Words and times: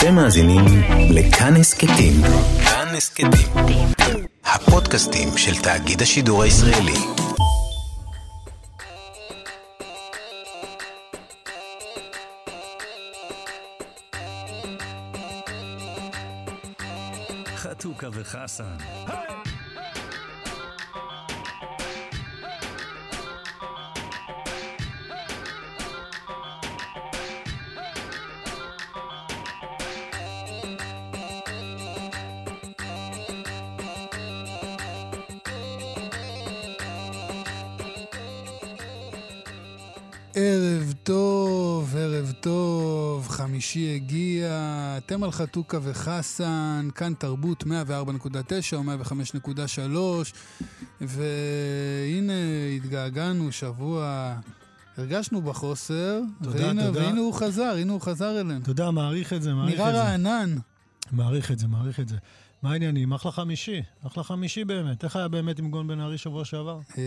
אתם 0.00 0.14
מאזינים 0.14 0.64
לכאן 1.10 1.56
הסכתים. 1.56 2.12
כאן 2.64 2.94
הסכתים. 2.96 3.30
הפודקאסטים 4.44 5.28
של 5.36 5.62
תאגיד 5.62 6.02
השידור 6.02 6.42
הישראלי. 6.42 6.96
חתוכה 17.56 18.06
וחסן. 18.12 18.76
ערב 19.06 19.39
אתם 45.12 45.22
על 45.22 45.32
חתוכה 45.32 45.78
וחסן, 45.82 46.88
כאן 46.94 47.12
תרבות 47.18 47.62
104.9 47.62 47.66
או 48.72 48.82
105.3, 48.82 50.32
והנה 51.00 52.32
התגעגענו 52.76 53.52
שבוע, 53.52 54.34
הרגשנו 54.96 55.42
בחוסר, 55.42 56.20
תודה, 56.42 56.66
והנה, 56.66 56.86
תודה. 56.86 57.00
והנה 57.00 57.20
הוא 57.20 57.34
חזר, 57.34 57.74
הנה 57.78 57.92
הוא 57.92 58.00
חזר 58.00 58.40
אלינו. 58.40 58.64
תודה, 58.64 58.90
מעריך 58.90 59.32
את 59.32 59.42
זה, 59.42 59.54
מעריך 59.54 59.74
נראה 59.74 59.88
את 59.88 59.94
זה. 59.94 60.02
רענן. 60.02 60.56
מעריך 61.12 61.50
את 61.50 61.58
זה, 61.58 61.66
מעריך 61.66 62.00
את 62.00 62.08
זה. 62.08 62.16
מה 62.62 62.72
העניינים? 62.72 63.12
אחלה 63.12 63.32
חמישי, 63.32 63.82
אחלה 64.06 64.22
חמישי 64.22 64.64
באמת. 64.64 65.04
איך 65.04 65.16
היה 65.16 65.28
באמת 65.28 65.58
עם 65.58 65.70
גון 65.70 65.86
בן 65.86 66.00
ארי 66.00 66.18
שבוע 66.18 66.44
שעבר? 66.44 66.80
אה, 66.98 67.02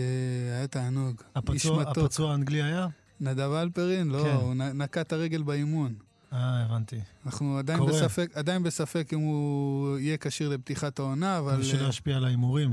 היה 0.56 0.66
תענוג, 0.66 1.22
הפצוע, 1.34 2.30
האנגלי 2.30 2.62
היה? 2.62 2.86
נדב 3.20 3.52
אלפרין? 3.52 4.10
לא, 4.10 4.22
כן. 4.22 4.34
הוא 4.34 4.54
נקע 4.54 5.00
את 5.00 5.12
הרגל 5.12 5.42
באימון. 5.42 5.94
אה, 6.34 6.62
הבנתי. 6.64 7.00
אנחנו 7.26 7.58
עדיין 7.58 7.78
קורה. 7.78 7.92
בספק, 7.92 8.30
עדיין 8.34 8.62
בספק 8.62 9.10
אם 9.12 9.18
הוא 9.18 9.98
יהיה 9.98 10.16
כשיר 10.16 10.48
לפתיחת 10.48 10.98
העונה, 10.98 11.38
אבל... 11.38 11.52
אבל 11.54 11.62
שלא 11.62 11.88
ישפיע 11.88 12.16
על 12.16 12.24
ההימורים. 12.24 12.72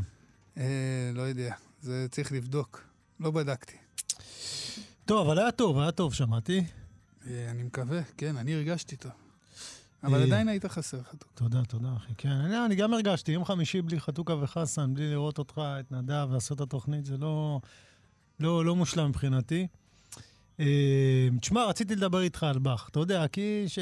אה, 0.58 0.64
לא 1.14 1.22
יודע, 1.22 1.56
זה 1.82 2.08
צריך 2.12 2.32
לבדוק. 2.32 2.84
לא 3.20 3.32
בדקתי. 3.32 3.78
טוב, 5.06 5.28
אבל 5.28 5.40
היה 5.40 5.52
טוב, 5.52 5.80
היה 5.80 5.92
טוב, 5.92 6.14
שמעתי. 6.14 6.64
אה, 7.28 7.52
אני 7.52 7.64
מקווה, 7.64 8.02
כן, 8.18 8.38
אני 8.38 8.56
הרגשתי 8.56 8.96
טוב. 8.96 9.12
אבל 10.04 10.20
אה. 10.20 10.24
עדיין 10.24 10.48
היית 10.48 10.66
חסר 10.66 11.04
חתוק. 11.04 11.32
תודה, 11.36 11.66
תודה, 11.66 11.90
אחי. 11.98 12.14
כן, 12.18 12.30
אני, 12.30 12.66
אני 12.66 12.76
גם 12.76 12.94
הרגשתי, 12.94 13.32
יום 13.32 13.46
חמישי 13.46 13.82
בלי 13.82 14.00
חתוכה 14.00 14.34
וחסן, 14.34 14.94
בלי 14.94 15.12
לראות 15.12 15.38
אותך, 15.38 15.62
את 15.80 15.92
נדב, 15.92 16.28
לעשות 16.32 16.56
את 16.56 16.62
התוכנית, 16.62 17.06
זה 17.06 17.18
לא, 17.18 17.60
לא, 18.40 18.66
לא 18.66 18.76
מושלם 18.76 19.10
מבחינתי. 19.10 19.68
אה, 20.62 20.68
תשמע, 21.42 21.66
רציתי 21.66 21.96
לדבר 21.96 22.22
איתך 22.22 22.44
על 22.44 22.60
באך. 22.60 22.88
אתה 22.92 23.00
יודע, 23.00 23.28
כי 23.28 23.64
ש... 23.68 23.80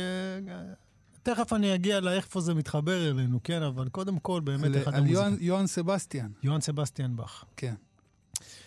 תכף 1.23 1.53
אני 1.53 1.75
אגיע 1.75 1.99
לאיפה 1.99 2.41
זה 2.41 2.53
מתחבר 2.53 3.09
אלינו, 3.09 3.39
כן? 3.43 3.61
אבל 3.63 3.89
קודם 3.89 4.19
כל, 4.19 4.41
באמת, 4.41 4.63
על- 4.63 4.77
אחד 4.77 4.93
על 4.93 4.99
המוזיקה. 4.99 5.19
יוהן- 5.19 5.37
יוהן 5.39 5.67
סבסטיאן, 5.67 6.29
יוהן 6.43 6.61
סבסטיאן 6.61 7.15
באך. 7.15 7.43
כן. 7.57 7.73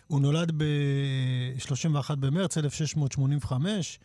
הוא 0.06 0.20
נולד 0.20 0.52
ב-31 0.56 2.14
במרץ 2.20 2.58
1685. 2.58 3.98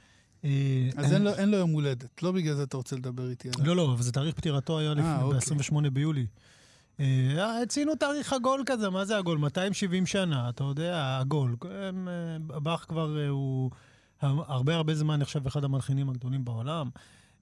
אה, 0.46 0.50
אז 0.98 1.14
אין 1.14 1.22
לו- 1.24 1.34
אין 1.34 1.50
לו 1.52 1.58
יום 1.58 1.72
הולדת, 1.72 2.24
לא 2.24 2.32
בגלל 2.32 2.56
זה 2.56 2.64
אתה 2.64 2.78
רוצה 2.78 2.96
לדבר 2.96 3.30
איתי 3.30 3.50
עליו. 3.56 3.66
לא, 3.68 3.76
לא, 3.76 3.94
אבל 3.94 4.02
זה 4.04 4.12
תאריך 4.12 4.36
פטירתו 4.36 4.80
היה 4.80 4.94
לפני, 4.94 5.22
אוקיי. 5.22 5.40
ב-28 5.58 5.90
ביולי. 5.90 6.26
אה, 7.00 7.62
ציינו 7.68 7.96
תאריך 7.96 8.34
עגול 8.34 8.64
כזה, 8.66 8.90
מה 8.90 9.06
זה 9.06 9.18
עגול? 9.18 9.38
270 9.38 10.06
שנה, 10.06 10.50
אתה 10.50 10.64
יודע, 10.64 11.18
עגול. 11.20 11.56
אה, 11.66 11.90
באך 12.60 12.86
כבר 12.90 13.18
אה, 13.20 13.28
הוא 13.28 13.72
הרבה 14.22 14.76
הרבה 14.76 14.96
זמן 14.96 15.20
נחשב 15.20 15.48
אחד 15.48 15.64
המלחינים 15.64 16.10
הגדולים 16.10 16.46
בעולם, 16.46 16.90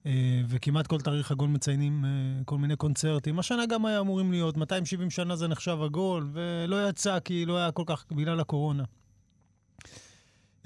אה, 0.06 0.42
וכמעט 0.48 0.86
כל 0.86 1.00
תאריך 1.00 1.30
עגול 1.30 1.48
מציינים 1.48 2.04
אה, 2.04 2.10
כל 2.44 2.58
מיני 2.58 2.76
קונצרטים. 2.76 3.38
השנה 3.38 3.66
גם 3.66 3.86
היה 3.86 4.00
אמורים 4.00 4.30
להיות, 4.30 4.56
270 4.56 5.10
שנה 5.10 5.36
זה 5.36 5.48
נחשב 5.48 5.78
עגול, 5.84 6.28
ולא 6.32 6.88
יצא 6.88 7.20
כי 7.20 7.46
לא 7.46 7.56
היה 7.56 7.72
כל 7.72 7.84
כך, 7.86 8.04
בגלל 8.10 8.40
הקורונה. 8.40 8.84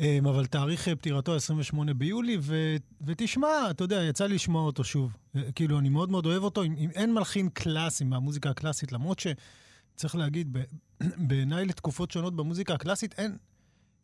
אמ, 0.01 0.27
אבל 0.27 0.47
תאריך 0.47 0.89
אה, 0.89 0.97
פטירתו 0.97 1.35
28 1.35 1.95
ביולי, 1.95 2.37
ו, 2.41 2.77
ותשמע, 3.07 3.71
אתה 3.71 3.85
יודע, 3.85 4.03
יצא 4.03 4.27
לי 4.27 4.35
לשמוע 4.35 4.63
אותו 4.63 4.85
שוב. 4.85 5.17
אה, 5.37 5.53
כאילו, 5.55 5.79
אני 5.79 5.89
מאוד 5.89 6.11
מאוד 6.11 6.27
אוהב 6.27 6.43
אותו. 6.43 6.63
אם, 6.63 6.75
אם 6.79 6.91
אין 6.95 7.15
מלחין 7.15 7.49
קלאסי 7.49 8.05
מהמוזיקה 8.05 8.51
הקלאסית, 8.51 8.93
למרות 8.93 9.19
שצריך 9.19 10.17
להגיד, 10.17 10.57
בעיניי 11.29 11.65
לתקופות 11.65 12.11
שונות 12.11 12.37
במוזיקה 12.37 12.75
הקלאסית, 12.75 13.15
אין... 13.19 13.37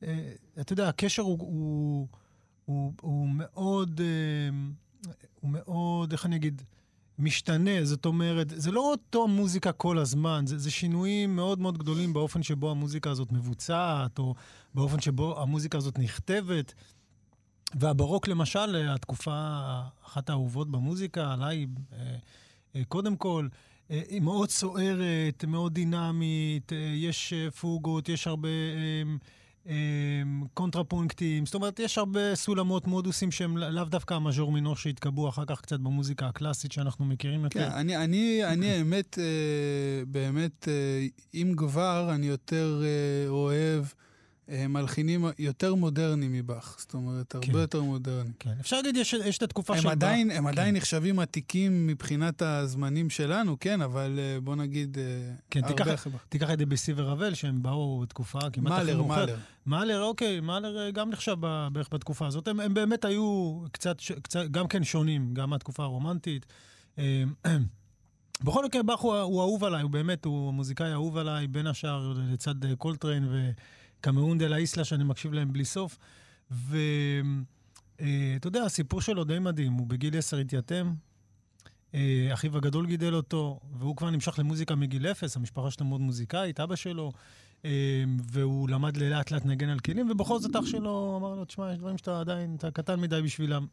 אה, 0.02 0.32
אתה 0.60 0.72
יודע, 0.72 0.88
הקשר 0.88 1.22
הוא, 1.22 1.38
הוא, 1.40 2.08
הוא, 2.64 2.92
הוא 3.00 3.28
מאוד... 3.28 4.00
אה, 4.00 4.58
הוא 5.40 5.50
מאוד, 5.50 6.12
איך 6.12 6.26
אני 6.26 6.36
אגיד? 6.36 6.62
משתנה, 7.18 7.84
זאת 7.84 8.06
אומרת, 8.06 8.52
זה 8.56 8.70
לא 8.70 8.90
אותו 8.90 9.28
מוזיקה 9.28 9.72
כל 9.72 9.98
הזמן, 9.98 10.46
זה, 10.46 10.58
זה 10.58 10.70
שינויים 10.70 11.36
מאוד 11.36 11.60
מאוד 11.60 11.78
גדולים 11.78 12.12
באופן 12.12 12.42
שבו 12.42 12.70
המוזיקה 12.70 13.10
הזאת 13.10 13.32
מבוצעת, 13.32 14.18
או 14.18 14.34
באופן 14.74 15.00
שבו 15.00 15.42
המוזיקה 15.42 15.78
הזאת 15.78 15.98
נכתבת. 15.98 16.74
והברוק 17.74 18.28
למשל, 18.28 18.88
התקופה, 18.88 19.60
אחת 20.06 20.30
האהובות 20.30 20.70
במוזיקה, 20.70 21.32
עליי, 21.32 21.66
אה, 21.92 22.16
אה, 22.76 22.84
קודם 22.88 23.16
כל, 23.16 23.48
אה, 23.90 24.02
היא 24.08 24.20
מאוד 24.20 24.50
סוערת, 24.50 25.44
מאוד 25.44 25.74
דינמית, 25.74 26.72
אה, 26.72 26.78
יש 26.78 27.32
אה, 27.32 27.50
פוגות, 27.50 28.08
יש 28.08 28.26
הרבה 28.26 28.48
קונטרפונקטים, 30.54 31.46
זאת 31.46 31.54
אומרת, 31.54 31.78
יש 31.80 31.98
הרבה 31.98 32.34
סולמות, 32.34 32.86
מודוסים 32.86 33.30
שהם 33.30 33.56
לא- 33.56 33.70
לאו 33.70 33.84
דווקא 33.84 34.14
המז'ור 34.14 34.52
מינור 34.52 34.76
שהתקבעו 34.76 35.28
אחר 35.28 35.44
כך 35.46 35.60
קצת 35.60 35.80
במוזיקה 35.80 36.26
הקלאסית 36.26 36.72
שאנחנו 36.72 37.04
מכירים 37.04 37.44
יותר. 37.44 37.60
כן, 37.60 37.70
אני, 37.76 37.96
אני, 37.96 38.44
אני 38.44 38.70
האמת, 38.70 39.18
אה, 39.18 39.24
באמת, 40.06 40.68
אה, 40.68 41.06
אם 41.34 41.52
כבר, 41.56 42.10
אני 42.14 42.26
יותר 42.26 42.82
אה, 42.84 43.28
אוהב 43.28 43.84
מלחינים 44.48 45.24
יותר 45.38 45.74
מודרניים 45.74 46.32
מבאך. 46.32 46.76
זאת 46.78 46.94
אומרת, 46.94 47.34
הרבה 47.34 47.46
כן. 47.46 47.58
יותר 47.58 47.82
מודרניים. 47.82 48.32
כן, 48.38 48.54
אפשר 48.60 48.76
להגיד, 48.76 48.96
יש, 48.96 49.12
יש 49.12 49.38
את 49.38 49.42
התקופה 49.42 49.80
של... 49.80 49.88
עדיין, 49.88 50.30
הם 50.30 50.42
כן. 50.44 50.48
עדיין 50.48 50.76
נחשבים 50.76 51.18
עתיקים 51.18 51.86
מבחינת 51.86 52.42
הזמנים 52.42 53.10
שלנו, 53.10 53.56
כן, 53.60 53.80
אבל 53.80 54.18
אה, 54.18 54.40
בוא 54.40 54.56
נגיד, 54.56 54.98
אה, 54.98 55.04
כן, 55.50 55.64
הרבה 55.64 55.74
תיקח-. 55.74 56.06
תיקח 56.28 56.50
את 56.50 56.58
דביוסי 56.58 56.92
וראוול, 56.96 57.34
שהם 57.34 57.62
באו 57.62 58.00
בתקופה 58.00 58.38
כמעט 58.38 58.72
הכי 58.72 58.84
מאלר, 58.84 58.96
מאוחרת. 58.96 59.28
מאלר. 59.28 59.38
מאלר, 59.66 60.02
אוקיי, 60.02 60.40
מאלר 60.40 60.78
אה, 60.78 60.90
גם 60.90 61.10
נחשב 61.10 61.36
בערך 61.72 61.88
בתקופה 61.92 62.26
הזאת. 62.26 62.48
הם, 62.48 62.60
הם 62.60 62.74
באמת 62.74 63.04
היו 63.04 63.60
קצת, 63.72 63.96
קצת, 64.22 64.46
גם 64.50 64.68
כן 64.68 64.84
שונים, 64.84 65.34
גם 65.34 65.50
מהתקופה 65.50 65.82
הרומנטית. 65.82 66.46
אה, 66.98 67.24
בכל 68.44 68.64
מקרה, 68.64 68.82
באך 68.82 69.00
הוא, 69.00 69.16
הוא 69.16 69.40
אהוב 69.40 69.64
עליי, 69.64 69.82
הוא 69.82 69.90
באמת, 69.90 70.24
הוא 70.24 70.54
מוזיקאי 70.54 70.92
אהוב 70.92 71.16
עליי, 71.16 71.46
בין 71.46 71.66
השאר 71.66 72.12
לצד 72.32 72.74
קולטריין 72.78 73.28
וקמאון 74.06 74.38
דה 74.38 74.48
לאיסלה, 74.48 74.84
שאני 74.84 75.04
מקשיב 75.04 75.32
להם 75.32 75.52
בלי 75.52 75.64
סוף. 75.64 75.98
ואתה 76.50 77.98
יודע, 78.44 78.62
הסיפור 78.62 79.00
שלו 79.00 79.24
די 79.24 79.38
מדהים, 79.38 79.72
הוא 79.72 79.86
בגיל 79.86 80.18
10 80.18 80.36
התייתם. 80.36 80.94
אה, 81.94 82.28
אחיו 82.32 82.56
הגדול 82.56 82.86
גידל 82.86 83.14
אותו, 83.14 83.60
והוא 83.78 83.96
כבר 83.96 84.10
נמשך 84.10 84.38
למוזיקה 84.38 84.74
מגיל 84.74 85.06
אפס, 85.06 85.36
המשפחה 85.36 85.70
שלו 85.70 85.86
מאוד 85.86 86.00
מוזיקאית, 86.00 86.60
אבא 86.60 86.76
שלו, 86.76 87.12
אה, 87.64 88.04
והוא 88.32 88.68
למד 88.68 88.96
לאט 88.96 89.30
לאט 89.30 89.44
לנגן 89.44 89.68
על 89.68 89.78
כלים, 89.78 90.10
ובכל 90.10 90.38
זאת 90.38 90.56
אח 90.56 90.66
שלו 90.66 91.16
אמר 91.20 91.34
לו, 91.34 91.44
תשמע, 91.44 91.72
יש 91.72 91.78
דברים 91.78 91.98
שאתה 91.98 92.20
עדיין, 92.20 92.56
אתה 92.58 92.70
קטן 92.70 93.00
מדי 93.00 93.22
בשבילם. 93.22 93.66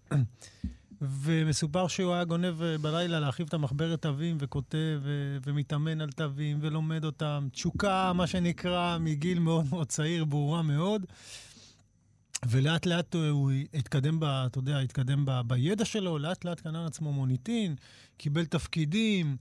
ומסופר 1.10 1.88
שהוא 1.88 2.14
היה 2.14 2.24
גונב 2.24 2.62
אה, 2.62 2.78
בלילה 2.78 3.20
להרחיב 3.20 3.48
את 3.48 3.54
המחברת 3.54 4.02
תווים, 4.02 4.38
וכותב, 4.40 5.00
ו- 5.02 5.38
ומתאמן 5.46 6.02
על 6.02 6.12
תווים, 6.12 6.58
ולומד 6.62 7.06
אותם. 7.06 7.48
תשוקה, 7.52 8.14
מה 8.14 8.28
שנקרא, 8.28 8.98
מגיל 8.98 9.40
מאוד 9.40 9.66
מאוד 9.70 9.88
צעיר, 9.88 10.26
ברורה 10.26 10.62
מאוד. 10.62 11.06
ולאט 12.50 12.86
לאט 12.86 13.16
הוא 13.16 13.52
התקדם, 13.74 14.20
ב, 14.20 14.24
אתה 14.24 14.60
יודע, 14.60 14.80
התקדם 14.80 15.26
ב, 15.26 15.32
בידע 15.48 15.86
שלו, 15.86 16.18
לאט 16.18 16.46
לאט 16.46 16.60
קנה 16.60 16.84
לעצמו 16.84 17.14
מוניטין, 17.14 17.76
קיבל 18.18 18.46
תפקידים. 18.46 19.38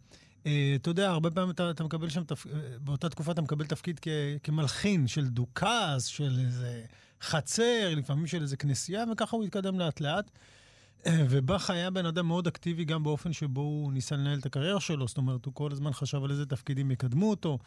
אה, 0.46 0.72
אתה 0.76 0.90
יודע, 0.90 1.10
הרבה 1.10 1.30
פעמים 1.30 1.50
אתה, 1.50 1.70
אתה 1.70 1.84
מקבל 1.84 2.08
שם, 2.08 2.24
תפ... 2.24 2.46
אה, 2.46 2.52
באותה 2.80 3.08
תקופה 3.08 3.32
אתה 3.32 3.42
מקבל 3.42 3.66
תפקיד 3.66 4.00
כ, 4.02 4.08
כמלחין 4.42 5.06
של 5.06 5.28
דוכס, 5.28 6.04
של 6.04 6.38
איזה 6.46 6.84
חצר, 7.22 7.94
לפעמים 7.96 8.26
של 8.26 8.42
איזה 8.42 8.56
כנסייה, 8.56 9.04
וככה 9.12 9.36
הוא 9.36 9.44
התקדם 9.44 9.78
לאט 9.78 10.00
לאט. 10.00 10.30
אה, 10.30 10.40
ובאך 11.08 11.70
היה 11.70 11.90
בן 11.90 12.06
אדם 12.06 12.26
מאוד 12.26 12.46
אקטיבי 12.46 12.84
גם 12.84 13.02
באופן 13.02 13.32
שבו 13.32 13.60
הוא 13.60 13.92
ניסה 13.92 14.16
לנהל 14.16 14.38
את 14.38 14.46
הקריירה 14.46 14.80
שלו, 14.80 15.08
זאת 15.08 15.16
אומרת, 15.16 15.44
הוא 15.44 15.54
כל 15.54 15.72
הזמן 15.72 15.92
חשב 15.92 16.24
על 16.24 16.30
איזה 16.30 16.46
תפקידים 16.46 16.90
יקדמו 16.90 17.30
אותו. 17.30 17.58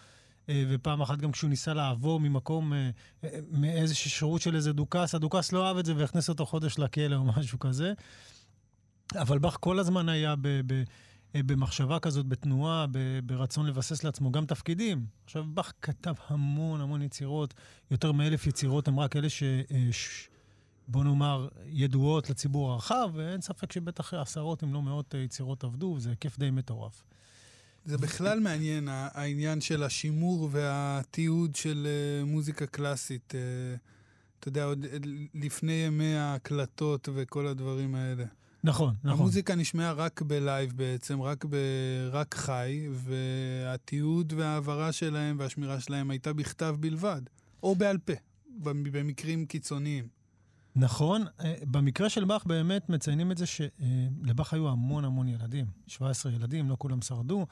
אה, 0.50 0.64
ופעם 0.70 1.02
אחת 1.02 1.18
גם 1.18 1.32
כשהוא 1.32 1.50
ניסה 1.50 1.74
לעבור 1.74 2.20
ממקום, 2.20 2.74
אה, 2.74 2.90
אה, 3.24 3.30
מאיזשהו 3.52 4.10
שירות 4.10 4.42
של 4.42 4.56
איזה 4.56 4.74
דוכס, 4.74 5.16
הדוכס 5.16 5.52
לא 5.52 5.68
אהב 5.68 5.78
את 5.78 5.86
זה 5.86 5.94
והכניס 5.98 6.30
אותו 6.30 6.46
חודש 6.46 6.80
לכלא 6.80 7.16
או 7.16 7.24
משהו 7.24 7.60
כזה. 7.60 7.94
אבל 9.16 9.40
באך 9.40 9.58
כל 9.60 9.80
הזמן 9.80 10.10
היה 10.10 10.36
ב, 10.36 10.48
ב, 10.68 10.84
במחשבה 11.34 12.00
כזאת, 12.00 12.26
בתנועה, 12.26 12.86
ברצון 13.24 13.66
לבסס 13.66 14.04
לעצמו 14.04 14.32
גם 14.32 14.46
תפקידים. 14.46 15.06
עכשיו, 15.26 15.46
באך 15.54 15.74
כתב 15.82 16.14
המון 16.28 16.82
המון 16.82 17.02
יצירות, 17.02 17.54
יותר 17.92 18.12
מאלף 18.12 18.48
יצירות, 18.48 18.88
הם 18.88 19.00
רק 19.00 19.16
אלה 19.16 19.30
ש... 19.30 19.44
ש 19.92 20.30
בוא 20.88 21.04
נאמר, 21.04 21.48
ידועות 21.66 22.30
לציבור 22.30 22.72
הרחב, 22.72 23.10
ואין 23.14 23.42
ספק 23.42 23.72
שבטח 23.72 24.14
עשרות 24.14 24.64
אם 24.64 24.74
לא 24.74 24.82
מאות 24.82 25.16
אה, 25.16 25.20
יצירות 25.20 25.64
עבדו, 25.64 25.94
וזה 25.98 26.10
היקף 26.10 26.40
די 26.40 26.52
מטורף. 26.52 27.04
זה 27.86 27.98
בכלל 27.98 28.40
מעניין, 28.40 28.88
העניין 28.92 29.62
של 29.62 29.84
השימור 29.84 30.50
והתיעוד 30.52 31.56
של 31.56 31.88
מוזיקה 32.26 32.66
קלאסית. 32.66 33.34
אתה 34.40 34.48
יודע, 34.48 34.66
עוד 34.66 34.86
לפני 35.34 35.72
ימי 35.74 36.16
ההקלטות 36.16 37.10
וכל 37.14 37.48
הדברים 37.48 37.96
האלה. 37.96 38.26
נכון, 38.64 38.94
נכון. 39.04 39.20
המוזיקה 39.20 39.56
נשמעה 39.56 39.92
רק 39.92 40.22
בלייב 40.22 40.74
בעצם, 40.76 41.22
רק, 41.22 41.46
ב, 41.50 41.56
רק 42.12 42.36
חי, 42.36 42.88
והתיעוד 42.92 44.34
וההעברה 44.38 44.92
שלהם 44.92 45.36
והשמירה 45.40 45.80
שלהם 45.80 46.10
הייתה 46.10 46.34
בכתב 46.34 46.76
בלבד, 46.80 47.22
או 47.64 47.76
בעל 47.76 47.98
פה, 47.98 48.14
במקרים 48.64 49.46
קיצוניים. 49.46 50.08
נכון, 50.76 51.26
אה, 51.44 51.54
במקרה 51.62 52.10
של 52.10 52.24
באך 52.26 52.46
באמת 52.46 52.90
מציינים 52.90 53.32
את 53.32 53.38
זה 53.38 53.46
שלבאך 53.46 54.54
היו 54.54 54.70
המון 54.70 55.06
המון 55.06 55.28
ילדים, 55.28 55.66
17 55.88 56.32
ילדים, 56.32 56.70
לא 56.70 56.76
כולם 56.80 57.02
שרדו. 57.02 57.46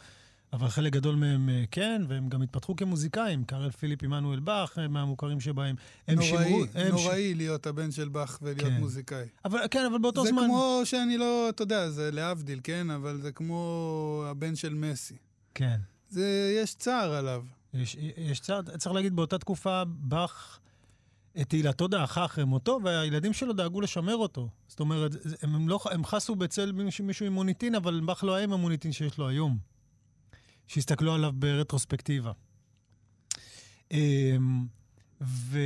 אבל 0.54 0.68
חלק 0.68 0.94
גדול 0.94 1.16
מהם 1.16 1.50
אה, 1.50 1.64
כן, 1.72 2.02
והם 2.08 2.30
גם 2.30 2.42
התפתחו 2.42 2.76
כמוזיקאים. 2.76 3.44
קארל 3.44 3.72
פיליפ 3.72 4.04
עמנואל 4.04 4.40
באך, 4.40 4.80
אה, 4.80 4.88
מהמוכרים 4.88 5.40
שבהם. 5.40 5.76
הם 6.08 6.16
נוראי, 6.16 6.30
שימרו, 6.30 6.64
הם 6.76 6.88
נוראי 6.88 7.34
ש... 7.34 7.38
להיות 7.38 7.68
הבן 7.68 7.92
של 7.92 8.10
באך 8.10 8.40
ולהיות 8.42 8.60
כן. 8.60 8.80
מוזיקאי. 8.80 9.26
אבל, 9.46 9.60
כן, 9.72 9.86
אבל 9.86 9.98
באותו 9.98 10.24
זה 10.24 10.30
זמן... 10.30 10.42
זה 10.42 10.48
כמו 10.48 10.82
שאני 10.86 11.18
לא, 11.18 11.50
אתה 11.50 11.64
יודע, 11.64 11.90
זה 11.90 12.12
להבדיל, 12.12 12.60
כן? 12.64 12.90
אבל 12.90 13.22
זה 13.22 13.32
כמו 13.32 14.24
הבן 14.28 14.56
של 14.56 14.74
מסי. 14.74 15.16
כן. 15.56 15.80
זה, 16.10 16.58
יש 16.62 16.76
צער 16.76 17.14
עליו. 17.14 17.44
יש, 17.74 17.98
יש 18.18 18.40
צער, 18.40 18.62
צריך 18.62 18.96
להגיד, 18.96 19.16
באותה 19.16 19.38
תקופה 19.38 19.84
באך... 19.88 20.60
את 21.42 21.50
תהילתו 21.50 21.88
דעכה 21.88 22.26
אחרי 22.26 22.44
מותו, 22.44 22.80
והילדים 22.84 23.34
שלו 23.34 23.54
דאגו 23.54 23.82
לשמר 23.82 24.16
אותו. 24.16 24.50
זאת 24.68 24.80
אומרת, 24.80 25.12
הם, 25.42 25.70
לא, 25.70 25.80
הם 25.92 26.06
חסו 26.06 26.36
בצל 26.36 26.72
מישהו, 26.72 27.26
עם 27.26 27.34
מוניטין, 27.34 27.76
אבל 27.76 28.02
באך 28.06 28.24
לא 28.24 28.36
היה 28.36 28.44
עם 28.44 28.54
המוניטין 28.54 28.92
שיש 28.92 29.18
לו 29.18 29.28
היום. 29.28 29.58
שהסתכלו 30.68 31.14
עליו 31.14 31.32
ברטרוספקטיבה. 31.36 32.32
ו... 35.26 35.60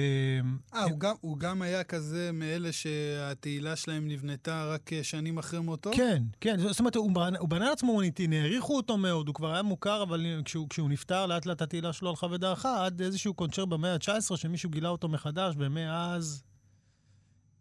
אה, 0.74 0.84
הוא, 0.84 1.00
גם, 1.00 1.16
הוא 1.22 1.38
גם 1.38 1.62
היה 1.62 1.84
כזה 1.84 2.30
מאלה 2.34 2.72
שהתהילה 2.72 3.76
שלהם 3.76 4.08
נבנתה 4.08 4.66
רק 4.66 4.90
שנים 5.02 5.38
אחרי 5.38 5.60
מותו? 5.60 5.92
כן, 5.94 6.24
כן. 6.42 6.58
זאת 6.60 6.80
אומרת, 6.80 6.96
הוא 6.96 7.12
בנה, 7.12 7.40
הוא 7.40 7.50
בנה 7.50 7.70
לעצמו 7.70 7.94
מוניטין, 7.94 8.34
העריכו 8.34 8.76
אותו 8.76 8.98
מאוד, 8.98 9.28
הוא 9.28 9.36
כבר 9.36 9.54
היה 9.54 9.62
מוכר, 9.62 10.04
אבל 10.04 10.26
כשהוא, 10.46 10.70
כשהוא 10.70 10.90
נפטר, 10.90 11.26
לאט 11.26 11.46
לאט 11.46 11.62
התהילה 11.62 11.94
שלו 11.94 12.10
הלכה 12.10 12.26
ודעכה, 12.26 12.86
עד 12.86 13.02
איזשהו 13.02 13.34
קונצ'ר 13.34 13.66
במאה 13.66 13.94
ה-19, 13.94 14.38
שמישהו 14.38 14.70
גילה 14.70 14.90
אותו 14.90 15.08
מחדש, 15.08 15.54
ומאז... 15.58 16.44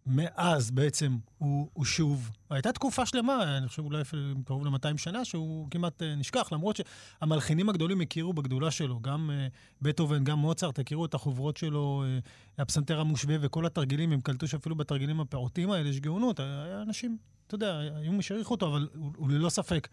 מאז 0.07 0.71
בעצם 0.71 1.17
הוא, 1.39 1.69
הוא 1.73 1.85
שוב, 1.85 2.31
הייתה 2.51 2.73
תקופה 2.73 3.07
שלמה, 3.07 3.59
אני 3.59 3.69
חושב 3.69 3.85
אולי 3.85 4.03
קרוב 4.45 4.67
ל-200 4.67 4.99
שנה, 4.99 5.25
שהוא 5.25 5.69
כמעט 5.71 6.03
uh, 6.03 6.05
נשכח, 6.17 6.53
למרות 6.53 6.77
שהמלחינים 6.77 7.69
הגדולים 7.69 8.01
הכירו 8.01 8.33
בגדולה 8.33 8.71
שלו, 8.71 9.01
גם 9.01 9.31
uh, 9.31 9.53
בטהובן, 9.83 10.25
גם 10.25 10.39
מוצרט, 10.39 10.79
הכירו 10.79 11.05
את 11.05 11.15
החוברות 11.15 11.57
שלו, 11.57 12.05
uh, 12.05 12.63
הפסנתר 12.63 13.01
המושווה 13.01 13.37
וכל 13.41 13.67
התרגילים, 13.67 14.13
הם 14.13 14.21
קלטו 14.21 14.49
שאפילו 14.49 14.77
בתרגילים 14.77 15.21
הפעוטים 15.21 15.71
האלה 15.71 15.89
יש 15.89 16.01
גאונות, 16.01 16.41
היה 16.41 16.83
אנשים, 16.83 17.17
אתה 17.47 17.55
יודע, 17.55 17.79
היו 17.79 18.13
מי 18.13 18.23
שהעריכו 18.23 18.55
אותו, 18.55 18.69
אבל 18.69 18.89
הוא, 18.95 19.13
הוא 19.17 19.31
ללא 19.31 19.49
ספק, 19.49 19.89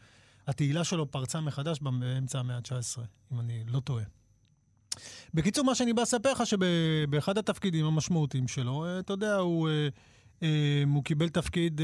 התהילה 0.47 0.83
שלו 0.83 1.11
פרצה 1.11 1.41
מחדש 1.41 1.79
באמצע 1.79 2.39
המאה 2.39 2.55
ה-19, 2.55 3.01
אם 3.33 3.39
אני 3.39 3.63
לא 3.67 3.79
טועה. 3.79 4.03
בקיצור, 5.33 5.65
מה 5.65 5.75
שאני 5.75 5.93
בא 5.93 6.01
לספר 6.01 6.31
לך, 6.31 6.43
שבאחד 6.45 7.37
התפקידים 7.37 7.85
המשמעותיים 7.85 8.47
שלו, 8.47 8.85
אה, 8.85 8.99
אתה 8.99 9.13
יודע, 9.13 9.35
הוא, 9.35 9.69
אה, 9.69 9.87
אה, 10.43 10.83
הוא 10.93 11.03
קיבל 11.03 11.29
תפקיד 11.29 11.81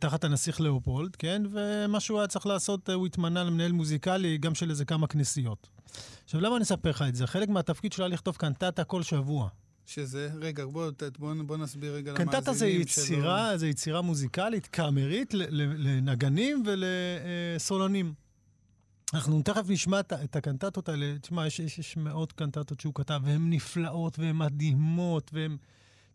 תחת 0.00 0.24
הנסיך 0.24 0.60
לאופולד, 0.60 1.16
כן? 1.16 1.42
ומה 1.52 2.00
שהוא 2.00 2.18
היה 2.18 2.28
צריך 2.28 2.46
לעשות, 2.46 2.88
הוא 2.88 3.06
התמנה 3.06 3.44
למנהל 3.44 3.72
מוזיקלי 3.72 4.38
גם 4.38 4.54
של 4.54 4.70
איזה 4.70 4.84
כמה 4.84 5.06
כנסיות. 5.06 5.68
עכשיו, 6.24 6.40
למה 6.40 6.56
אני 6.56 6.62
אספר 6.62 6.90
לך 6.90 7.04
את 7.08 7.14
זה? 7.14 7.26
חלק 7.26 7.48
מהתפקיד 7.48 7.92
שלו 7.92 8.04
היה 8.04 8.14
לכתוב 8.14 8.36
קנטטה 8.36 8.84
כל 8.84 9.02
שבוע. 9.02 9.48
שזה, 9.86 10.30
רגע, 10.40 10.66
בוא, 10.66 10.90
בוא, 11.18 11.34
בוא 11.46 11.56
נסביר 11.56 11.94
רגע 11.94 12.10
למאזינים 12.10 12.32
שלו. 12.32 12.40
קנטטה 12.40 12.52
זה 12.52 12.66
יצירה, 12.66 13.48
שלו. 13.50 13.58
זה 13.58 13.68
יצירה 13.68 14.02
מוזיקלית, 14.02 14.66
קאמרית, 14.66 15.34
לנגנים 15.34 16.62
ולסולנים. 16.66 18.23
אנחנו 19.14 19.42
תכף 19.42 19.62
נשמע 19.68 20.00
את 20.00 20.36
הקנטטות 20.36 20.88
האלה. 20.88 21.18
תשמע, 21.18 21.46
יש, 21.46 21.60
יש, 21.60 21.78
יש 21.78 21.96
מאות 21.96 22.32
קנטטות 22.32 22.80
שהוא 22.80 22.94
כתב, 22.94 23.20
והן 23.24 23.50
נפלאות 23.50 24.18
והן 24.18 24.36
מדהימות, 24.36 25.30
והן... 25.34 25.56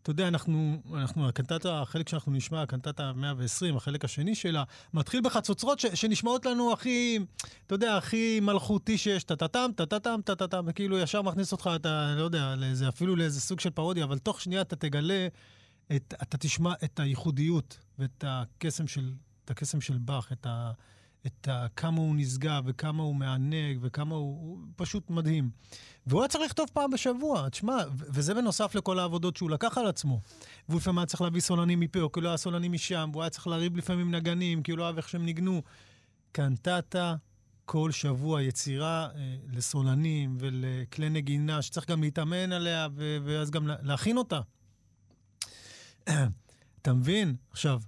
אתה 0.02 0.10
יודע, 0.10 0.28
אנחנו, 0.28 0.82
אנחנו, 0.94 1.28
הקנטטה, 1.28 1.80
החלק 1.82 2.08
שאנחנו 2.08 2.32
נשמע, 2.32 2.62
הקנטטה 2.62 3.12
120, 3.12 3.76
החלק 3.76 4.04
השני 4.04 4.34
שלה, 4.34 4.64
מתחיל 4.94 5.20
בחצוצרות 5.24 5.80
ש, 5.80 5.86
שנשמעות 5.86 6.46
לנו 6.46 6.72
הכי, 6.72 7.18
אתה 7.66 7.74
יודע, 7.74 7.96
הכי 7.96 8.40
מלכותי 8.40 8.98
שיש, 8.98 9.24
טה-טה-טם, 9.24 9.70
טה-טה-טם, 9.76 10.20
טה-טה-טם, 10.24 10.64
וכאילו 10.66 10.98
ישר 10.98 11.22
מכניס 11.22 11.52
אותך, 11.52 11.70
אתה, 11.76 12.14
לא 12.16 12.22
יודע, 12.22 12.54
לאיזה, 12.56 12.88
אפילו 12.88 13.16
לאיזה 13.16 13.40
סוג 13.40 13.60
של 13.60 13.70
פרודיה, 13.70 14.04
אבל 14.04 14.18
תוך 14.18 14.40
שנייה 14.40 14.60
אתה 14.60 14.76
תגלה, 14.76 15.28
את, 15.96 16.14
אתה 16.22 16.38
תשמע 16.38 16.72
את 16.84 17.00
הייחודיות 17.00 17.78
ואת 17.98 18.24
הקסם 18.26 18.86
של, 18.86 19.12
את 19.44 19.50
הקסם 19.50 19.80
של 19.80 19.98
באך, 19.98 20.32
את 20.32 20.46
ה... 20.46 20.72
את 21.26 21.48
ה, 21.48 21.66
כמה 21.76 22.00
הוא 22.00 22.14
נשגב 22.16 22.62
וכמה 22.66 23.02
הוא 23.02 23.14
מענג 23.14 23.78
וכמה 23.80 24.14
הוא, 24.14 24.40
הוא 24.40 24.58
פשוט 24.76 25.10
מדהים. 25.10 25.50
והוא 26.06 26.22
היה 26.22 26.28
צריך 26.28 26.44
לכתוב 26.44 26.68
פעם 26.72 26.90
בשבוע, 26.90 27.48
תשמע, 27.48 27.76
וזה 27.96 28.34
בנוסף 28.34 28.74
לכל 28.74 28.98
העבודות 28.98 29.36
שהוא 29.36 29.50
לקח 29.50 29.78
על 29.78 29.86
עצמו. 29.86 30.20
והוא 30.68 30.80
לפעמים 30.80 30.98
היה 30.98 31.06
צריך 31.06 31.20
להביא 31.20 31.40
סולנים 31.40 31.80
מפה, 31.80 32.00
או 32.00 32.12
כי 32.12 32.20
לא 32.20 32.28
היה 32.28 32.36
סולנים 32.36 32.72
משם, 32.72 33.08
והוא 33.12 33.22
היה 33.22 33.30
צריך 33.30 33.46
לריב 33.46 33.76
לפעמים 33.76 34.14
נגנים, 34.14 34.62
כי 34.62 34.70
הוא 34.70 34.78
לא 34.78 34.86
אהב 34.86 34.96
איך 34.96 35.08
שהם 35.08 35.24
ניגנו. 35.24 35.62
קנטטה 36.32 37.16
כל 37.64 37.90
שבוע 37.90 38.42
יצירה 38.42 39.08
אה, 39.14 39.36
לסולנים 39.52 40.36
ולכלי 40.40 41.10
נגינה, 41.10 41.62
שצריך 41.62 41.90
גם 41.90 42.02
להתאמן 42.02 42.52
עליה, 42.52 42.88
ואז 43.24 43.50
גם 43.50 43.66
להכין 43.82 44.16
אותה. 44.16 44.40
אתה 46.82 46.92
מבין? 46.92 47.36
עכשיו, 47.50 47.80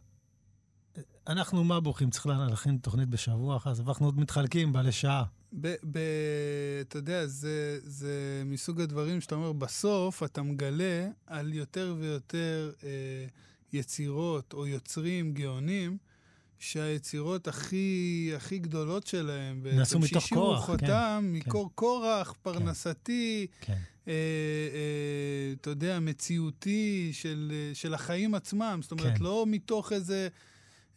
אנחנו 1.27 1.65
מה 1.65 1.81
בוכים? 1.81 2.11
צריך 2.11 2.27
להכין 2.27 2.77
תוכנית 2.77 3.09
בשבוע 3.09 3.57
אחר, 3.57 3.71
אז 3.71 3.81
אנחנו 3.81 4.07
עוד 4.07 4.21
מתחלקים 4.21 4.73
בה 4.73 4.83
לשעה. 4.83 5.25
אתה 6.81 6.99
יודע, 6.99 7.27
זה, 7.27 7.79
זה 7.83 8.43
מסוג 8.47 8.81
הדברים 8.81 9.21
שאתה 9.21 9.35
אומר, 9.35 9.53
בסוף 9.53 10.23
אתה 10.23 10.43
מגלה 10.43 11.09
על 11.27 11.55
יותר 11.55 11.95
ויותר 11.99 12.73
אה, 12.85 12.89
יצירות 13.73 14.53
או 14.53 14.67
יוצרים 14.67 15.35
גאונים, 15.35 15.99
שהיצירות 16.59 17.49
הכי, 17.49 18.33
הכי 18.37 18.59
גדולות 18.59 19.07
שלהם, 19.07 19.67
נעשו 19.73 19.99
מתוך 19.99 20.25
כוח, 20.25 20.65
חותם, 20.65 21.21
כן. 21.23 21.33
מקור 21.33 21.69
כן. 21.69 21.75
קורח, 21.75 22.35
פרנסתי, 22.43 23.47
כן. 23.61 23.79
אה, 24.09 24.13
אה, 24.75 25.53
אתה 25.61 25.71
יודע, 25.71 26.01
מציאותי 26.01 27.11
של, 27.13 27.53
של 27.75 27.95
החיים 27.95 28.35
עצמם. 28.35 28.79
זאת 28.83 28.93
אומרת, 28.93 29.19
כן. 29.19 29.25
לא 29.25 29.45
מתוך 29.49 29.93
איזה... 29.93 30.29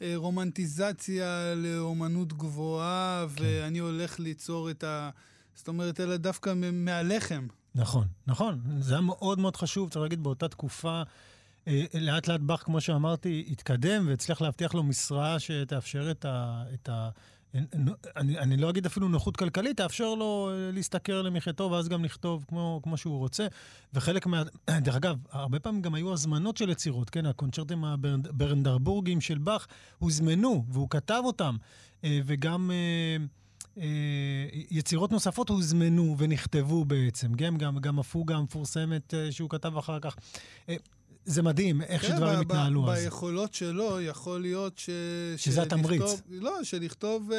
אה, 0.02 0.14
רומנטיזציה 0.16 1.54
לאומנות 1.56 2.34
גבוהה, 2.34 3.26
כן. 3.36 3.44
ואני 3.44 3.80
הולך 3.80 4.20
ליצור 4.20 4.72
את 4.72 4.84
ה... 4.84 5.10
זאת 5.56 5.68
אומרת, 5.68 6.00
אלא 6.00 6.18
דווקא 6.18 6.54
מהלחם. 6.74 7.48
נכון, 7.76 8.08
נכון. 8.28 8.62
זה 8.80 8.94
היה 8.94 9.02
מאוד 9.02 9.40
מאוד 9.40 9.56
חשוב, 9.56 9.90
צריך 9.90 10.04
להגיד, 10.04 10.24
באותה 10.24 10.48
תקופה, 10.48 11.02
אה, 11.68 11.84
לאט 11.94 12.28
לאט 12.28 12.40
באך, 12.40 12.64
כמו 12.64 12.82
שאמרתי, 12.82 13.46
התקדם 13.52 14.08
והצליח 14.08 14.42
להבטיח 14.42 14.74
לו 14.74 14.84
משרה 14.84 15.40
שתאפשר 15.40 16.12
את 16.12 16.26
ה... 16.26 16.64
את 16.74 16.90
ה 16.90 17.10
אני, 18.16 18.40
אני 18.40 18.58
לא 18.58 18.70
אגיד 18.70 18.86
אפילו 18.86 19.08
נוחות 19.08 19.38
כלכלית, 19.38 19.78
תאפשר 19.78 20.16
לו 20.16 20.50
אה, 20.52 20.72
להשתכר 20.72 21.22
למחייתו 21.22 21.72
ואז 21.72 21.90
גם 21.90 22.06
לכתוב 22.06 22.46
כמו, 22.48 22.80
כמו 22.84 22.98
שהוא 22.98 23.18
רוצה. 23.18 23.48
וחלק 23.94 24.26
מה... 24.26 24.44
דרך 24.86 24.96
אגב, 24.96 25.18
הרבה 25.32 25.60
פעמים 25.60 25.82
גם 25.82 25.96
היו 25.96 26.14
הזמנות 26.14 26.58
של 26.58 26.70
יצירות, 26.70 27.10
כן? 27.10 27.26
הקונצ'רטים 27.26 27.84
הברנדרבורגים 27.86 29.22
של 29.22 29.38
באך 29.38 29.68
הוזמנו, 30.00 30.66
והוא 30.70 30.90
כתב 30.90 31.22
אותם. 31.26 31.56
אה, 32.04 32.20
וגם... 32.26 32.72
אה, 32.72 33.18
יצירות 34.72 35.12
נוספות 35.12 35.50
הוזמנו 35.50 36.16
ונכתבו 36.18 36.86
בעצם, 36.86 37.34
גם, 37.34 37.58
גם, 37.58 37.80
גם 37.80 38.00
הפוגה 38.00 38.36
המפורסמת 38.36 39.14
שהוא 39.32 39.50
כתב 39.50 39.78
אחר 39.78 40.00
כך. 40.00 40.16
זה 41.26 41.42
מדהים 41.42 41.82
איך 41.82 42.02
כן, 42.02 42.08
שדברים 42.08 42.40
התנהלו 42.40 42.92
אז. 42.92 43.04
ביכולות 43.04 43.54
שלו 43.54 44.02
יכול 44.02 44.42
להיות 44.42 44.78
ש... 44.78 44.90
שזה 45.38 45.62
התמריץ. 45.62 46.22
לא, 46.30 46.64
שלכתוב 46.64 47.32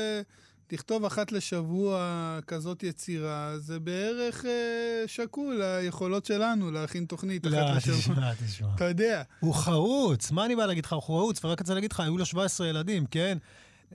תכתוב 0.66 1.04
אחת 1.04 1.32
לשבוע 1.32 2.38
כזאת 2.46 2.82
יצירה, 2.82 3.58
זה 3.58 3.78
בערך 3.78 4.44
אה, 4.44 5.04
שקול 5.06 5.62
ליכולות 5.62 6.24
שלנו 6.24 6.70
להכין 6.70 7.04
תוכנית 7.04 7.46
לא, 7.46 7.58
אחת 7.58 7.76
לשבוע. 7.76 8.14
תשמע, 8.14 8.32
תשמע. 8.46 8.68
אתה 8.74 8.84
יודע. 8.84 9.22
הוא 9.40 9.54
חרוץ, 9.54 10.30
מה 10.30 10.44
אני 10.44 10.56
בא 10.56 10.66
להגיד 10.66 10.84
לך? 10.84 10.92
הוא 10.92 11.02
חרוץ, 11.02 11.44
ורק 11.44 11.60
רוצה 11.60 11.74
להגיד 11.74 11.92
לך, 11.92 12.00
היו 12.00 12.18
לו 12.18 12.26
17 12.26 12.66
ילדים, 12.66 13.06
כן? 13.06 13.38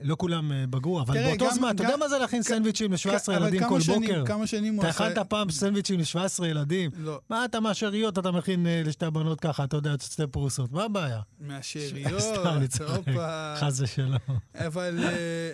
לא 0.04 0.16
כולם 0.18 0.52
אה, 0.52 0.66
בגרו, 0.66 1.00
אבל 1.00 1.14
תראה, 1.14 1.28
באותו 1.28 1.44
גם- 1.44 1.50
זמן, 1.54 1.70
אתה 1.74 1.82
יודע 1.82 1.92
גם- 1.92 2.00
מה 2.00 2.08
זה 2.08 2.18
להכין 2.18 2.42
סנדוויצ'ים 2.42 2.92
ל-17 2.92 3.08
אבל 3.28 3.36
ילדים 3.36 3.68
כל 3.68 3.80
שנים- 3.80 4.00
בוקר? 4.00 4.24
כמה 4.26 4.46
שנים 4.46 4.74
הוא 4.74 4.80
אתה 4.82 4.88
עשה... 4.90 5.06
הכנת 5.06 5.26
פעם 5.28 5.50
סנדוויצ'ים 5.50 6.00
ל-17 6.00 6.44
ילדים? 6.46 6.90
לא, 6.96 7.20
מה 7.30 7.44
אתה 7.44 7.60
מהשאריות 7.60 8.18
אתה 8.18 8.30
מכין 8.30 8.66
אה, 8.66 8.82
לשתי 8.84 9.06
הבנות 9.06 9.40
ככה, 9.40 9.64
אתה 9.64 9.76
יודע, 9.76 9.94
שתי 10.00 10.26
פרוסות, 10.26 10.72
מה 10.72 10.84
הבעיה? 10.84 11.20
מהשאריות, 11.40 12.20
סתם, 12.34 12.52
אני 12.56 12.68
צוחק. 12.68 12.96
הופה. 13.08 13.54
חס 13.56 13.80
ושלום. 13.80 14.16
אבל 14.54 14.98
אה, 15.04 15.10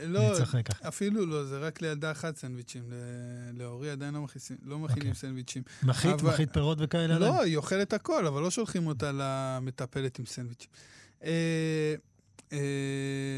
לא. 0.06 0.20
אפילו 0.88 1.26
לא, 1.26 1.44
זה 1.44 1.58
רק 1.58 1.82
לילדה 1.82 2.10
אחת 2.10 2.36
סנדוויצ'ים. 2.36 2.82
להורי 3.52 3.90
עדיין 3.90 4.14
לא 4.14 4.20
מכניסים- 4.20 4.56
לא 4.64 4.78
מכינים 4.78 5.00
אוקיי. 5.08 5.14
סנדוויצ'ים. 5.14 5.62
מחית, 5.82 6.20
אבל- 6.20 6.30
מחית 6.32 6.52
פירות 6.52 6.78
וכאלה? 6.80 7.18
לא, 7.18 7.42
היא 7.42 7.56
אוכלת 7.56 7.92
הכל, 7.92 8.26
אבל 8.26 8.42
לא 8.42 8.50
שולחים 8.50 8.86
אותה 8.86 9.10
למטפלת 9.14 10.18
עם 10.18 10.26
סנדוויצ'ים. 10.26 10.68
אה, 12.52 12.58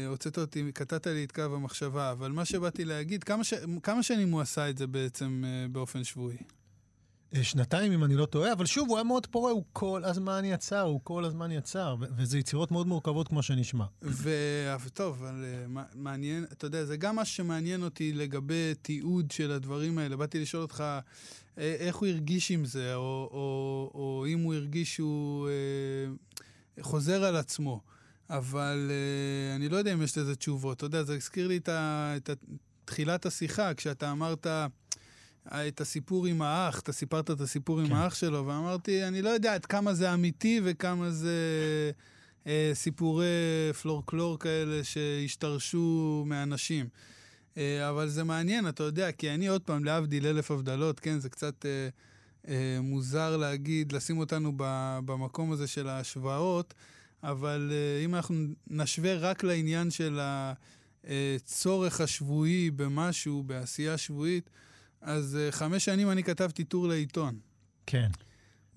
הוצאת 0.07 0.37
אותי, 0.37 0.71
קטעת 0.73 1.07
לי 1.07 1.23
את 1.23 1.31
קו 1.31 1.41
המחשבה, 1.41 2.11
אבל 2.11 2.31
מה 2.31 2.45
שבאתי 2.45 2.85
להגיד, 2.85 3.23
כמה, 3.23 3.43
ש... 3.43 3.53
כמה 3.83 4.03
שנים 4.03 4.31
הוא 4.31 4.41
עשה 4.41 4.69
את 4.69 4.77
זה 4.77 4.87
בעצם 4.87 5.43
אה, 5.45 5.67
באופן 5.67 6.03
שבועי? 6.03 6.37
אה, 7.35 7.43
שנתיים, 7.43 7.91
אם 7.91 8.03
אני 8.03 8.15
לא 8.15 8.25
טועה, 8.25 8.53
אבל 8.53 8.65
שוב, 8.65 8.89
הוא 8.89 8.97
היה 8.97 9.03
מאוד 9.03 9.27
פורה, 9.27 9.51
הוא 9.51 9.63
כל 9.73 10.03
הזמן 10.05 10.45
יצר, 10.45 10.81
הוא 10.81 10.99
כל 11.03 11.25
הזמן 11.25 11.51
יצר, 11.51 11.95
וזה 12.17 12.39
יצירות 12.39 12.71
מאוד 12.71 12.87
מורכבות 12.87 13.27
כמו 13.27 13.43
שנשמע. 13.43 13.85
ו- 14.03 14.75
טוב, 14.93 15.23
אבל 15.23 15.45
מע- 15.67 15.83
מעניין, 15.95 16.45
אתה 16.51 16.65
יודע, 16.65 16.85
זה 16.85 16.97
גם 16.97 17.15
מה 17.15 17.25
שמעניין 17.25 17.83
אותי 17.83 18.13
לגבי 18.13 18.73
תיעוד 18.81 19.31
של 19.31 19.51
הדברים 19.51 19.97
האלה. 19.97 20.15
באתי 20.17 20.39
לשאול 20.39 20.61
אותך 20.61 20.83
איך 21.57 21.95
הוא 21.95 22.07
הרגיש 22.07 22.51
עם 22.51 22.65
זה, 22.65 22.95
או, 22.95 23.29
או, 23.31 23.91
או 23.93 24.25
אם 24.27 24.39
הוא 24.39 24.53
הרגיש 24.53 24.95
שהוא 24.95 25.49
אה, 25.49 25.53
חוזר 26.83 27.23
על 27.23 27.35
עצמו. 27.35 27.81
אבל 28.37 28.91
אה, 28.91 29.55
אני 29.55 29.69
לא 29.69 29.77
יודע 29.77 29.93
אם 29.93 30.01
יש 30.01 30.17
לזה 30.17 30.35
תשובות. 30.35 30.77
אתה 30.77 30.85
יודע, 30.85 31.03
זה 31.03 31.15
הזכיר 31.15 31.47
לי 31.47 31.57
את, 31.57 31.69
ה, 31.69 32.13
את 32.17 32.29
ה, 32.29 32.33
תחילת 32.85 33.25
השיחה, 33.25 33.73
כשאתה 33.73 34.11
אמרת... 34.11 34.47
אה, 34.47 34.67
את 35.67 35.81
הסיפור 35.81 36.25
עם 36.25 36.41
האח, 36.41 36.79
אתה 36.79 36.91
סיפרת 36.91 37.31
את 37.31 37.41
הסיפור 37.41 37.79
עם 37.79 37.87
כן. 37.87 37.93
האח 37.93 38.15
שלו, 38.15 38.47
ואמרתי, 38.47 39.03
אני 39.07 39.21
לא 39.21 39.29
יודע 39.29 39.53
עד 39.53 39.65
כמה 39.65 39.93
זה 39.93 40.13
אמיתי 40.13 40.61
וכמה 40.63 41.11
זה 41.11 41.35
אה, 42.47 42.71
סיפורי 42.73 43.25
פלורקלור 43.81 44.39
כאלה 44.39 44.83
שהשתרשו 44.83 46.23
מאנשים. 46.27 46.87
אה, 47.57 47.89
אבל 47.89 48.07
זה 48.07 48.23
מעניין, 48.23 48.67
אתה 48.67 48.83
יודע, 48.83 49.11
כי 49.11 49.29
אני 49.29 49.47
עוד 49.47 49.61
פעם, 49.61 49.83
להבדיל 49.83 50.27
אלף 50.27 50.51
הבדלות, 50.51 50.99
כן, 50.99 51.19
זה 51.19 51.29
קצת 51.29 51.65
אה, 51.65 51.89
אה, 52.47 52.81
מוזר 52.81 53.37
להגיד, 53.37 53.91
לשים 53.91 54.17
אותנו 54.17 54.51
במקום 55.05 55.51
הזה 55.51 55.67
של 55.67 55.87
ההשוואות, 55.87 56.73
אבל 57.23 57.71
אה, 57.71 58.05
אם 58.05 58.15
אנחנו 58.15 58.35
נשווה 58.67 59.15
רק 59.15 59.43
לעניין 59.43 59.91
של 59.91 60.19
הצורך 61.03 62.01
השבועי 62.01 62.71
במשהו, 62.71 63.43
בעשייה 63.43 63.97
שבועית, 63.97 64.49
אז 65.01 65.37
אה, 65.41 65.51
חמש 65.51 65.85
שנים 65.85 66.11
אני 66.11 66.23
כתבתי 66.23 66.63
טור 66.63 66.87
לעיתון. 66.87 67.39
כן. 67.85 68.09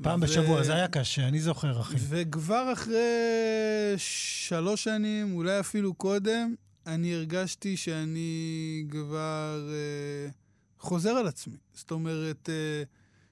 פעם 0.03 0.21
ו- 0.21 0.25
בשבוע, 0.25 0.63
זה 0.63 0.75
היה 0.75 0.89
קשה, 0.89 1.29
אני 1.29 1.41
זוכר, 1.41 1.81
אחי. 1.81 1.97
וכבר 2.09 2.73
אחרי 2.73 3.95
שלוש 3.97 4.85
שנים, 4.85 5.35
אולי 5.35 5.61
אפילו 5.61 5.95
קודם, 5.95 6.55
אני 6.87 7.15
הרגשתי 7.15 7.77
שאני 7.77 8.85
כבר 8.91 9.69
אה, 9.71 10.31
חוזר 10.79 11.11
על 11.11 11.27
עצמי. 11.27 11.57
זאת 11.75 11.91
אומרת, 11.91 12.49
אה, 12.49 12.83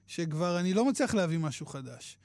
שכבר 0.07 0.59
אני 0.59 0.73
לא 0.73 0.89
מצליח 0.89 1.13
להביא 1.13 1.37
משהו 1.37 1.65
חדש. 1.65 2.17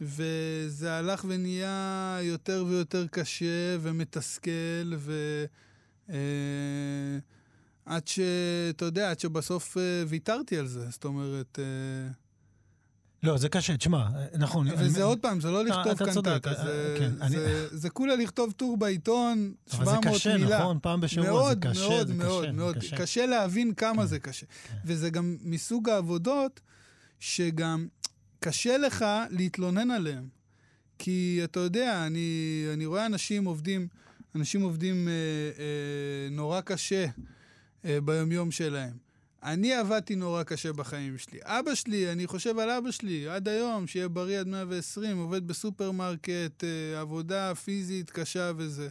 וזה 0.00 0.92
הלך 0.92 1.24
ונהיה 1.28 2.18
יותר 2.22 2.64
ויותר 2.68 3.06
קשה 3.06 3.46
ומתסכל, 3.80 4.50
ו... 4.96 5.12
אה, 6.10 6.16
עד 7.86 8.08
ש... 8.08 8.20
אתה 8.70 8.84
יודע, 8.84 9.10
עד 9.10 9.20
שבסוף 9.20 9.76
אה, 9.76 9.82
ויתרתי 10.08 10.58
על 10.58 10.66
זה. 10.66 10.90
זאת 10.90 11.04
אומרת... 11.04 11.58
אה, 11.58 12.10
לא, 13.22 13.36
זה 13.38 13.48
קשה, 13.48 13.76
תשמע, 13.76 14.06
נכון. 14.38 14.66
וזה 14.78 14.96
אני- 14.96 15.02
עוד 15.04 15.18
פעם, 15.20 15.40
זה 15.40 15.50
לא 15.50 15.64
לכתוב 15.64 15.92
אתה 15.92 16.04
קנטטה, 16.04 16.50
אה, 16.50 16.64
זה, 16.64 16.96
כן, 16.98 17.10
אני- 17.20 17.30
זה, 17.36 17.68
זה 17.76 17.90
כולה 17.90 18.16
לכתוב 18.16 18.52
טור 18.52 18.76
בעיתון, 18.76 19.52
אבל 19.72 19.84
זה 19.84 19.90
700 19.92 20.14
קשה, 20.14 20.36
מילה. 20.36 20.58
נכון? 20.58 20.78
פעם 20.82 21.00
בשבוע 21.00 21.24
זה 21.24 21.30
מאוד, 21.32 21.58
קשה, 21.66 21.88
מאוד, 21.88 22.06
זה 22.06 22.14
מאוד, 22.14 22.42
קשה, 22.44 22.50
זה 22.52 22.56
מאוד. 22.56 22.76
קשה. 22.78 22.96
קשה 22.96 23.26
להבין 23.26 23.74
כמה 23.74 24.02
כן, 24.02 24.08
זה 24.08 24.18
קשה. 24.18 24.46
כן. 24.46 24.74
וזה 24.84 25.10
גם 25.10 25.36
מסוג 25.40 25.88
העבודות 25.88 26.60
שגם 27.20 27.88
קשה 28.40 28.78
לך 28.78 29.04
להתלונן 29.30 29.90
עליהן. 29.90 30.28
כי 30.98 31.40
אתה 31.44 31.60
יודע, 31.60 32.06
אני, 32.06 32.64
אני 32.72 32.86
רואה 32.86 33.06
אנשים 33.06 33.44
עובדים, 33.44 33.88
אנשים 34.34 34.62
עובדים 34.62 35.08
אה, 35.08 35.12
אה, 35.58 36.30
נורא 36.30 36.60
קשה 36.60 37.06
אה, 37.84 38.00
ביומיום 38.00 38.50
שלהם. 38.50 39.08
אני 39.42 39.74
עבדתי 39.74 40.14
נורא 40.16 40.42
קשה 40.42 40.72
בחיים 40.72 41.18
שלי. 41.18 41.38
אבא 41.42 41.74
שלי, 41.74 42.12
אני 42.12 42.26
חושב 42.26 42.58
על 42.58 42.70
אבא 42.70 42.90
שלי, 42.90 43.28
עד 43.28 43.48
היום, 43.48 43.86
שיהיה 43.86 44.08
בריא 44.08 44.40
עד 44.40 44.46
120, 44.46 45.18
עובד 45.18 45.46
בסופרמרקט, 45.46 46.64
אה, 46.64 47.00
עבודה 47.00 47.54
פיזית 47.54 48.10
קשה 48.10 48.52
וזה. 48.56 48.88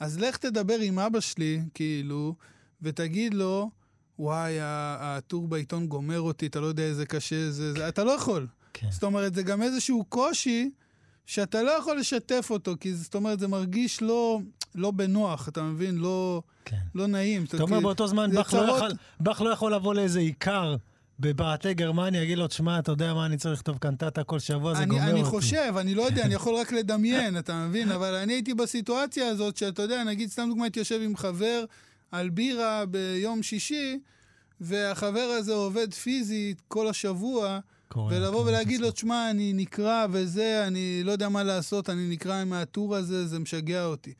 אז 0.00 0.18
לך 0.18 0.36
תדבר 0.36 0.78
עם 0.78 0.98
אבא 0.98 1.20
שלי, 1.20 1.60
כאילו, 1.74 2.34
ותגיד 2.82 3.34
לו, 3.34 3.70
וואי, 4.18 4.56
הטור 4.60 5.48
בעיתון 5.48 5.86
גומר 5.86 6.20
אותי, 6.20 6.46
אתה 6.46 6.60
לא 6.60 6.66
יודע 6.66 6.82
איזה 6.82 7.06
קשה 7.06 7.50
זה, 7.50 7.72
זה, 7.72 7.88
אתה 7.88 8.04
לא 8.04 8.10
יכול. 8.10 8.46
כן. 8.80 8.90
זאת 8.90 9.04
אומרת, 9.04 9.34
זה 9.34 9.42
גם 9.42 9.62
איזשהו 9.62 10.04
קושי 10.08 10.70
שאתה 11.26 11.62
לא 11.62 11.70
יכול 11.70 11.98
לשתף 11.98 12.46
אותו, 12.50 12.74
כי 12.80 12.94
זאת 12.94 13.14
אומרת, 13.14 13.40
זה 13.40 13.48
מרגיש 13.48 14.02
לא, 14.02 14.40
לא 14.74 14.90
בנוח, 14.90 15.48
אתה 15.48 15.62
מבין? 15.62 15.94
לא, 15.96 16.42
כן. 16.64 16.76
לא 16.94 17.06
נעים. 17.06 17.44
אתה 17.44 17.62
אומר 17.62 17.76
כי- 17.76 17.82
באותו 17.82 18.06
זמן, 18.06 18.30
באך 18.34 18.54
לא 18.54 18.60
יכול- 18.76 18.92
באך 19.20 19.40
לא 19.40 19.50
יכול 19.50 19.74
לבוא 19.74 19.94
לאיזה 19.94 20.20
עיקר 20.20 20.76
בבעתי 21.20 21.74
גרמניה, 21.74 22.22
יגיד 22.22 22.38
לו, 22.38 22.46
תשמע, 22.46 22.78
אתה 22.78 22.92
יודע 22.92 23.14
מה, 23.14 23.26
אני 23.26 23.36
צריך 23.36 23.54
לכתוב 23.60 23.78
קנטטה 23.78 24.24
כל 24.24 24.38
שבוע, 24.38 24.74
זה 24.74 24.82
אני, 24.82 24.86
גומר 24.90 25.02
אותי. 25.06 25.12
אני 25.12 25.24
חושב, 25.24 25.74
אני 25.80 25.94
לא 25.94 26.02
יודע, 26.02 26.24
אני 26.24 26.34
יכול 26.40 26.54
רק 26.54 26.72
לדמיין, 26.72 27.38
אתה 27.38 27.66
מבין? 27.66 27.90
אבל 27.92 28.14
אני 28.14 28.32
הייתי 28.32 28.54
בסיטואציה 28.54 29.28
הזאת, 29.28 29.56
שאתה 29.56 29.82
יודע, 29.82 30.04
נגיד, 30.04 30.30
סתם 30.30 30.46
דוגמא, 30.48 30.62
הייתי 30.64 30.78
יושב 30.78 31.00
עם 31.04 31.16
חבר 31.16 31.64
על 32.12 32.28
בירה 32.30 32.84
ביום 32.86 33.42
שישי, 33.42 33.98
והחבר 34.60 35.20
הזה 35.38 35.52
עובד 35.54 35.94
פיזית 35.94 36.62
כל 36.68 36.88
השבוע, 36.88 37.58
ולבוא 37.96 38.44
ולהגיד 38.46 38.80
לו. 38.80 38.90
תשמע, 38.90 39.30
אני 39.30 39.52
נקרע 39.52 40.06
וזה, 40.10 40.64
אני 40.66 41.02
לא 41.04 41.12
יודע 41.12 41.28
מה 41.28 41.42
לעשות, 41.42 41.90
אני 41.90 42.08
נקרע 42.08 42.40
עם 42.40 42.52
הטור 42.52 42.96
הזה, 42.96 43.26
זה 43.26 43.38
משגע 43.38 43.84
אותי. 43.84 44.12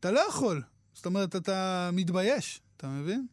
אתה 0.00 0.10
לא 0.10 0.20
יכול. 0.28 0.62
זאת 0.94 1.06
אומרת, 1.06 1.36
אתה 1.36 1.90
מתבייש, 1.92 2.60
אתה 2.76 2.88
מבין? 2.88 3.26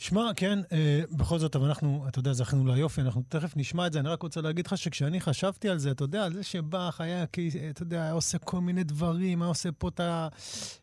שמע, 0.00 0.30
כן, 0.36 0.58
אה, 0.72 1.02
בכל 1.10 1.38
זאת, 1.38 1.56
אבל 1.56 1.66
אנחנו, 1.66 2.04
אתה 2.08 2.18
יודע, 2.18 2.32
זכינו 2.32 2.66
ליופי, 2.66 3.00
אנחנו 3.00 3.22
תכף 3.28 3.56
נשמע 3.56 3.86
את 3.86 3.92
זה. 3.92 4.00
אני 4.00 4.08
רק 4.08 4.22
רוצה 4.22 4.40
להגיד 4.40 4.66
לך 4.66 4.78
שכשאני 4.78 5.20
חשבתי 5.20 5.68
על 5.68 5.78
זה, 5.78 5.90
אתה 5.90 6.04
יודע, 6.04 6.24
על 6.24 6.32
זה 6.32 6.42
שבאך 6.42 7.00
היה, 7.00 7.26
כי, 7.26 7.50
אתה 7.70 7.82
יודע, 7.82 8.02
היה 8.02 8.12
עושה 8.12 8.38
כל 8.38 8.60
מיני 8.60 8.84
דברים, 8.84 9.42
היה 9.42 9.48
עושה 9.48 9.72
פה 9.72 9.88
את 9.88 10.00
ה... 10.00 10.28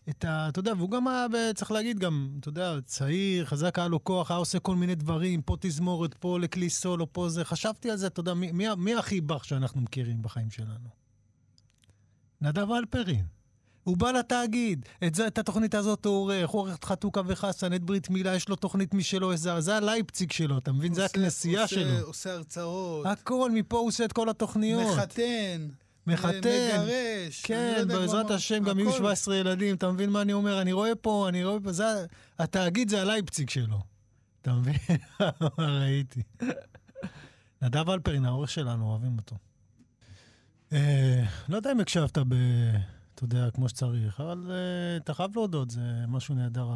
את 0.09 0.25
ה 0.25 0.49
אתה 0.49 0.59
יודע, 0.59 0.73
והוא 0.77 0.89
גם 0.91 1.07
היה, 1.07 1.27
ב- 1.27 1.53
צריך 1.55 1.71
להגיד, 1.71 1.99
גם, 1.99 2.29
אתה 2.39 2.49
יודע, 2.49 2.75
צעיר, 2.85 3.45
חזק, 3.45 3.79
היה 3.79 3.87
לו 3.87 4.03
כוח, 4.03 4.31
היה 4.31 4.37
עושה 4.37 4.59
כל 4.59 4.75
מיני 4.75 4.95
דברים, 4.95 5.41
פה 5.41 5.55
תזמורת, 5.59 6.13
פה 6.13 6.39
לכלי 6.39 6.69
סולו, 6.69 7.13
פה 7.13 7.29
זה. 7.29 7.45
חשבתי 7.45 7.91
על 7.91 7.97
זה, 7.97 8.07
אתה 8.07 8.19
יודע, 8.19 8.33
מי, 8.33 8.51
מי, 8.51 8.65
מי 8.77 8.95
הכי 8.95 9.21
באך 9.21 9.45
שאנחנו 9.45 9.81
מכירים 9.81 10.21
בחיים 10.21 10.51
שלנו? 10.51 10.89
נדב 12.41 12.71
אלפרין. 12.71 13.34
הוא 13.85 13.97
בא 13.97 14.11
לתאגיד, 14.11 14.85
את, 15.07 15.15
זה, 15.15 15.27
את 15.27 15.37
התוכנית 15.37 15.75
הזאת 15.75 16.05
הוא 16.05 16.13
עורך, 16.15 16.49
הוא 16.49 16.61
עורך 16.61 16.75
את 16.75 16.83
חתוכה 16.83 17.21
וחסן, 17.27 17.73
את 17.73 17.83
ברית 17.83 18.09
מילה, 18.09 18.35
יש 18.35 18.49
לו 18.49 18.55
תוכנית 18.55 18.93
משלו, 18.93 19.37
זה, 19.37 19.61
זה 19.61 19.77
הלייפציג 19.77 20.31
שלו, 20.31 20.57
אתה 20.57 20.71
מבין? 20.71 20.93
זה 20.93 21.05
הכנסייה 21.05 21.61
עושה- 21.61 21.75
שלו. 21.75 21.99
עושה 22.07 22.33
הרצאות, 22.33 23.05
הכל, 23.05 23.51
מפה 23.53 23.77
הוא 23.77 23.87
עושה 23.87 24.05
את 24.05 24.13
כל 24.13 24.29
התוכניות. 24.29 24.97
מחתן. 24.97 25.67
מחתן. 26.07 26.37
מגרש. 26.39 27.41
לא 27.43 27.47
כן, 27.47 27.87
בעזרת 27.87 28.25
מה- 28.29 28.35
השם 28.35 28.63
גם 28.63 28.79
יהיו 28.79 28.89
הכל. 28.89 28.97
17 28.97 29.35
ילדים, 29.35 29.75
אתה 29.75 29.91
מבין 29.91 30.09
מה 30.09 30.21
אני 30.21 30.33
אומר? 30.33 30.61
אני 30.61 30.73
רואה 30.73 30.95
פה, 30.95 31.25
אני 31.29 31.43
רואה 31.45 31.59
פה, 31.59 31.71
זה, 31.71 32.05
התאגיד 32.39 32.89
זה 32.89 33.01
הלייפציג 33.01 33.49
שלו. 33.49 33.79
אתה 34.41 34.53
מבין? 34.53 34.75
ראיתי. 35.59 36.21
נדב 37.61 37.89
אלפרין, 37.89 38.25
העורך 38.25 38.49
שלנו, 38.49 38.85
אוהבים 38.89 39.17
אותו. 39.17 39.35
אה, 40.73 41.23
לא 41.49 41.55
יודע 41.55 41.71
אם 41.71 41.79
הקשבת 41.79 42.17
ב... 42.17 42.35
אתה 43.15 43.23
יודע, 43.23 43.51
כמו 43.51 43.69
שצריך, 43.69 44.19
אבל 44.19 44.51
אה, 44.51 44.97
אתה 44.97 45.13
חייב 45.13 45.31
להודות, 45.35 45.69
זה 45.69 45.81
משהו 46.07 46.35
נהדר. 46.35 46.69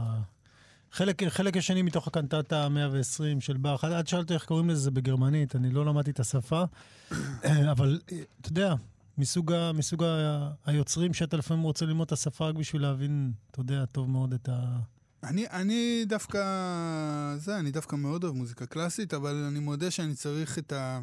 חלק, 0.91 1.23
חלק 1.23 1.57
השני 1.57 1.81
מתוך 1.81 2.07
הקנטטה 2.07 2.63
ה-120 2.63 3.39
של 3.39 3.57
באך, 3.57 3.83
עד 3.83 4.07
שאלת 4.07 4.31
איך 4.31 4.45
קוראים 4.45 4.69
לזה 4.69 4.91
בגרמנית, 4.91 5.55
אני 5.55 5.71
לא 5.71 5.85
למדתי 5.85 6.11
את 6.11 6.19
השפה, 6.19 6.63
אה, 7.11 7.71
אבל 7.71 7.99
אה, 8.11 8.17
אתה 8.41 8.49
יודע, 8.49 8.73
מסוג, 9.17 9.51
ה, 9.51 9.71
מסוג 9.71 10.03
ה, 10.03 10.49
היוצרים 10.65 11.13
שאתה 11.13 11.37
לפעמים 11.37 11.63
רוצה 11.63 11.85
ללמוד 11.85 12.05
את 12.05 12.11
השפה 12.11 12.49
רק 12.49 12.55
בשביל 12.55 12.81
להבין, 12.81 13.31
אתה 13.51 13.59
יודע, 13.59 13.85
טוב 13.85 14.09
מאוד 14.09 14.33
את, 14.33 14.49
ה, 14.49 14.79
אני, 15.23 15.45
אני 15.51 16.05
דווקא, 16.07 16.39
זה, 17.37 17.59
אני 17.59 17.71
דווקא 17.71 17.95
מאוד 17.95 18.23
אוהב 18.23 18.35
מוזיקה 18.35 18.65
קלאסית, 18.65 19.13
אבל 19.13 19.35
אני 19.47 19.59
מודה 19.59 19.91
שאני 19.91 20.15
צריך 20.15 20.57
את, 20.59 20.71
ה, 20.73 20.99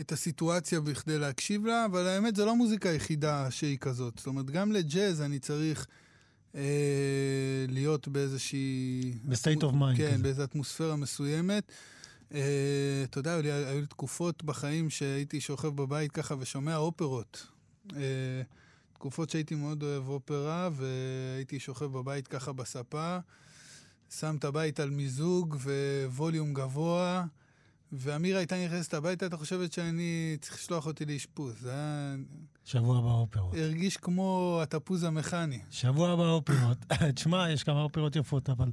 את 0.00 0.12
הסיטואציה 0.12 0.80
בכדי 0.80 1.18
להקשיב 1.18 1.66
לה, 1.66 1.84
אבל 1.84 2.06
האמת, 2.06 2.36
זו 2.36 2.46
לא 2.46 2.56
מוזיקה 2.56 2.88
היחידה 2.88 3.50
שהיא 3.50 3.78
כזאת. 3.78 4.14
זאת 4.16 4.26
אומרת, 4.26 4.50
גם 4.50 4.72
לג'אז 4.72 5.22
אני 5.22 5.38
צריך 5.38 5.86
אה, 6.54 6.60
להיות 7.68 8.08
באיזושהי... 8.08 9.12
ב 9.24 9.30
state 9.30 9.62
of 9.62 9.74
mind. 9.74 9.96
כן, 9.96 10.22
באיזו 10.22 10.44
אטמוספירה 10.44 10.96
מסוימת. 10.96 11.72
אה, 12.34 12.40
אתה 13.04 13.18
יודע, 13.18 13.34
היו, 13.34 13.52
היו 13.52 13.80
לי 13.80 13.86
תקופות 13.86 14.44
בחיים 14.44 14.90
שהייתי 14.90 15.40
שוכב 15.40 15.68
בבית 15.68 16.12
ככה 16.12 16.34
ושומע 16.38 16.76
אופרות. 16.76 17.46
אה, 17.96 18.42
תקופות 18.92 19.30
שהייתי 19.30 19.54
מאוד 19.54 19.82
אוהב 19.82 20.08
אופרה, 20.08 20.70
והייתי 20.72 21.60
שוכב 21.60 21.86
בבית 21.86 22.28
ככה 22.28 22.52
בספה, 22.52 23.18
שם 24.10 24.36
את 24.38 24.44
הבית 24.44 24.80
על 24.80 24.90
מיזוג 24.90 25.56
וווליום 25.64 26.54
גבוה, 26.54 27.24
ואמירה 27.92 28.38
הייתה 28.38 28.64
נכנסת 28.64 28.94
הביתה, 28.94 29.26
אתה 29.26 29.36
חושבת 29.36 29.72
שאני 29.72 30.36
צריך 30.40 30.54
לשלוח 30.54 30.86
אותי 30.86 31.04
לאשפוז. 31.04 31.54
זה 31.60 31.70
היה... 31.72 32.14
שבוע 32.64 32.98
הבא 32.98 33.10
אופרות. 33.10 33.54
הרגיש 33.54 33.96
כמו 33.96 34.58
התפוז 34.62 35.04
המכני. 35.04 35.58
שבוע 35.70 36.10
הבא 36.10 36.30
אופרות. 36.30 36.78
תשמע, 37.14 37.50
יש 37.50 37.62
כמה 37.62 37.82
אופרות 37.82 38.16
יפות, 38.16 38.50
אבל 38.50 38.70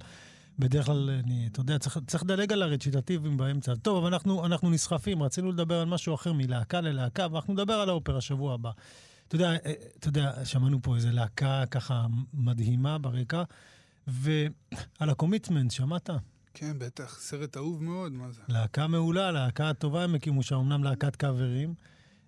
בדרך 0.59 0.85
כלל, 0.85 1.09
אני, 1.23 1.47
אתה 1.47 1.59
יודע, 1.59 1.79
צריך, 1.79 1.99
צריך 2.07 2.23
לדלג 2.23 2.53
על 2.53 2.63
הרציטטיבים 2.63 3.37
באמצע. 3.37 3.75
טוב, 3.75 3.97
אבל 3.97 4.13
אנחנו, 4.13 4.45
אנחנו 4.45 4.69
נסחפים, 4.69 5.23
רצינו 5.23 5.51
לדבר 5.51 5.79
על 5.79 5.85
משהו 5.85 6.15
אחר 6.15 6.33
מלהקה 6.33 6.81
ללהקה, 6.81 7.27
ואנחנו 7.31 7.53
נדבר 7.53 7.73
על 7.73 7.89
האופרה 7.89 8.21
שבוע 8.21 8.53
הבא. 8.53 8.71
אתה 9.27 9.35
יודע, 9.35 9.51
אה, 9.51 9.73
אתה 9.99 10.07
יודע, 10.07 10.45
שמענו 10.45 10.81
פה 10.81 10.95
איזו 10.95 11.09
להקה 11.11 11.63
ככה 11.71 12.05
מדהימה 12.33 12.97
ברקע, 12.97 13.43
ועל 14.07 15.09
הקומיטמנט, 15.09 15.71
שמעת? 15.71 16.09
כן, 16.53 16.79
בטח, 16.79 17.19
סרט 17.19 17.57
אהוב 17.57 17.83
מאוד, 17.83 18.11
מה 18.11 18.31
זה? 18.31 18.41
להקה 18.47 18.87
מעולה, 18.87 19.31
להקה 19.31 19.73
טובה 19.73 20.03
הם 20.03 20.15
הקימו 20.15 20.43
שם, 20.43 20.55
אמנם 20.55 20.83
להקת 20.83 21.15
קאברים. 21.15 21.73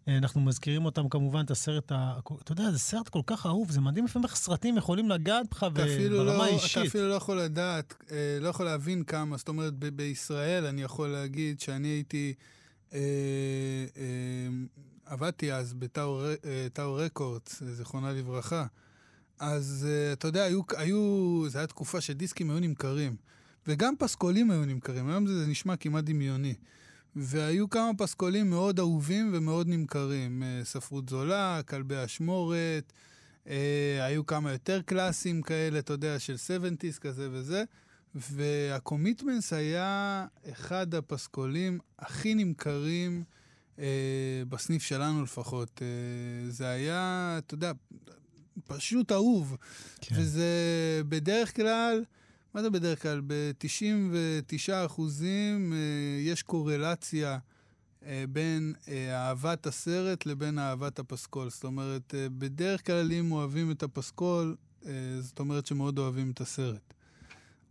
אה, 0.08 0.18
אנחנו 0.18 0.42
מזכירים 0.42 0.86
אותם 0.86 1.10
כמובן 1.10 1.46
את 1.46 1.52
הסרט, 1.52 1.92
ה... 1.92 2.20
אתה 2.44 2.52
יודע, 2.52 2.72
זה 2.72 2.80
סרט 2.80 3.10
כל 3.10 3.22
כך 3.28 3.46
אהוב, 3.46 3.72
זה 3.72 3.82
מדהים 3.82 4.06
לפעמים 4.06 4.26
איך 4.26 4.36
סרטים 4.36 4.78
יכולים 4.78 5.10
לגעת 5.10 5.46
בך 5.52 5.64
ברמה 5.64 6.38
לא, 6.38 6.46
אישית. 6.46 6.78
אתה 6.78 6.88
אפילו 6.88 7.10
לא 7.10 7.14
יכול 7.14 7.38
לדעת, 7.38 7.94
אה, 8.12 8.38
לא 8.42 8.48
יכול 8.50 8.66
להבין 8.66 9.04
כמה, 9.04 9.38
זאת 9.38 9.48
אומרת, 9.48 9.74
ב- 9.74 9.88
בישראל 9.88 10.66
אני 10.66 10.82
יכול 10.82 11.08
להגיד 11.10 11.60
שאני 11.60 11.88
הייתי... 11.88 12.34
אה, 12.94 13.00
אה, 13.98 14.48
עבדתי 15.06 15.54
אז 15.54 15.74
בטאו 15.74 16.26
אה, 16.78 16.86
רקורדס, 16.86 17.64
זיכרונה 17.64 18.14
לברכה. 18.14 18.66
אז 19.40 19.88
אתה 20.14 20.28
יודע, 20.28 20.44
היו, 20.44 20.62
היו, 20.78 21.44
זו 21.48 21.60
הייתה 21.60 21.74
תקופה 21.74 22.02
שדיסקים 22.02 22.50
היו 22.50 22.60
נמכרים, 22.60 23.16
וגם 23.68 23.94
פסקולים 24.00 24.52
היו 24.52 24.66
נמכרים, 24.66 25.10
היום 25.10 25.28
זה, 25.28 25.48
נשמע 25.48 25.76
כמעט 25.76 26.04
דמיוני. 26.04 26.54
והיו 27.16 27.70
כמה 27.70 27.92
פסקולים 27.98 28.50
מאוד 28.50 28.80
אהובים 28.80 29.32
ומאוד 29.34 29.68
נמכרים. 29.68 30.44
Uh, 30.44 30.66
ספרות 30.66 31.10
זולה, 31.10 31.62
כלבי 31.68 31.96
אשמורת, 32.06 32.94
uh, 33.46 33.50
היו 34.02 34.26
כמה 34.26 34.52
יותר 34.52 34.82
קלאסיים 34.82 35.42
כאלה, 35.42 35.80
אתה 35.80 35.94
יודע, 35.94 36.20
של 36.20 36.36
70's 36.36 37.00
כזה 37.00 37.30
וזה. 37.32 37.64
והקומיטמנס 38.16 39.54
היה 39.54 40.26
אחד 40.52 40.96
הפסקולים 40.96 41.80
הכי 42.00 42.36
נמכרים. 42.36 43.24
אה, 43.80 44.44
בסניף 44.50 44.84
שלנו 44.84 45.24
לפחות. 45.24 45.82
אה, 45.82 46.50
זה 46.50 46.68
היה, 46.68 47.36
אתה 47.38 47.54
יודע, 47.54 47.72
פשוט 48.68 49.12
אהוב. 49.12 49.58
כן. 50.02 50.16
וזה 50.20 50.52
בדרך 51.10 51.56
כלל, 51.56 52.04
מה 52.54 52.62
זה 52.62 52.70
בדרך 52.70 53.02
כלל? 53.02 53.22
ב-99 53.28 54.86
אחוזים 54.86 55.74
אה, 55.74 55.78
יש 56.22 56.44
קורלציה 56.44 57.38
אה, 58.06 58.24
בין 58.30 58.74
אה, 58.88 59.28
אהבת 59.28 59.68
הסרט 59.68 60.26
לבין 60.26 60.60
אהבת 60.60 61.00
הפסקול. 61.00 61.50
זאת 61.50 61.64
אומרת, 61.64 62.14
בדרך 62.38 62.86
כלל 62.86 63.12
אם 63.12 63.32
אוהבים 63.32 63.72
את 63.72 63.84
הפסקול, 63.84 64.56
זאת 65.20 65.40
אומרת 65.40 65.66
שמאוד 65.66 66.00
אוהבים 66.00 66.32
את 66.32 66.42
הסרט. 66.42 66.94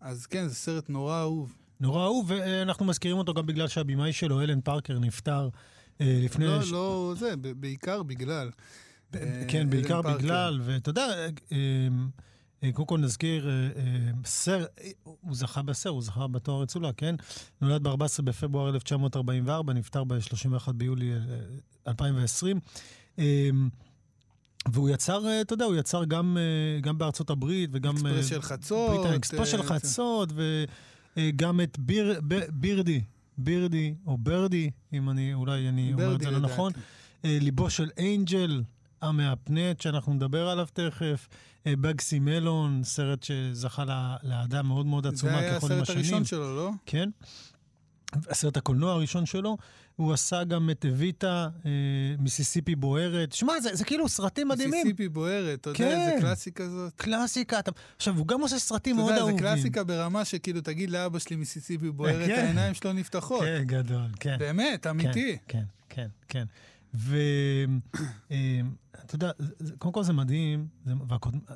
אז 0.01 0.27
כן, 0.27 0.49
זה 0.49 0.55
סרט 0.55 0.91
נורא 0.91 1.21
אהוב. 1.21 1.55
נורא 1.81 2.05
אהוב, 2.05 2.31
ואנחנו 2.31 2.85
מזכירים 2.85 3.19
אותו 3.19 3.35
גם 3.35 3.47
בגלל 3.47 3.69
שהבמאי 3.69 4.13
שלו, 4.13 4.41
אלן 4.41 4.61
פארקר, 4.61 4.99
נפטר 4.99 5.49
לפני... 6.01 6.47
לא, 6.47 6.63
ש... 6.63 6.73
לא, 6.73 7.15
זה, 7.19 7.37
בעיקר 7.37 8.03
בגלל. 8.03 8.51
כן, 9.49 9.71
בעיקר 9.71 10.03
בגלל, 10.03 10.61
ואתה 10.65 10.91
יודע, 10.91 11.07
קודם 12.73 12.87
כל 12.87 12.99
נזכיר, 12.99 13.51
סר, 14.25 14.65
הוא 15.03 15.35
זכה 15.35 15.63
בסר, 15.63 15.91
הוא 15.91 16.03
זכה 16.03 16.27
בתואר 16.27 16.65
אצולה, 16.65 16.93
כן? 16.93 17.15
נולד 17.61 17.83
ב-14 17.83 18.23
בפברואר 18.25 18.69
1944, 18.75 19.73
נפטר 19.73 20.05
ב-31 20.05 20.73
ביולי 20.73 21.13
2020. 21.89 22.61
והוא 24.73 24.91
יצר, 24.91 25.41
אתה 25.41 25.55
יודע, 25.55 25.65
הוא 25.65 25.75
יצר 25.75 26.05
גם, 26.05 26.37
גם 26.81 26.99
בארצות 26.99 27.31
הברית 27.31 27.71
וגם... 27.73 27.95
אקספרס 27.95 28.27
של 28.27 28.43
חצות. 28.43 29.07
אקספרס 29.07 29.49
של 29.49 29.63
חצות, 29.63 30.29
וגם 31.17 31.61
את 31.61 31.79
ביר, 31.79 32.21
בירדי, 32.53 33.01
בירדי, 33.39 33.95
או 34.07 34.19
ברדי, 34.19 34.71
אם 34.93 35.11
אני, 35.11 35.35
אולי 35.35 35.69
אני 35.69 35.93
אומר 35.93 36.15
את 36.15 36.21
זה 36.21 36.31
לא 36.31 36.39
נכון. 36.39 36.73
אה, 37.25 37.39
ליבו 37.41 37.71
של 37.71 37.91
אינג'ל, 37.97 38.63
המהפנט, 39.03 39.81
שאנחנו 39.81 40.15
נדבר 40.15 40.49
עליו 40.49 40.67
תכף. 40.73 41.29
אה, 41.67 41.77
בגסי 41.77 42.19
מלון, 42.19 42.85
סרט 42.85 43.23
שזכה 43.23 43.85
לאהדה 44.23 44.63
מאוד 44.63 44.87
מאוד 44.87 45.07
עצומה 45.07 45.41
ככל 45.43 45.47
עם 45.47 45.53
השנים. 45.53 45.59
זה 45.63 45.75
היה 45.75 45.83
הסרט 45.83 45.97
הראשון 45.97 46.25
שלו, 46.25 46.57
לא? 46.57 46.71
כן. 46.87 47.09
הסרט 48.29 48.57
הקולנוע 48.57 48.93
הראשון 48.93 49.27
שלו, 49.27 49.57
הוא 49.97 50.13
עשה 50.13 50.45
גם 50.45 50.71
את 50.71 50.87
ויטה, 50.97 51.49
אה, 51.67 51.71
מיסיסיפי 52.19 52.75
בוערת. 52.75 53.33
שמע, 53.33 53.61
זה, 53.61 53.75
זה 53.75 53.85
כאילו 53.85 54.09
סרטים 54.09 54.49
מדהימים. 54.49 54.75
מיסיסיפי 54.75 55.09
בוערת, 55.09 55.61
אתה 55.61 55.71
כן. 55.75 55.85
יודע, 55.85 56.09
איזה 56.09 56.21
קלאסיקה 56.21 56.69
זאת. 56.69 56.93
קלאסיקה. 56.97 57.59
אתה... 57.59 57.71
עכשיו, 57.97 58.19
הוא 58.19 58.27
גם 58.27 58.41
עושה 58.41 58.59
סרטים 58.59 58.97
מאוד 58.97 59.13
אהובים. 59.13 59.37
אתה 59.37 59.45
יודע, 59.45 59.57
זה 59.57 59.57
קלאסיקה 59.57 59.85
ברמה 59.85 60.25
שכאילו, 60.25 60.61
תגיד 60.61 60.91
לאבא 60.91 61.19
שלי 61.19 61.37
מיסיסיפי 61.37 61.91
בוערת, 61.91 62.27
כן. 62.27 62.45
העיניים 62.45 62.75
שלו 62.75 62.93
נפתחות. 62.93 63.41
כן, 63.41 63.63
גדול, 63.67 64.09
כן. 64.21 64.37
באמת, 64.39 64.87
אמיתי. 64.87 65.39
כן, 65.49 65.63
כן, 65.89 66.07
כן. 66.29 66.45
ואתה 66.95 67.73
אה, 68.31 68.61
יודע, 69.13 69.31
קודם 69.79 69.95
כל 69.95 70.03
זה 70.03 70.13
מדהים, 70.13 70.67
זה. 70.85 70.93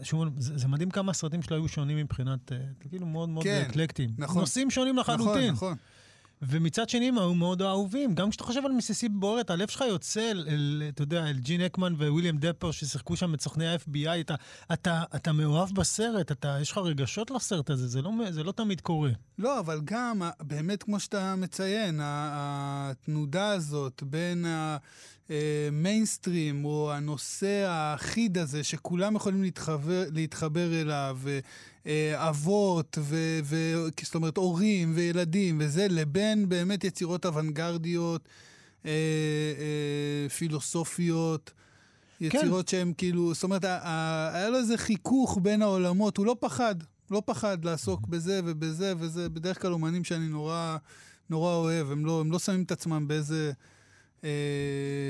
שוב, 0.02 0.24
זה, 0.38 0.58
זה 0.58 0.68
מדהים 0.68 0.90
כמה 0.90 1.10
הסרטים 1.10 1.42
שלו 1.42 1.56
היו 1.56 1.68
שונים 1.68 1.96
מבחינת, 1.96 2.52
אה, 2.52 2.58
כאילו 2.90 3.06
מאוד 3.06 3.28
מאוד 3.28 3.44
כן, 3.44 3.64
אקלקטיים. 3.70 4.10
נכון. 4.18 4.40
נושאים 4.40 4.70
שונים 4.70 4.96
לחלוטין. 4.96 5.26
נכון, 5.26 5.50
נכון. 5.52 5.76
ומצד 6.42 6.88
שני 6.88 7.08
הם 7.08 7.18
היו 7.18 7.34
מאוד 7.34 7.62
אהובים. 7.62 8.14
גם 8.14 8.30
כשאתה 8.30 8.44
חושב 8.44 8.66
על 8.66 8.72
מיסיסיפי 8.72 9.14
בוערת, 9.14 9.50
הלב 9.50 9.68
שלך 9.68 9.84
יוצא, 9.88 10.30
אל, 10.30 10.46
אל, 10.48 10.82
אתה 10.88 11.02
יודע, 11.02 11.26
אל 11.26 11.38
ג'ין 11.38 11.60
אקמן 11.60 11.94
וויליאם 11.94 12.38
דפר 12.38 12.70
ששיחקו 12.70 13.16
שם 13.16 13.34
את 13.34 13.40
סוכני 13.40 13.66
ה-FBI, 13.66 14.20
אתה, 14.20 14.34
אתה, 14.72 15.02
אתה 15.16 15.32
מאוהב 15.32 15.70
בסרט, 15.74 16.32
אתה, 16.32 16.58
יש 16.60 16.72
לך 16.72 16.78
רגשות 16.78 17.30
לסרט 17.30 17.70
הזה, 17.70 17.88
זה 17.88 18.02
לא, 18.02 18.10
זה 18.30 18.44
לא 18.44 18.52
תמיד 18.52 18.80
קורה. 18.80 19.10
לא, 19.38 19.58
אבל 19.58 19.80
גם, 19.84 20.22
באמת, 20.40 20.82
כמו 20.82 21.00
שאתה 21.00 21.36
מציין, 21.36 22.00
התנודה 22.02 23.48
הזאת 23.48 24.02
בין 24.06 24.44
ה... 24.44 24.76
מיינסטרים, 25.72 26.64
או 26.64 26.92
הנושא 26.92 27.66
האחיד 27.68 28.38
הזה, 28.38 28.64
שכולם 28.64 29.16
יכולים 29.16 29.42
להתחבר, 29.42 30.04
להתחבר 30.12 30.80
אליו, 30.80 31.18
אה, 31.86 32.28
אבות, 32.28 32.98
ו, 33.00 33.40
ו, 33.44 33.56
זאת 34.02 34.14
אומרת, 34.14 34.36
הורים 34.36 34.92
וילדים 34.94 35.58
וזה, 35.60 35.86
לבין 35.90 36.48
באמת 36.48 36.84
יצירות 36.84 37.26
אוונגרדיות, 37.26 38.28
אה, 38.86 38.90
אה, 39.58 40.28
פילוסופיות. 40.28 41.52
יצירות 42.20 42.68
כן. 42.68 42.76
שהן 42.76 42.92
כאילו, 42.98 43.34
זאת 43.34 43.42
אומרת, 43.42 43.64
היה 43.64 44.48
לו 44.50 44.58
איזה 44.58 44.78
חיכוך 44.78 45.38
בין 45.42 45.62
העולמות, 45.62 46.16
הוא 46.16 46.26
לא 46.26 46.36
פחד, 46.40 46.74
לא 47.10 47.22
פחד 47.26 47.64
לעסוק 47.64 48.00
mm-hmm. 48.04 48.10
בזה 48.10 48.40
ובזה 48.44 48.92
וזה, 48.98 49.28
בדרך 49.28 49.62
כלל 49.62 49.72
אומנים 49.72 50.04
שאני 50.04 50.28
נורא, 50.28 50.76
נורא 51.30 51.54
אוהב, 51.54 51.90
הם 51.90 52.06
לא, 52.06 52.20
הם 52.20 52.32
לא 52.32 52.38
שמים 52.38 52.62
את 52.62 52.72
עצמם 52.72 53.08
באיזה, 53.08 53.52
אה, 54.24 54.30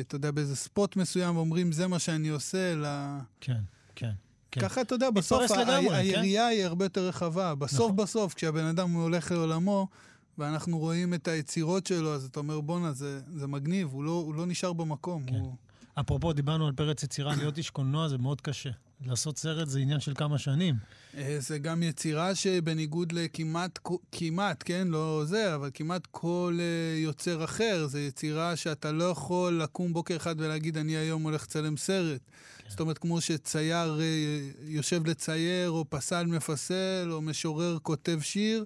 אתה 0.01 0.17
יודע, 0.17 0.31
באיזה 0.31 0.57
ספוט 0.57 0.97
מסוים 0.97 1.37
ואומרים, 1.37 1.73
זה 1.73 1.87
מה 1.87 1.99
שאני 1.99 2.29
עושה, 2.29 2.73
אלא... 2.73 2.89
כן, 3.41 3.61
כן. 3.95 4.11
כן. 4.51 4.61
ככה, 4.61 4.81
אתה 4.81 4.95
יודע, 4.95 5.11
בסוף 5.11 5.51
לגמרי, 5.51 5.89
ה- 5.95 5.97
היריעה 5.97 6.45
כן? 6.47 6.51
היא 6.57 6.65
הרבה 6.65 6.85
יותר 6.85 7.09
רחבה. 7.09 7.55
בסוף 7.55 7.81
נכון. 7.93 7.97
בסוף, 7.97 8.35
כשהבן 8.35 8.65
אדם 8.65 8.91
הולך 8.91 9.33
לעולמו, 9.33 9.89
ואנחנו 10.39 10.79
רואים 10.79 11.15
את 11.15 11.29
היצירות 11.29 11.87
שלו, 11.87 12.15
אז 12.15 12.25
אתה 12.25 12.41
אומר, 12.41 12.61
בואנה, 12.61 12.93
זה, 12.93 13.21
זה 13.35 13.47
מגניב, 13.47 13.89
הוא 13.93 14.05
לא, 14.05 14.11
הוא 14.11 14.35
לא 14.35 14.47
נשאר 14.47 14.73
במקום. 14.73 15.27
כן. 15.27 15.35
הוא... 15.35 15.55
אפרופו, 16.01 16.33
דיברנו 16.33 16.67
על 16.67 16.73
פרץ 16.73 17.03
יצירה, 17.03 17.37
להיות 17.37 17.59
איש 17.59 17.71
קולנוע 17.71 18.09
זה 18.09 18.19
מאוד 18.19 18.41
קשה. 18.41 18.71
לעשות 19.07 19.39
סרט 19.39 19.69
זה 19.69 19.79
עניין 19.79 20.01
של 20.01 20.15
כמה 20.15 20.39
שנים. 20.39 20.75
אה, 21.17 21.37
זה 21.41 21.59
גם 21.59 21.83
יצירה 21.83 22.35
שבניגוד 22.35 23.13
לכמעט, 23.13 23.79
כמעט, 24.13 24.63
כן, 24.67 24.89
לא 24.89 25.23
זה, 25.25 25.55
אבל 25.55 25.71
כמעט 25.75 26.07
כל 26.11 26.59
אה, 26.61 26.99
יוצר 26.99 27.45
אחר, 27.45 27.87
זו 27.87 27.99
יצירה 27.99 28.57
שאתה 28.57 28.93
לא 28.93 29.05
יכול 29.05 29.63
לקום 29.63 29.93
בוקר 29.93 30.17
אחד 30.17 30.35
ולהגיד, 30.39 30.77
אני 30.79 30.97
היום 30.97 31.23
הולך 31.23 31.43
לצלם 31.43 31.77
סרט. 31.77 32.21
כן. 32.59 32.71
זאת 32.71 32.81
אומרת, 32.81 32.99
כמו 32.99 33.21
שצייר 33.21 34.01
אה, 34.01 34.41
יושב 34.65 35.07
לצייר, 35.07 35.71
או 35.71 35.85
פסל 35.89 36.27
מפסל, 36.27 37.09
או 37.11 37.23
משורר 37.23 37.79
כותב 37.83 38.19
שיר, 38.23 38.65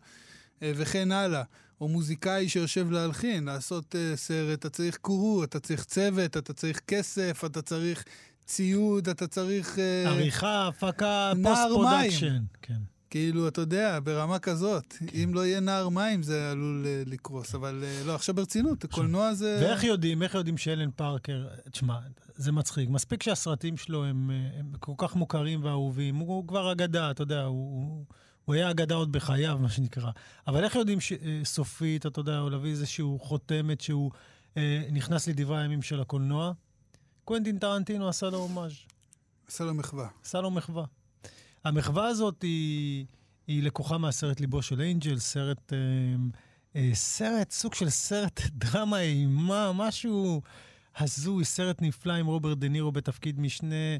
וכן 0.62 1.12
הלאה. 1.12 1.42
או 1.80 1.88
מוזיקאי 1.88 2.48
שיושב 2.48 2.90
להלחין, 2.90 3.44
לעשות 3.44 3.94
אה, 3.94 4.16
סרט, 4.16 4.58
אתה 4.58 4.70
צריך 4.70 4.96
crew, 4.96 5.44
אתה 5.44 5.60
צריך 5.60 5.84
צוות, 5.84 6.36
אתה 6.36 6.52
צריך 6.52 6.80
כסף, 6.86 7.42
אתה 7.46 7.62
צריך 7.62 8.04
ציוד, 8.46 9.08
אתה 9.08 9.26
צריך... 9.26 9.76
אה, 9.76 10.08
עריכה, 10.08 10.68
הפקה, 10.68 11.32
post 11.42 11.62
production. 11.68 12.42
כן. 12.62 12.78
כאילו, 13.10 13.48
אתה 13.48 13.60
יודע, 13.60 13.98
ברמה 14.04 14.38
כזאת. 14.38 14.92
כן. 14.92 15.06
אם 15.22 15.34
לא 15.34 15.46
יהיה 15.46 15.60
נער 15.60 15.88
מים, 15.88 16.22
זה 16.22 16.50
עלול 16.50 16.84
אה, 16.84 17.10
לקרוס. 17.10 17.50
כן. 17.50 17.58
אבל 17.58 17.84
אה, 18.02 18.06
לא, 18.06 18.14
עכשיו 18.14 18.34
ברצינות, 18.34 18.86
קולנוע 18.86 19.34
זה... 19.34 19.58
ואיך 19.62 19.84
יודעים, 19.84 20.22
איך 20.22 20.34
יודעים 20.34 20.58
שאלן 20.58 20.90
פארקר... 20.96 21.46
תשמע, 21.70 21.98
זה 22.36 22.52
מצחיק. 22.52 22.88
מספיק 22.88 23.22
שהסרטים 23.22 23.76
שלו 23.76 24.04
הם, 24.04 24.30
הם 24.58 24.72
כל 24.80 24.92
כך 24.98 25.16
מוכרים 25.16 25.64
ואהובים. 25.64 26.16
הוא 26.16 26.48
כבר 26.48 26.72
אגדה, 26.72 27.10
אתה 27.10 27.22
יודע, 27.22 27.42
הוא... 27.42 27.72
הוא... 27.72 28.04
הוא 28.50 28.54
היה 28.54 28.70
אגדה 28.70 28.94
עוד 28.94 29.12
בחייו, 29.12 29.58
מה 29.58 29.70
שנקרא. 29.70 30.10
אבל 30.46 30.64
איך 30.64 30.74
יודעים 30.74 31.00
ש... 31.00 31.12
סופית, 31.44 32.06
אתה 32.06 32.20
יודע, 32.20 32.40
או 32.40 32.50
להביא 32.50 32.70
איזשהו 32.70 33.18
חותמת 33.18 33.80
שהוא 33.80 34.10
אה, 34.56 34.82
נכנס 34.92 35.28
לדברי 35.28 35.60
הימים 35.60 35.82
של 35.82 36.00
הקולנוע? 36.00 36.52
קוונטין 37.24 37.58
טרנטינו 37.58 38.08
עשה 38.08 38.30
לו 38.30 38.38
הומאז'. 38.38 38.72
עשה 39.48 39.64
לו 39.64 39.74
מחווה. 39.74 40.08
עשה 40.24 40.40
לו 40.40 40.50
מחווה. 40.50 40.84
המחווה 41.64 42.06
הזאת 42.06 42.42
היא, 42.42 43.06
היא 43.46 43.62
לקוחה 43.62 43.98
מהסרט 43.98 44.40
ליבו 44.40 44.62
של 44.62 44.80
אינג'ל, 44.80 45.18
סרט, 45.18 45.72
אה, 45.72 45.78
אה, 46.76 46.90
סרט, 46.94 47.50
סוג 47.50 47.74
של 47.74 47.90
סרט 47.90 48.40
דרמה 48.64 49.00
אימה, 49.00 49.72
משהו 49.74 50.42
הזוי, 50.96 51.44
סרט 51.44 51.82
נפלא 51.82 52.12
עם 52.12 52.26
רוברט 52.26 52.58
דה 52.58 52.68
נירו 52.68 52.92
בתפקיד 52.92 53.40
משנה. 53.40 53.96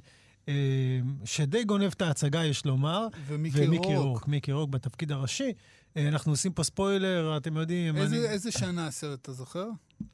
אה, 0.51 1.01
שדי 1.25 1.65
גונב 1.65 1.91
את 1.97 2.03
ההצגה, 2.03 2.45
יש 2.45 2.67
לומר. 2.67 3.07
ומיקי 3.27 3.97
רורק. 3.97 4.29
מיקי 4.29 4.53
רורק 4.53 4.71
בתפקיד 4.71 5.13
הראשי. 5.13 5.53
אה, 5.97 6.09
אנחנו 6.09 6.33
עושים 6.33 6.53
פה 6.53 6.63
ספוילר, 6.63 7.37
אתם 7.37 7.57
יודעים... 7.57 7.97
איזה, 7.97 8.17
אני... 8.17 8.25
איזה 8.25 8.51
שנה 8.53 8.87
הסרט, 8.87 9.19
אתה 9.23 9.33
זוכר? 9.33 9.67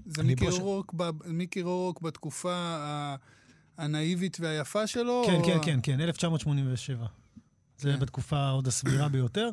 זה 0.06 0.22
מיקי 0.22 0.48
רורק, 0.48 0.94
ב, 0.96 1.10
מיקי 1.26 1.62
רורק 1.62 2.00
בתקופה 2.00 2.76
הנאיבית 3.78 4.36
והיפה 4.40 4.86
שלו? 4.86 5.22
כן, 5.26 5.34
או... 5.34 5.44
כן, 5.44 5.58
כן, 5.62 5.78
כן, 5.82 6.00
1987. 6.00 7.06
זה 7.78 7.92
כן. 7.92 8.00
בתקופה 8.00 8.50
עוד 8.50 8.66
הסבירה 8.66 9.08
ביותר. 9.08 9.50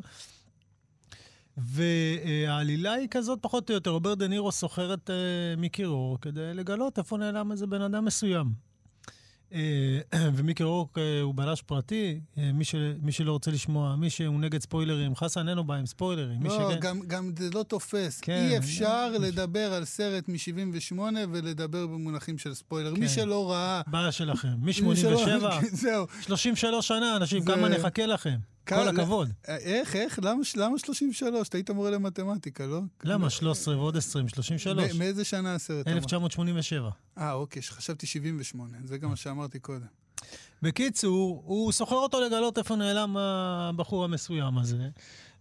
והעלילה 1.58 2.94
היא 2.94 3.08
כזאת 3.12 3.40
פחות 3.42 3.70
או 3.70 3.76
יותר, 3.76 3.92
רוברט 3.92 4.18
דה 4.18 4.28
נירו 4.28 4.52
שוכר 4.52 4.94
את 4.94 5.10
אה, 5.10 5.60
מיקי 5.60 5.86
רורק 5.86 6.22
כדי 6.22 6.54
לגלות 6.54 6.98
איפה 6.98 7.18
נעלם 7.18 7.52
איזה 7.52 7.68
בן 7.68 7.82
אדם 7.82 8.06
מסוים. 8.06 8.73
אה, 9.54 10.00
ומיקי 10.36 10.64
רורק 10.64 10.98
אה, 10.98 11.22
הוא 11.22 11.36
בלש 11.36 11.62
פרטי, 11.62 12.20
אה, 12.38 12.52
מי, 12.54 12.66
ש, 12.66 12.76
מי 13.02 13.12
שלא 13.12 13.32
רוצה 13.32 13.52
לשמוע, 13.52 13.96
מי 13.96 14.10
שהוא 14.10 14.40
נגד 14.40 14.62
ספוילרים, 14.62 15.16
חסן 15.16 15.50
אין 15.50 15.58
לו 15.58 15.64
בעיה 15.64 15.80
עם 15.80 15.86
ספוילרים. 15.86 16.44
לא, 16.44 16.50
שכן... 16.50 16.80
גם, 16.80 17.00
גם 17.08 17.32
זה 17.38 17.50
לא 17.54 17.64
תופס. 17.64 18.22
כן. 18.22 18.48
אי 18.52 18.58
אפשר 18.58 19.12
לדבר 19.20 19.74
על 19.74 19.86
סרט 19.86 20.30
מ-78 20.30 21.00
ולדבר 21.32 21.88
במונחים 21.88 22.38
של 22.38 22.54
ספוילר. 22.54 22.96
כן. 22.96 23.00
מי 23.00 23.10
שלא 23.10 23.52
ראה... 23.52 23.82
בעיה 23.88 24.12
שלכם. 24.12 24.54
מ-87, 24.62 25.46
זהו. 25.72 26.06
33 26.22 26.88
שנה, 26.88 27.16
אנשים, 27.16 27.44
ו... 27.44 27.46
כמה 27.46 27.70
נחכה 27.70 28.06
לכם. 28.06 28.53
כל 28.68 28.88
הכבוד. 28.88 29.30
איך, 29.48 29.96
איך? 29.96 30.20
למה, 30.24 30.42
למה 30.56 30.80
33? 30.80 31.48
אתה 31.48 31.58
היית 31.58 31.70
מורה 31.70 31.92
למתמטיקה, 31.92 32.66
לא? 32.66 32.82
למה 33.04 33.30
13 33.30 33.78
ועוד 33.78 33.98
20? 33.98 34.28
33. 34.28 34.94
מאיזה 34.94 35.26
שנה 35.26 35.56
הסרט? 35.56 35.88
1987. 35.88 36.90
אה, 37.18 37.34
אוקיי, 37.34 37.62
חשבתי 37.62 38.06
78. 38.06 38.78
זה 38.84 38.98
גם 38.98 39.10
מה 39.10 39.16
שאמרתי 39.16 39.60
קודם. 39.60 39.86
בקיצור, 40.62 41.44
הוא 41.46 41.72
סוחר 41.72 41.96
אותו 41.96 42.22
לגלות 42.22 42.58
איפה 42.58 42.76
נעלם 42.76 43.18
הבחור 43.18 44.04
המסוים 44.04 44.58
הזה. 44.58 44.90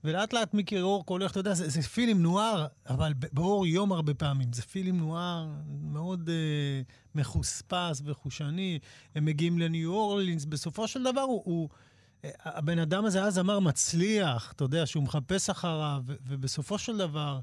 ולאט 0.05 0.33
לאט 0.33 0.55
מיקי 0.55 0.81
רורק 0.81 1.09
הולך, 1.09 1.31
אתה 1.31 1.41
יודע, 1.41 1.55
זה, 1.55 1.69
זה 1.69 1.83
פילים 1.83 2.23
נוער, 2.23 2.67
אבל 2.89 3.13
באור 3.33 3.67
יום 3.67 3.93
הרבה 3.93 4.15
פעמים. 4.15 4.53
זה 4.53 4.63
פילים 4.63 4.99
נוער 4.99 5.49
מאוד 5.83 6.29
אה, 6.29 6.83
מחוספס 7.15 8.03
וחושני. 8.05 8.79
הם 9.15 9.25
מגיעים 9.25 9.59
לניו 9.59 9.93
אורלינס, 9.93 10.45
בסופו 10.45 10.89
של 10.89 11.03
דבר 11.03 11.21
הוא... 11.21 11.43
הוא 11.45 11.69
הבן 12.25 12.79
אדם 12.79 13.05
הזה 13.05 13.23
אז 13.25 13.39
אמר 13.39 13.61
מצליח, 13.61 14.53
אתה 14.53 14.65
יודע, 14.65 14.87
שהוא 14.87 15.03
מחפש 15.03 15.51
אחריו, 15.51 16.03
ובסופו 16.07 16.79
של 16.79 16.97
דבר, 16.97 17.41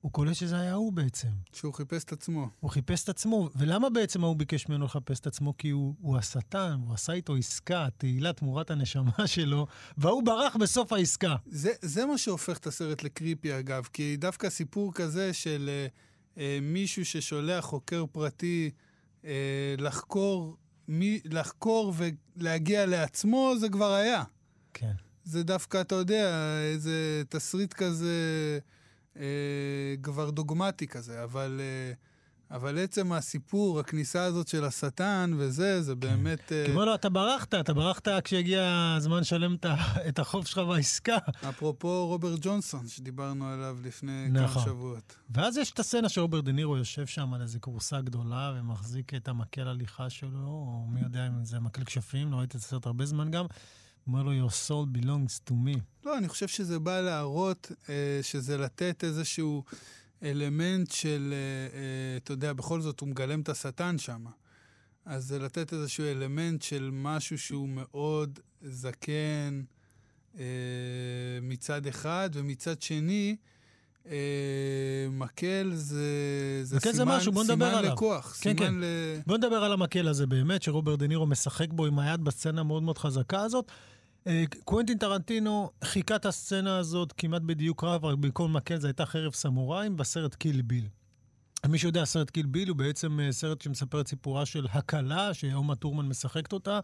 הוא 0.00 0.12
קולט 0.12 0.34
שזה 0.34 0.60
היה 0.60 0.74
הוא 0.74 0.92
בעצם. 0.92 1.28
שהוא 1.52 1.74
חיפש 1.74 2.04
את 2.04 2.12
עצמו. 2.12 2.48
הוא 2.60 2.70
חיפש 2.70 3.04
את 3.04 3.08
עצמו. 3.08 3.50
ולמה 3.56 3.90
בעצם 3.90 4.24
ההוא 4.24 4.36
ביקש 4.36 4.68
ממנו 4.68 4.84
לחפש 4.84 5.20
את 5.20 5.26
עצמו? 5.26 5.56
כי 5.58 5.70
הוא, 5.70 5.94
הוא 6.00 6.18
השטן, 6.18 6.80
הוא 6.86 6.94
עשה 6.94 7.12
איתו 7.12 7.36
עסקה, 7.36 7.88
תהילה 7.98 8.32
תמורת 8.32 8.70
הנשמה 8.70 9.26
שלו, 9.26 9.66
והוא 9.98 10.22
ברח 10.22 10.56
בסוף 10.56 10.92
העסקה. 10.92 11.36
זה, 11.46 11.70
זה 11.82 12.06
מה 12.06 12.18
שהופך 12.18 12.58
את 12.58 12.66
הסרט 12.66 13.02
לקריפי, 13.02 13.58
אגב, 13.58 13.88
כי 13.92 14.16
דווקא 14.16 14.50
סיפור 14.50 14.92
כזה 14.94 15.32
של 15.32 15.70
אה, 15.72 15.86
אה, 16.38 16.58
מישהו 16.62 17.04
ששולח 17.04 17.64
חוקר 17.64 18.04
פרטי 18.12 18.70
אה, 19.24 19.74
לחקור 19.78 20.56
מי, 20.88 21.20
לחקור 21.24 21.94
ולהגיע 21.96 22.86
לעצמו, 22.86 23.52
זה 23.60 23.68
כבר 23.68 23.92
היה. 23.92 24.22
כן. 24.74 24.92
זה 25.24 25.42
דווקא, 25.42 25.80
אתה 25.80 25.94
יודע, 25.94 26.58
איזה 26.72 27.22
תסריט 27.28 27.72
כזה 27.72 28.58
אה, 29.16 29.94
כבר 30.02 30.30
דוגמטי 30.30 30.86
כזה, 30.86 31.24
אבל... 31.24 31.60
אה, 31.60 31.94
אבל 32.50 32.78
עצם 32.78 33.12
הסיפור, 33.12 33.80
הכניסה 33.80 34.24
הזאת 34.24 34.48
של 34.48 34.64
השטן 34.64 35.30
וזה, 35.36 35.82
זה 35.82 35.92
כן. 35.92 36.00
באמת... 36.00 36.52
כי 36.66 36.72
אומר 36.72 36.84
לו, 36.84 36.94
אתה 36.94 37.08
ברחת, 37.08 37.54
אתה 37.54 37.74
ברחת 37.74 38.08
כשהגיע 38.24 38.94
הזמן 38.96 39.20
לשלם 39.20 39.56
את 40.08 40.18
החוב 40.18 40.46
שלך 40.46 40.58
בעסקה. 40.58 41.16
אפרופו 41.48 42.06
רוברט 42.06 42.38
ג'ונסון, 42.42 42.88
שדיברנו 42.88 43.48
עליו 43.48 43.76
לפני 43.82 44.28
נכון. 44.28 44.48
כמה 44.48 44.64
שבועות. 44.64 45.16
ואז 45.30 45.56
יש 45.56 45.70
את 45.70 45.78
הסצנה 45.78 46.08
שרוברט 46.08 46.44
דה 46.44 46.52
נירו 46.52 46.76
יושב 46.76 47.06
שם 47.06 47.34
על 47.34 47.42
איזה 47.42 47.58
כורסה 47.58 48.00
גדולה 48.00 48.54
ומחזיק 48.56 49.14
את 49.14 49.28
המקל 49.28 49.68
הליכה 49.68 50.10
שלו, 50.10 50.48
או 50.48 50.86
מי 50.88 51.00
יודע 51.00 51.26
אם 51.26 51.44
זה 51.44 51.60
מקל 51.60 51.84
כשפים, 51.84 52.32
לא 52.32 52.36
ראיתי 52.36 52.56
את 52.56 52.62
הסרט 52.62 52.86
הרבה 52.86 53.06
זמן 53.06 53.30
גם. 53.30 53.46
אומר 54.06 54.22
לו, 54.22 54.32
your 54.32 54.52
soul 54.68 54.98
belongs 54.98 55.50
to 55.50 55.52
me. 55.52 55.78
לא, 56.04 56.18
אני 56.18 56.28
חושב 56.28 56.48
שזה 56.48 56.78
בא 56.78 57.00
להראות 57.00 57.72
אה, 57.88 58.18
שזה 58.22 58.58
לתת 58.58 59.04
איזשהו... 59.04 59.64
אלמנט 60.22 60.90
של, 60.90 61.34
אה, 61.34 61.78
אה, 61.78 62.16
אתה 62.16 62.32
יודע, 62.32 62.52
בכל 62.52 62.80
זאת 62.80 63.00
הוא 63.00 63.08
מגלם 63.08 63.40
את 63.40 63.48
השטן 63.48 63.98
שם. 63.98 64.24
אז 65.04 65.24
זה 65.24 65.38
לתת 65.38 65.72
איזשהו 65.72 66.04
אלמנט 66.04 66.62
של 66.62 66.90
משהו 66.92 67.38
שהוא 67.38 67.68
מאוד 67.68 68.38
זקן 68.62 69.62
אה, 70.38 70.44
מצד 71.42 71.86
אחד, 71.86 72.30
ומצד 72.32 72.82
שני, 72.82 73.36
מקל 75.10 75.70
זה, 75.74 76.60
זה 76.62 76.76
מקל 76.76 76.92
סימן, 76.92 76.96
זה 76.96 77.04
משהו, 77.04 77.32
בוא 77.32 77.44
נדבר 77.44 77.66
עליו. 77.66 77.92
לכוח. 77.92 78.38
כן, 78.40 78.56
כן. 78.56 78.74
ל... 78.74 78.84
בוא 79.26 79.36
נדבר 79.36 79.56
על 79.56 79.72
המקל 79.72 80.08
הזה 80.08 80.26
באמת, 80.26 80.62
שרוברט 80.62 80.98
דה 80.98 81.06
נירו 81.06 81.26
משחק 81.26 81.68
בו 81.70 81.86
עם 81.86 81.98
היד 81.98 82.24
בסצנה 82.24 82.60
המאוד 82.60 82.82
מאוד 82.82 82.98
חזקה 82.98 83.42
הזאת. 83.42 83.72
אה, 84.26 84.44
קוונטין 84.64 84.98
טרנטינו 84.98 85.70
חיקה 85.84 86.16
את 86.16 86.26
הסצנה 86.26 86.78
הזאת 86.78 87.12
כמעט 87.12 87.42
בדיוק 87.42 87.84
רב, 87.84 88.04
רק 88.04 88.18
במקום 88.18 88.56
מקל 88.56 88.76
זה 88.76 88.88
הייתה 88.88 89.06
חרב 89.06 89.32
סמוראים 89.32 89.96
בסרט 89.96 90.34
קיל 90.34 90.62
ביל. 90.62 90.88
מי 91.66 91.78
שיודע, 91.78 92.04
סרט 92.04 92.30
קיל 92.30 92.46
ביל 92.46 92.68
הוא 92.68 92.76
בעצם 92.76 93.20
אה, 93.20 93.32
סרט 93.32 93.60
שמספר 93.60 94.00
את 94.00 94.08
סיפורה 94.08 94.46
של 94.46 94.66
הכלה, 94.70 95.34
שאומה 95.34 95.74
טורמן 95.74 96.06
משחקת 96.06 96.52
אותה, 96.52 96.80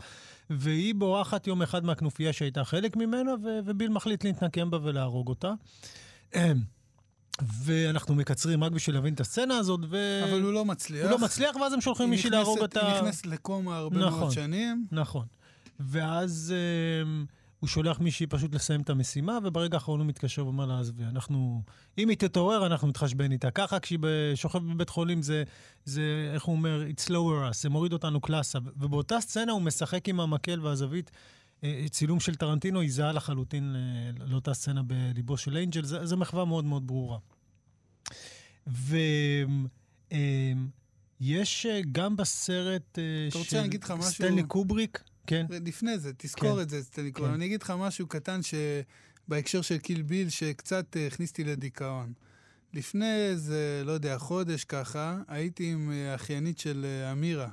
והיא 0.51 0.95
בורחת 0.95 1.47
יום 1.47 1.63
אחד 1.63 1.85
מהכנופיה 1.85 2.33
שהייתה 2.33 2.65
חלק 2.65 2.97
ממנה, 2.97 3.33
ו- 3.45 3.59
וביל 3.65 3.91
מחליט 3.91 4.25
להתנקם 4.25 4.71
בה 4.71 4.79
ולהרוג 4.83 5.29
אותה. 5.29 5.53
ואנחנו 7.65 8.15
מקצרים 8.15 8.65
רק 8.65 8.73
בשביל 8.73 8.97
להבין 8.97 9.15
את 9.15 9.21
הסצנה 9.21 9.57
הזאת, 9.57 9.81
ו... 9.91 10.21
אבל 10.25 10.43
הוא 10.43 10.53
לא 10.53 10.65
מצליח. 10.65 11.05
הוא 11.05 11.11
לא 11.11 11.19
מצליח, 11.19 11.57
ואז 11.57 11.73
הם 11.73 11.81
שולחים 11.81 12.11
מישהי 12.11 12.31
להרוג 12.31 12.59
אותה. 12.59 12.93
היא 12.93 13.01
נכנסת 13.01 13.27
לקומה 13.27 13.77
הרבה 13.77 13.99
נכון, 13.99 14.21
מאוד 14.21 14.33
שנים. 14.33 14.87
נכון. 14.93 15.27
ואז 15.81 16.55
אה, 16.57 17.25
הוא 17.61 17.69
שולח 17.69 18.01
מישהי 18.01 18.27
פשוט 18.27 18.55
לסיים 18.55 18.81
את 18.81 18.91
המשימה, 18.91 19.39
וברגע 19.45 19.75
האחרון 19.75 20.01
הוא 20.01 20.07
מתקשר 20.07 20.45
ואומר 20.45 20.67
לה, 20.67 20.81
עזבי, 20.81 21.05
אנחנו... 21.05 21.63
אם 21.99 22.09
היא 22.09 22.17
תתעורר, 22.17 22.67
אנחנו 22.67 22.89
נתחשבן 22.89 23.33
איתה. 23.33 23.51
ככה 23.51 23.81
כשהיא 23.81 23.99
שוכבת 24.35 24.63
בבית 24.63 24.89
חולים, 24.89 25.23
זה, 25.23 25.45
זה, 25.85 26.31
איך 26.35 26.45
הוא 26.45 26.57
אומר, 26.57 26.85
it's 26.91 27.09
lower 27.09 27.51
us, 27.51 27.55
זה 27.55 27.69
מוריד 27.69 27.93
אותנו 27.93 28.21
קלאסה. 28.21 28.59
ובאותה 28.77 29.21
סצנה 29.21 29.53
הוא 29.53 29.63
משחק 29.63 30.09
עם 30.09 30.21
המקל 30.21 30.61
והזווית. 30.61 31.11
אה, 31.65 31.85
צילום 31.91 32.21
של 32.21 32.35
טרנטינו 32.35 32.81
היא 32.81 32.93
זהה 32.93 33.13
לחלוטין 33.13 33.77
אה, 33.77 34.27
לאותה 34.27 34.55
סצנה 34.55 34.83
בליבו 34.83 35.37
של 35.37 35.57
אנג'ל, 35.57 35.85
זו 35.85 36.17
מחווה 36.17 36.45
מאוד 36.45 36.65
מאוד 36.65 36.87
ברורה. 36.87 37.19
ו... 38.67 38.97
אה, 40.13 40.53
יש 41.21 41.67
אה, 41.67 41.81
גם 41.93 42.17
בסרט 42.17 42.99
משהו? 43.99 44.15
סטנלי 44.15 44.43
קובריק, 44.43 45.03
כן. 45.27 45.47
לפני 45.51 45.99
זה, 45.99 46.13
תזכור 46.17 46.57
כן. 46.57 46.63
את 46.63 46.71
זה, 46.71 46.83
סטנלי 46.83 47.13
קובריק. 47.13 47.31
כן. 47.31 47.35
אני 47.35 47.47
אגיד 47.47 47.63
לך 47.63 47.73
משהו 47.79 48.07
קטן 48.07 48.41
שבהקשר 48.43 49.63
של 49.63 49.79
קיל 49.79 50.03
ביל, 50.03 50.29
שקצת 50.29 50.97
אה, 50.97 51.07
הכניס 51.07 51.31
אותי 51.31 51.45
לדיכאון. 51.45 52.13
לפני 52.75 53.15
איזה, 53.15 53.83
לא 53.85 53.93
יודע, 53.93 54.19
חודש 54.19 54.65
ככה, 54.65 55.19
הייתי 55.29 55.73
עם 55.73 55.93
אה, 55.93 56.15
אחיינית 56.15 56.59
של 56.59 56.87
אה, 56.89 57.13
אמירה, 57.13 57.49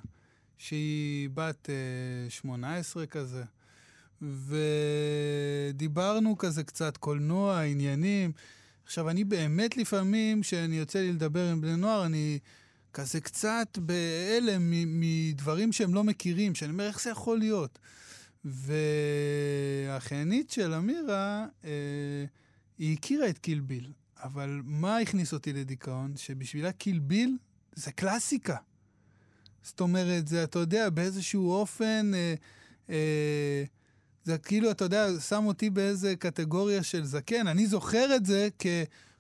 שהיא 0.58 1.30
בת 1.34 1.70
אה, 1.70 2.30
18 2.30 3.06
כזה, 3.06 3.44
ודיברנו 5.72 6.38
כזה 6.38 6.64
קצת 6.64 6.98
קולנוע, 6.98 7.62
עניינים. 7.62 8.32
עכשיו, 8.86 9.10
אני 9.10 9.24
באמת 9.24 9.78
לפעמים, 9.78 10.42
כשאני 10.42 10.76
יוצא 10.76 11.00
לי 11.00 11.12
לדבר 11.12 11.52
עם 11.52 11.62
בני 11.62 11.76
נוער, 11.76 12.06
אני 12.06 12.40
כזה 12.94 13.22
קצת 13.22 13.78
בהלם 13.82 14.74
מדברים 14.86 15.72
שהם 15.72 15.94
לא 15.94 16.04
מכירים, 16.04 16.56
שאני 16.56 16.72
אומר, 16.72 16.88
איך 16.88 17.02
זה 17.02 17.10
יכול 17.10 17.40
להיות? 17.40 17.80
והאחיינית 18.46 20.50
של 20.50 20.74
אמירה, 20.74 21.46
אה, 21.66 22.26
היא 22.78 22.98
הכירה 22.98 23.30
את 23.30 23.38
קיל 23.38 23.60
ביל, 23.60 23.92
אבל 24.24 24.62
מה 24.64 24.98
הכניס 24.98 25.34
אותי 25.34 25.54
לדיכאון? 25.54 26.14
שבשבילה 26.16 26.72
קיל 26.72 27.00
ביל 27.00 27.38
זה 27.76 27.92
קלאסיקה. 27.92 28.58
זאת 29.64 29.80
אומרת, 29.80 30.28
זה, 30.28 30.44
אתה 30.44 30.60
יודע, 30.60 30.90
באיזשהו 30.90 31.52
אופן, 31.52 32.12
אה, 32.14 32.34
אה, 32.90 33.64
זה 34.24 34.38
כאילו, 34.38 34.72
אתה 34.72 34.86
יודע, 34.86 35.20
שם 35.20 35.46
אותי 35.46 35.70
באיזה 35.70 36.16
קטגוריה 36.16 36.84
של 36.84 37.06
זקן. 37.06 37.48
אני 37.48 37.68
זוכר 37.68 38.16
את 38.16 38.26
זה 38.26 38.48
כ... 38.60 38.66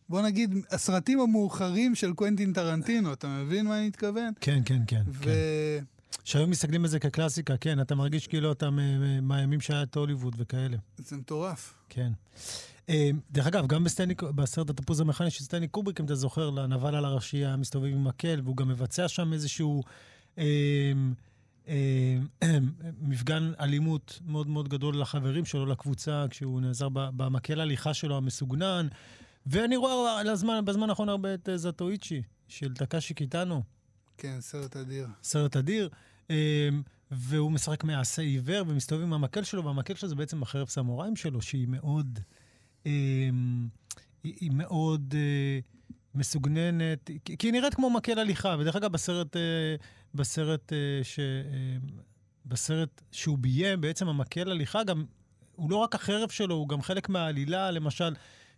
בוא 0.09 0.21
נגיד, 0.21 0.55
הסרטים 0.71 1.19
המאוחרים 1.19 1.95
של 1.95 2.13
קוונטין 2.13 2.53
טרנטינו, 2.53 3.13
אתה 3.13 3.27
מבין 3.27 3.67
מה 3.67 3.77
אני 3.77 3.87
מתכוון? 3.87 4.33
כן, 4.41 4.61
כן, 4.65 4.81
כן. 4.87 5.01
ו... 5.07 5.23
כן. 5.23 5.83
שהיום 6.23 6.49
מסתכלים 6.49 6.83
על 6.83 6.89
זה 6.89 6.99
כקלאסיקה, 6.99 7.57
כן, 7.57 7.81
אתה 7.81 7.95
מרגיש 7.95 8.27
כאילו 8.27 8.51
אתה 8.51 8.69
מהימים 9.21 9.61
שהיה 9.61 9.83
את 9.83 9.95
הוליווד 9.95 10.35
וכאלה. 10.37 10.77
זה 10.97 11.17
מטורף. 11.17 11.73
כן. 11.89 12.11
אה, 12.89 13.09
דרך 13.31 13.47
אגב, 13.47 13.67
גם 13.67 13.83
בסטנלי, 13.83 14.13
בסרט 14.35 14.69
התפוז 14.69 14.99
המכני 14.99 15.31
של 15.31 15.43
סטנלי 15.43 15.67
קובריק, 15.67 15.99
אם 15.99 16.05
אתה 16.05 16.15
זוכר, 16.15 16.49
הנבל 16.49 17.05
הראשי 17.05 17.37
היה 17.37 17.55
מסתובב 17.55 17.85
עם 17.85 18.03
מקל, 18.03 18.41
והוא 18.43 18.57
גם 18.57 18.67
מבצע 18.67 19.07
שם 19.07 19.33
איזשהו 19.33 19.83
אה, 20.37 20.43
אה, 21.67 22.17
מפגן 23.01 23.51
אלימות 23.59 24.19
מאוד 24.27 24.47
מאוד 24.47 24.69
גדול 24.69 25.01
לחברים 25.01 25.45
שלו, 25.45 25.65
לקבוצה, 25.65 26.25
כשהוא 26.29 26.61
נעזר 26.61 26.87
במקל 26.91 27.61
הליכה 27.61 27.93
שלו 27.93 28.17
המסוגנן. 28.17 28.87
ואני 29.49 29.75
רואה 29.75 30.23
לזמן, 30.23 30.65
בזמן 30.65 30.89
האחרון 30.89 31.09
הרבה 31.09 31.33
את 31.33 31.49
אה, 31.49 31.57
זאטואיצ'י, 31.57 32.21
של 32.47 32.73
טקשי 32.73 33.13
קיטאנו, 33.13 33.63
כן, 34.17 34.37
סרט 34.41 34.77
אדיר. 34.77 35.07
סרט 35.23 35.57
אדיר. 35.57 35.89
אה, 36.29 36.69
והוא 37.11 37.51
משחק 37.51 37.83
מעשה 37.83 38.21
עיוור 38.21 38.63
ומסתובב 38.67 39.03
עם 39.03 39.13
המקל 39.13 39.43
שלו, 39.43 39.65
והמקל 39.65 39.95
שלו 39.95 40.09
זה 40.09 40.15
בעצם 40.15 40.43
החרב 40.43 40.67
סמוראים 40.67 41.15
שלו, 41.15 41.41
שהיא 41.41 41.67
מאוד... 41.67 42.19
אה, 42.85 43.29
היא, 44.23 44.51
מאוד 44.51 45.13
אה, 45.17 45.59
מסוגננת, 46.15 47.09
כי, 47.25 47.37
כי 47.37 47.47
היא 47.47 47.53
נראית 47.53 47.73
כמו 47.73 47.89
מקל 47.89 48.19
הליכה. 48.19 48.55
ודרך 48.59 48.75
אגב, 48.75 48.91
בסרט, 48.91 49.35
אה, 49.35 49.41
בסרט, 50.15 50.73
אה, 50.73 51.03
ש, 51.03 51.19
אה, 51.19 51.77
בסרט 52.45 53.01
שהוא 53.11 53.37
ביים, 53.37 53.81
בעצם 53.81 54.07
המקל 54.07 54.51
הליכה 54.51 54.83
גם, 54.83 55.05
הוא 55.55 55.71
לא 55.71 55.75
רק 55.75 55.95
החרב 55.95 56.29
שלו, 56.29 56.55
הוא 56.55 56.69
גם 56.69 56.81
חלק 56.81 57.09
מהעלילה, 57.09 57.71
למשל. 57.71 58.13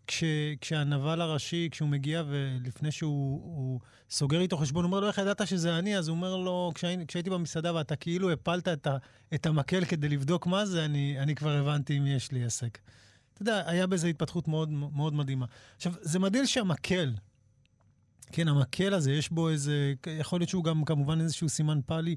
כש, 0.08 0.24
כשהנבל 0.62 1.22
הראשי, 1.22 1.70
כשהוא 1.72 1.90
מגיע 1.90 2.24
ולפני 2.28 2.92
שהוא 2.92 3.42
הוא 3.44 3.80
סוגר 4.10 4.42
איתו 4.42 4.58
חשבון, 4.58 4.84
הוא 4.84 4.90
אומר 4.90 5.00
לו, 5.00 5.08
איך 5.08 5.18
ידעת 5.18 5.48
שזה 5.48 5.78
אני? 5.80 5.98
אז 5.98 6.08
הוא 6.08 6.16
אומר 6.16 6.36
לו, 6.36 6.72
כשהי, 6.76 6.98
כשהייתי 7.08 7.30
במסעדה 7.30 7.76
ואתה 7.76 7.96
כאילו 7.96 8.32
הפלת 8.32 8.68
את, 8.68 8.88
ה, 8.88 8.98
את 9.34 9.46
המקל 9.46 9.86
כדי 9.86 10.10
לבדוק 10.10 10.48
מה 10.48 10.66
זה, 10.66 10.86
אני, 10.86 11.20
אני 11.20 11.36
כבר 11.36 11.52
הבנתי 11.52 11.98
אם 11.98 12.08
יש 12.08 12.32
לי 12.32 12.44
עסק. 12.44 12.80
אתה 13.34 13.42
יודע, 13.42 13.64
היה 13.70 13.88
בזה 13.88 14.08
התפתחות 14.08 14.48
מאוד, 14.48 14.70
מאוד 14.72 15.14
מדהימה. 15.14 15.46
עכשיו, 15.76 15.94
זה 16.02 16.20
מדהים 16.20 16.46
שהמקל, 16.46 17.14
כן, 18.32 18.48
המקל 18.48 18.94
הזה, 18.94 19.12
יש 19.12 19.30
בו 19.30 19.50
איזה, 19.50 19.94
יכול 20.20 20.40
להיות 20.40 20.50
שהוא 20.50 20.64
גם 20.64 20.86
כמובן 20.86 21.22
איזשהו 21.22 21.50
סימן 21.50 21.80
פאלי, 21.86 22.16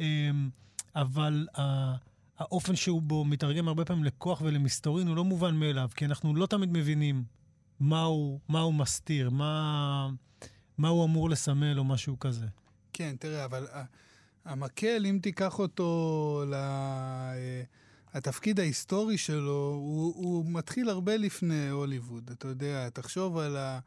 אמ, 0.00 0.50
אבל 0.96 1.46
ה- 1.58 2.11
האופן 2.42 2.76
שהוא 2.76 3.02
בו 3.02 3.24
מתרגם 3.24 3.68
הרבה 3.68 3.84
פעמים 3.84 4.04
לכוח 4.04 4.40
ולמסתורין 4.40 5.08
הוא 5.08 5.16
לא 5.16 5.24
מובן 5.24 5.54
מאליו, 5.54 5.88
כי 5.96 6.04
אנחנו 6.04 6.34
לא 6.34 6.46
תמיד 6.46 6.68
מבינים 6.72 7.24
מה 7.80 8.02
הוא, 8.02 8.40
מה 8.48 8.60
הוא 8.60 8.74
מסתיר, 8.74 9.30
מה, 9.30 10.08
מה 10.78 10.88
הוא 10.88 11.04
אמור 11.04 11.30
לסמל 11.30 11.78
או 11.78 11.84
משהו 11.84 12.18
כזה. 12.18 12.46
כן, 12.92 13.14
תראה, 13.18 13.44
אבל 13.44 13.66
ה- 13.72 13.84
המקל, 14.44 15.06
אם 15.06 15.18
תיקח 15.22 15.58
אותו 15.58 16.44
ל... 16.50 16.54
אה, 16.54 17.62
התפקיד 18.14 18.60
ההיסטורי 18.60 19.18
שלו, 19.18 19.76
הוא, 19.80 20.14
הוא 20.16 20.44
מתחיל 20.46 20.88
הרבה 20.88 21.16
לפני 21.16 21.68
הוליווד. 21.68 22.30
אתה 22.32 22.48
יודע, 22.48 22.88
תחשוב 22.90 23.38
על 23.38 23.56
ה... 23.56 23.78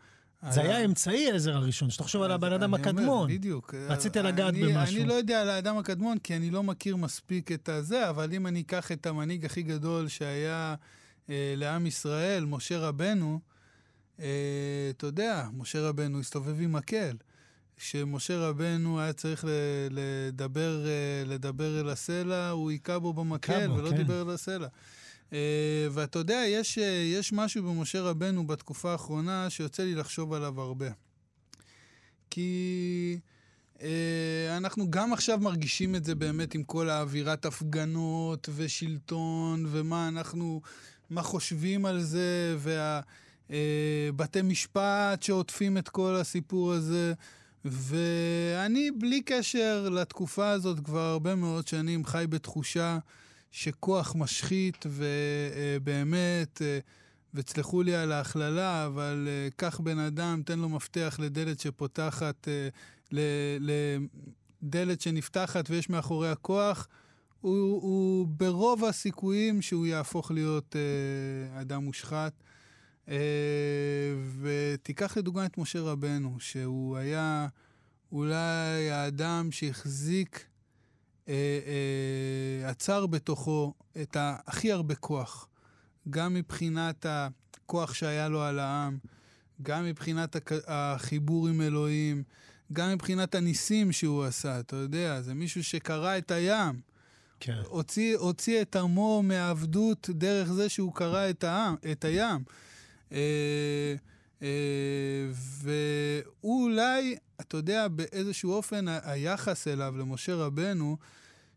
זה 0.49 0.61
היה 0.61 0.77
האמצעי 0.77 1.31
העזר 1.31 1.55
הראשון, 1.55 1.89
שתחשוב 1.89 2.21
על 2.21 2.31
הבן 2.31 2.53
אדם 2.53 2.73
הקדמון. 2.73 3.29
בדיוק. 3.29 3.73
רצית 3.89 4.17
לגעת 4.17 4.53
במשהו. 4.53 4.97
אני 4.97 5.05
לא 5.05 5.13
יודע 5.13 5.41
על 5.41 5.49
האדם 5.49 5.77
הקדמון, 5.77 6.17
כי 6.17 6.35
אני 6.35 6.51
לא 6.51 6.63
מכיר 6.63 6.95
מספיק 6.95 7.51
את 7.51 7.69
הזה, 7.69 8.09
אבל 8.09 8.33
אם 8.33 8.47
אני 8.47 8.61
אקח 8.61 8.91
את 8.91 9.05
המנהיג 9.05 9.45
הכי 9.45 9.63
גדול 9.63 10.07
שהיה 10.07 10.75
אה, 11.29 11.53
לעם 11.57 11.87
ישראל, 11.87 12.45
משה 12.45 12.77
רבנו, 12.77 13.39
אה, 14.19 14.25
אתה 14.89 15.07
יודע, 15.07 15.47
משה 15.53 15.81
רבנו 15.81 16.19
הסתובב 16.19 16.61
עם 16.61 16.73
מקל. 16.73 17.15
כשמשה 17.77 18.37
רבנו 18.37 18.99
היה 18.99 19.13
צריך 19.13 19.45
לדבר, 19.89 20.85
אה, 20.87 21.23
לדבר 21.25 21.79
אל 21.79 21.89
הסלע, 21.89 22.49
הוא 22.49 22.71
היכה 22.71 22.99
בו 22.99 23.13
במקל 23.13 23.71
ולא 23.71 23.89
כן. 23.89 23.97
דיבר 23.97 24.21
אל 24.21 24.29
הסלע. 24.29 24.67
אה, 25.33 25.87
ואתה 25.91 26.19
יודע, 26.19 26.43
יש, 26.47 26.77
אה, 26.77 26.83
יש 27.13 27.33
משהו 27.33 27.63
במשה 27.63 28.01
רבנו 28.01 28.47
בתקופה 28.47 28.91
האחרונה 28.91 29.49
שיוצא 29.49 29.83
לי 29.83 29.95
לחשוב 29.95 30.33
עליו 30.33 30.61
הרבה. 30.61 30.89
כי 32.29 33.19
אה, 33.81 34.57
אנחנו 34.57 34.91
גם 34.91 35.13
עכשיו 35.13 35.39
מרגישים 35.39 35.95
את 35.95 36.03
זה 36.03 36.15
באמת 36.15 36.55
עם 36.55 36.63
כל 36.63 36.89
האווירת 36.89 37.45
הפגנות 37.45 38.49
ושלטון, 38.55 39.65
ומה 39.71 40.07
אנחנו, 40.07 40.61
מה 41.09 41.21
חושבים 41.23 41.85
על 41.85 42.01
זה, 42.01 42.57
והבתי 43.49 44.41
משפט 44.41 45.23
שעוטפים 45.23 45.77
את 45.77 45.89
כל 45.89 46.15
הסיפור 46.15 46.73
הזה. 46.73 47.13
ואני, 47.65 48.91
בלי 48.91 49.21
קשר 49.21 49.89
לתקופה 49.89 50.49
הזאת, 50.49 50.79
כבר 50.79 50.99
הרבה 50.99 51.35
מאוד 51.35 51.67
שנים 51.67 52.05
חי 52.05 52.25
בתחושה 52.29 52.97
שכוח 53.55 54.15
משחית, 54.15 54.85
ובאמת, 54.85 56.61
אה, 56.61 56.79
ותסלחו 57.33 57.81
לי 57.81 57.95
על 57.95 58.11
ההכללה, 58.11 58.85
אבל 58.85 59.27
אה, 59.27 59.47
קח 59.55 59.79
בן 59.79 59.99
אדם, 59.99 60.41
תן 60.45 60.59
לו 60.59 60.69
מפתח 60.69 61.19
לדלת 61.21 61.59
שפותחת, 61.59 62.47
אה, 62.47 62.69
לדלת 64.61 65.01
שנפתחת 65.01 65.69
ויש 65.69 65.89
מאחוריה 65.89 66.35
כוח, 66.35 66.87
הוא, 67.41 67.81
הוא 67.81 68.27
ברוב 68.27 68.85
הסיכויים 68.85 69.61
שהוא 69.61 69.85
יהפוך 69.85 70.31
להיות 70.31 70.75
אה, 70.75 71.61
אדם 71.61 71.83
מושחת. 71.83 72.33
אה, 73.09 73.15
ותיקח 74.41 75.17
לדוגמה 75.17 75.45
את 75.45 75.57
משה 75.57 75.81
רבנו, 75.81 76.35
שהוא 76.39 76.97
היה 76.97 77.47
אולי 78.11 78.91
האדם 78.91 79.51
שהחזיק, 79.51 80.45
אה, 81.29 81.33
אה, 81.33 82.69
עצר 82.69 83.05
בתוכו 83.05 83.73
את 84.01 84.17
הכי 84.19 84.71
הרבה 84.71 84.95
כוח, 84.95 85.47
גם 86.09 86.33
מבחינת 86.33 87.05
הכוח 87.09 87.93
שהיה 87.93 88.29
לו 88.29 88.41
על 88.41 88.59
העם, 88.59 88.97
גם 89.61 89.85
מבחינת 89.85 90.35
החיבור 90.67 91.47
עם 91.47 91.61
אלוהים, 91.61 92.23
גם 92.73 92.91
מבחינת 92.91 93.35
הניסים 93.35 93.91
שהוא 93.91 94.23
עשה, 94.23 94.59
אתה 94.59 94.75
יודע, 94.75 95.21
זה 95.21 95.33
מישהו 95.33 95.63
שקרע 95.63 96.17
את 96.17 96.31
הים. 96.31 96.81
כן. 97.39 97.61
הוציא, 97.67 98.17
הוציא 98.17 98.61
את 98.61 98.75
עמו 98.75 99.23
מהעבדות 99.23 100.09
דרך 100.13 100.51
זה 100.51 100.69
שהוא 100.69 100.93
קרע 100.93 101.29
את, 101.29 101.43
העם, 101.43 101.75
את 101.91 102.05
הים. 102.05 102.43
אה, 103.11 103.95
אה, 104.41 104.47
והוא 105.61 106.63
אולי, 106.63 107.15
אתה 107.41 107.57
יודע, 107.57 107.87
באיזשהו 107.87 108.51
אופן, 108.51 108.85
היחס 109.03 109.67
אליו, 109.67 109.95
למשה 109.97 110.35
רבנו, 110.35 110.97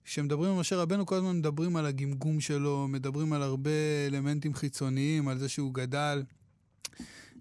כשמדברים 0.05 0.53
על 0.53 0.61
משה 0.61 0.77
רבנו, 0.77 1.07
כל 1.07 1.15
הזמן 1.15 1.37
מדברים 1.37 1.77
על 1.77 1.87
הגמגום 1.87 2.41
שלו, 2.41 2.89
מדברים 2.89 3.33
על 3.33 3.43
הרבה 3.43 3.71
אלמנטים 4.07 4.55
חיצוניים, 4.55 5.29
על 5.29 5.39
זה 5.39 5.49
שהוא 5.49 5.75
גדל. 5.75 6.23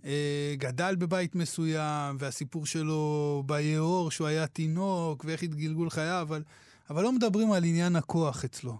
אה, 0.05 0.55
גדל 0.57 0.95
בבית 0.95 1.35
מסוים, 1.35 2.17
והסיפור 2.19 2.65
שלו 2.65 3.43
ביאור, 3.45 4.11
שהוא 4.11 4.27
היה 4.27 4.47
תינוק, 4.47 5.25
ואיך 5.27 5.43
התגלגול 5.43 5.89
חייו, 5.89 6.21
אבל, 6.21 6.43
אבל 6.89 7.03
לא 7.03 7.11
מדברים 7.11 7.51
על 7.51 7.63
עניין 7.63 7.95
הכוח 7.95 8.45
אצלו. 8.45 8.79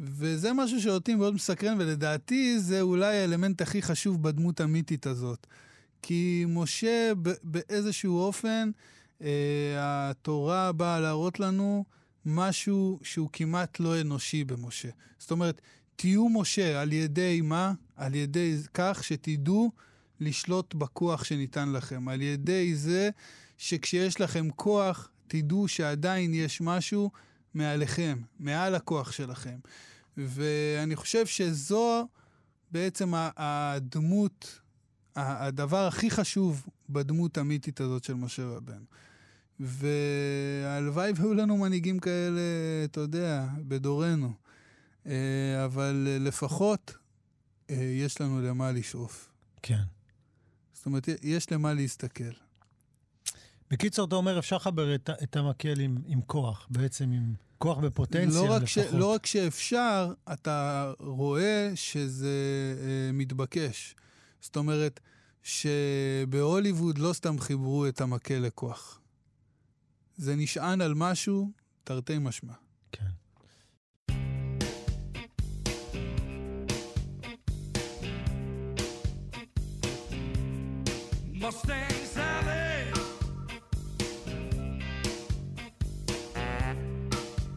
וזה 0.00 0.52
משהו 0.52 0.80
שאותי 0.80 1.14
מאוד 1.14 1.34
מסקרן, 1.34 1.80
ולדעתי 1.80 2.58
זה 2.58 2.80
אולי 2.80 3.16
האלמנט 3.16 3.62
הכי 3.62 3.82
חשוב 3.82 4.22
בדמות 4.22 4.60
המיתית 4.60 5.06
הזאת. 5.06 5.46
כי 6.02 6.44
משה 6.48 7.12
באיזשהו 7.42 8.18
אופן 8.18 8.70
אה, 9.22 9.30
התורה 9.78 10.72
באה 10.72 11.00
להראות 11.00 11.40
לנו 11.40 11.84
משהו 12.26 12.98
שהוא 13.02 13.28
כמעט 13.32 13.80
לא 13.80 14.00
אנושי 14.00 14.44
במשה. 14.44 14.88
זאת 15.18 15.30
אומרת, 15.30 15.60
תהיו 15.96 16.28
משה 16.28 16.80
על 16.80 16.92
ידי 16.92 17.40
מה? 17.40 17.72
על 17.96 18.14
ידי 18.14 18.56
כך 18.74 19.04
שתדעו 19.04 19.72
לשלוט 20.20 20.74
בכוח 20.74 21.24
שניתן 21.24 21.72
לכם. 21.72 22.08
על 22.08 22.22
ידי 22.22 22.74
זה 22.74 23.10
שכשיש 23.58 24.20
לכם 24.20 24.50
כוח, 24.50 25.10
תדעו 25.26 25.68
שעדיין 25.68 26.34
יש 26.34 26.60
משהו 26.60 27.10
מעליכם, 27.54 28.18
מעל 28.38 28.74
הכוח 28.74 29.12
שלכם. 29.12 29.58
ואני 30.16 30.96
חושב 30.96 31.26
שזו 31.26 32.08
בעצם 32.70 33.12
הדמות, 33.16 34.60
הדבר 35.16 35.86
הכי 35.86 36.10
חשוב 36.10 36.66
בדמות 36.88 37.38
המיתית 37.38 37.80
הזאת 37.80 38.04
של 38.04 38.14
משה 38.14 38.44
רבנו. 38.44 38.84
והלוואי 39.60 41.12
והיו 41.16 41.34
לנו 41.34 41.56
מנהיגים 41.56 41.98
כאלה, 41.98 42.40
אתה 42.84 43.00
יודע, 43.00 43.46
בדורנו. 43.58 44.32
אה, 45.06 45.64
אבל 45.64 46.18
לפחות 46.20 46.94
אה, 47.70 47.76
יש 47.76 48.20
לנו 48.20 48.40
למה 48.40 48.72
לשאוף. 48.72 49.30
כן. 49.62 49.82
זאת 50.72 50.86
אומרת, 50.86 51.08
יש 51.22 51.52
למה 51.52 51.74
להסתכל. 51.74 52.32
בקיצור, 53.70 54.08
אתה 54.08 54.16
אומר, 54.16 54.38
אפשר 54.38 54.56
לחבר 54.56 54.94
את, 54.94 55.10
את 55.22 55.36
המקל 55.36 55.80
עם, 55.80 55.98
עם 56.06 56.20
כוח, 56.22 56.66
בעצם 56.70 57.12
עם 57.12 57.34
כוח 57.58 57.78
בפוטנציה 57.78 58.40
לא 58.40 58.56
לפחות. 58.56 58.68
ש, 58.68 58.78
לא 58.78 59.12
רק 59.12 59.26
שאפשר, 59.26 60.12
אתה 60.32 60.92
רואה 60.98 61.70
שזה 61.74 62.74
אה, 62.80 63.12
מתבקש. 63.12 63.94
זאת 64.42 64.56
אומרת, 64.56 65.00
שבהוליווד 65.42 66.98
לא 66.98 67.12
סתם 67.12 67.38
חיברו 67.38 67.88
את 67.88 68.00
המקל 68.00 68.38
לכוח. 68.38 69.00
זה 70.16 70.36
נשען 70.36 70.80
על 70.80 70.94
משהו, 70.94 71.50
תרתי 71.84 72.18
משמע. 72.18 72.52
כן. 72.92 73.04
Mustang 81.42 81.98
Sally. 82.14 82.92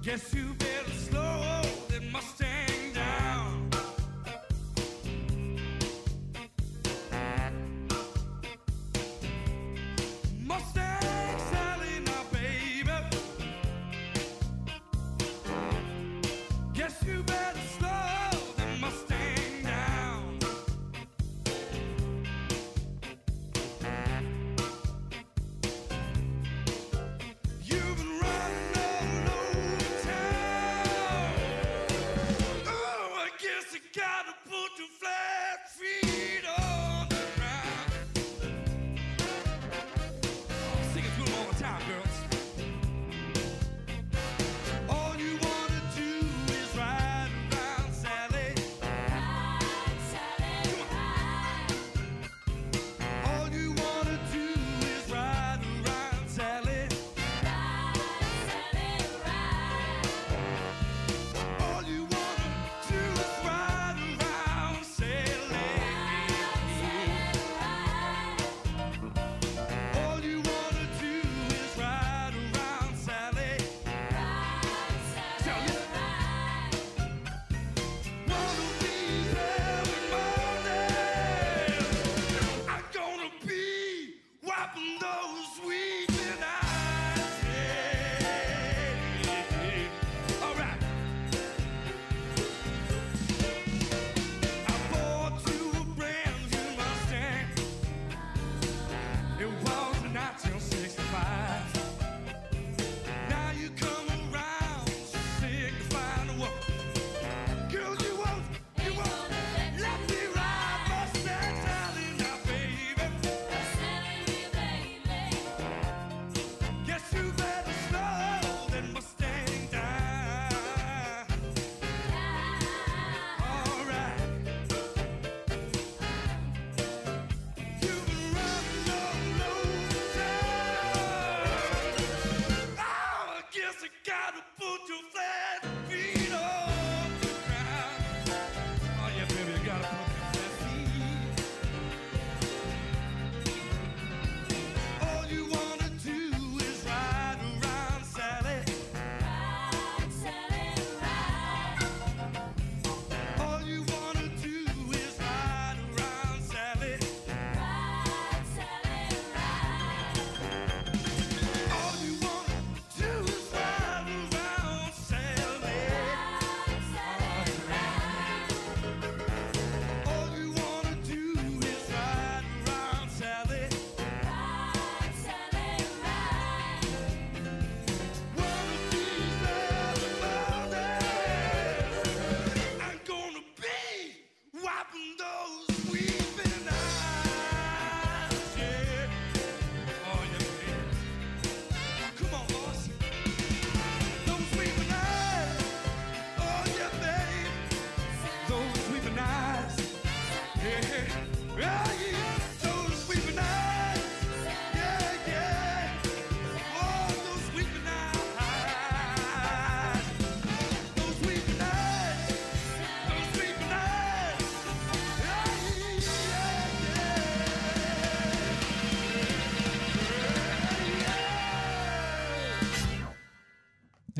Guess 0.06 0.34
you 0.34 0.65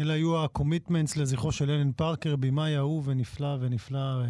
אלה 0.06 0.14
היו 0.14 0.38
ה-commitments 0.38 1.20
לזכרו 1.20 1.52
של 1.52 1.70
אלן 1.70 1.92
פארקר, 1.92 2.36
במאי 2.36 2.78
אהוב 2.78 3.08
ונפלא 3.08 3.58
ונפלא, 3.60 4.22
אה, 4.22 4.26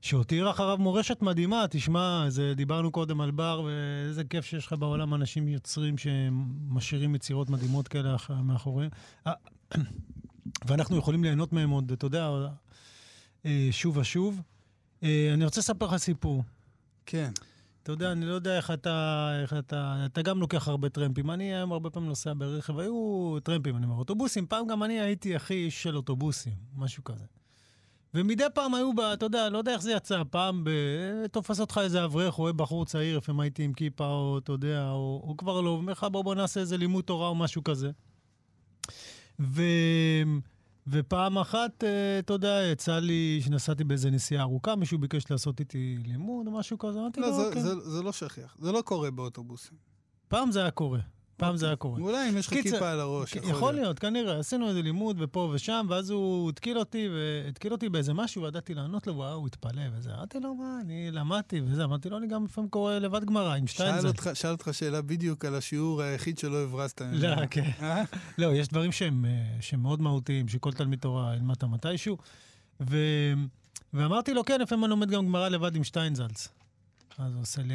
שהותיר 0.00 0.50
אחריו 0.50 0.78
מורשת 0.78 1.22
מדהימה. 1.22 1.64
תשמע, 1.70 2.24
זה, 2.28 2.54
דיברנו 2.56 2.90
קודם 2.90 3.20
על 3.20 3.30
בר, 3.30 3.62
ואיזה 3.66 4.24
כיף 4.24 4.44
שיש 4.44 4.66
לך 4.66 4.72
בעולם 4.72 5.14
אנשים 5.14 5.48
יוצרים 5.48 5.94
שמשאירים 5.98 7.14
יצירות 7.14 7.50
מדהימות 7.50 7.88
כאלה 7.88 8.16
מאחוריהם. 8.42 8.90
אה, 9.26 9.32
ואנחנו 10.66 10.96
יכולים 10.96 11.24
ליהנות 11.24 11.52
מהם 11.52 11.70
עוד, 11.70 11.92
אתה 11.92 12.06
יודע, 12.06 12.30
אה, 13.46 13.68
שוב 13.70 13.96
ושוב. 13.96 14.42
אני 15.02 15.44
רוצה 15.44 15.60
לספר 15.60 15.86
לך 15.86 15.96
סיפור. 15.96 16.42
כן. 17.06 17.30
אתה 17.86 17.92
יודע, 17.92 18.12
אני 18.12 18.26
לא 18.26 18.34
יודע 18.34 18.56
איך 18.56 18.70
אתה, 18.70 19.30
איך 19.42 19.52
אתה, 19.52 20.06
אתה 20.06 20.22
גם 20.22 20.40
לוקח 20.40 20.68
הרבה 20.68 20.88
טרמפים. 20.88 21.30
אני 21.30 21.54
היום 21.54 21.72
הרבה 21.72 21.90
פעמים 21.90 22.08
נוסע 22.08 22.32
ברכב, 22.36 22.78
היו 22.78 23.36
טרמפים, 23.42 23.76
אני 23.76 23.84
אומר, 23.84 23.96
אוטובוסים. 23.96 24.46
פעם 24.46 24.66
גם 24.66 24.82
אני 24.82 25.00
הייתי 25.00 25.36
הכי 25.36 25.54
איש 25.54 25.82
של 25.82 25.96
אוטובוסים, 25.96 26.52
משהו 26.76 27.04
כזה. 27.04 27.24
ומדי 28.14 28.44
פעם 28.54 28.74
היו, 28.74 28.94
בה, 28.94 29.12
אתה 29.12 29.26
יודע, 29.26 29.48
לא 29.48 29.58
יודע 29.58 29.72
איך 29.72 29.82
זה 29.82 29.92
יצא, 29.92 30.22
פעם 30.30 30.64
ב... 30.64 30.70
תופס 31.32 31.60
אותך 31.60 31.80
איזה 31.82 32.04
אברך, 32.04 32.38
או 32.38 32.54
בחור 32.54 32.84
צעיר, 32.84 33.16
לפעמים 33.16 33.40
הייתי 33.40 33.62
עם 33.62 33.72
כיפה, 33.72 34.06
או 34.06 34.38
אתה 34.38 34.52
יודע, 34.52 34.90
או, 34.90 35.24
או 35.28 35.36
כבר 35.36 35.60
לא, 35.60 35.70
אומר 35.70 35.92
לך, 35.92 36.06
בוא, 36.12 36.22
בוא 36.22 36.34
נעשה 36.34 36.60
איזה 36.60 36.76
לימוד 36.76 37.04
תורה 37.04 37.28
או 37.28 37.34
משהו 37.34 37.64
כזה. 37.64 37.90
ו... 39.40 39.62
ופעם 40.88 41.38
אחת, 41.38 41.84
אה, 41.84 42.18
אתה 42.18 42.32
יודע, 42.32 42.60
יצא 42.72 42.98
לי 42.98 43.40
שנסעתי 43.44 43.84
באיזה 43.84 44.10
נסיעה 44.10 44.42
ארוכה, 44.42 44.76
מישהו 44.76 44.98
ביקש 44.98 45.30
לעשות 45.30 45.60
איתי 45.60 45.96
לימוד 46.04 46.46
או 46.46 46.52
משהו 46.52 46.78
כזה, 46.78 46.98
אמרתי 47.00 47.20
לו, 47.20 47.26
לא, 47.26 47.46
אוקיי. 47.46 47.62
זה, 47.62 47.80
זה 47.80 48.02
לא 48.02 48.12
שכיח, 48.12 48.56
זה 48.60 48.72
לא 48.72 48.82
קורה 48.82 49.10
באוטובוסים. 49.10 49.76
פעם 50.28 50.50
זה 50.50 50.60
היה 50.60 50.70
קורה. 50.70 51.00
פעם 51.36 51.56
זה 51.56 51.66
היה 51.66 51.76
קורה. 51.76 52.00
אולי 52.00 52.30
אם 52.30 52.36
יש 52.36 52.46
לך 52.46 52.52
כיפה 52.52 52.90
על 52.90 53.00
הראש, 53.00 53.36
יכול 53.36 53.74
להיות. 53.74 53.98
כנראה. 53.98 54.38
עשינו 54.38 54.68
איזה 54.68 54.82
לימוד 54.82 55.16
ופה 55.20 55.50
ושם, 55.54 55.86
ואז 55.88 56.10
הוא 56.10 56.50
התקיל 56.50 56.78
אותי, 56.78 57.08
והתקיל 57.08 57.72
אותי 57.72 57.88
באיזה 57.88 58.14
משהו, 58.14 58.42
וידעתי 58.42 58.74
לענות 58.74 59.06
לו, 59.06 59.14
וואו, 59.14 59.34
הוא 59.34 59.46
התפלא 59.46 59.82
וזה. 59.92 60.14
אמרתי 60.14 60.40
לו, 60.40 60.54
מה, 60.54 60.78
אני 60.82 61.10
למדתי 61.10 61.60
וזה. 61.60 61.84
אמרתי 61.84 62.10
לו, 62.10 62.18
אני 62.18 62.26
גם 62.26 62.44
לפעמים 62.44 62.70
קורא 62.70 62.98
לבד 62.98 63.24
גמרא 63.24 63.54
עם 63.54 63.66
שטיינזר. 63.66 64.10
שאל 64.34 64.50
אותך 64.50 64.68
שאלה 64.72 65.02
בדיוק 65.02 65.44
על 65.44 65.54
השיעור 65.54 66.02
היחיד 66.02 66.38
שלא 66.38 66.64
הברזת. 66.64 67.02
לא, 67.12 67.46
כן. 67.50 67.70
אה? 67.80 68.02
לא, 68.38 68.54
יש 68.54 68.68
דברים 68.68 68.92
שהם 68.92 69.24
מאוד 69.78 70.00
מהותיים, 70.00 70.48
שכל 70.48 70.72
תלמיד 70.72 70.98
תורה 70.98 71.34
ילמד 71.36 71.54
אותם 71.54 71.70
מתישהו. 71.70 72.16
ואמרתי 73.92 74.34
לו, 74.34 74.44
כן, 74.44 74.60
לפעמים 74.60 74.84
אני 74.84 74.90
לומד 74.90 75.10
גם 75.10 75.26
גמרא 75.26 75.48
לבד 75.48 75.76
עם 75.76 75.84
שטיינזלץ. 75.84 76.48
אז 77.18 77.34
הוא 77.34 77.42
עושה 77.42 77.62
לי... 77.62 77.74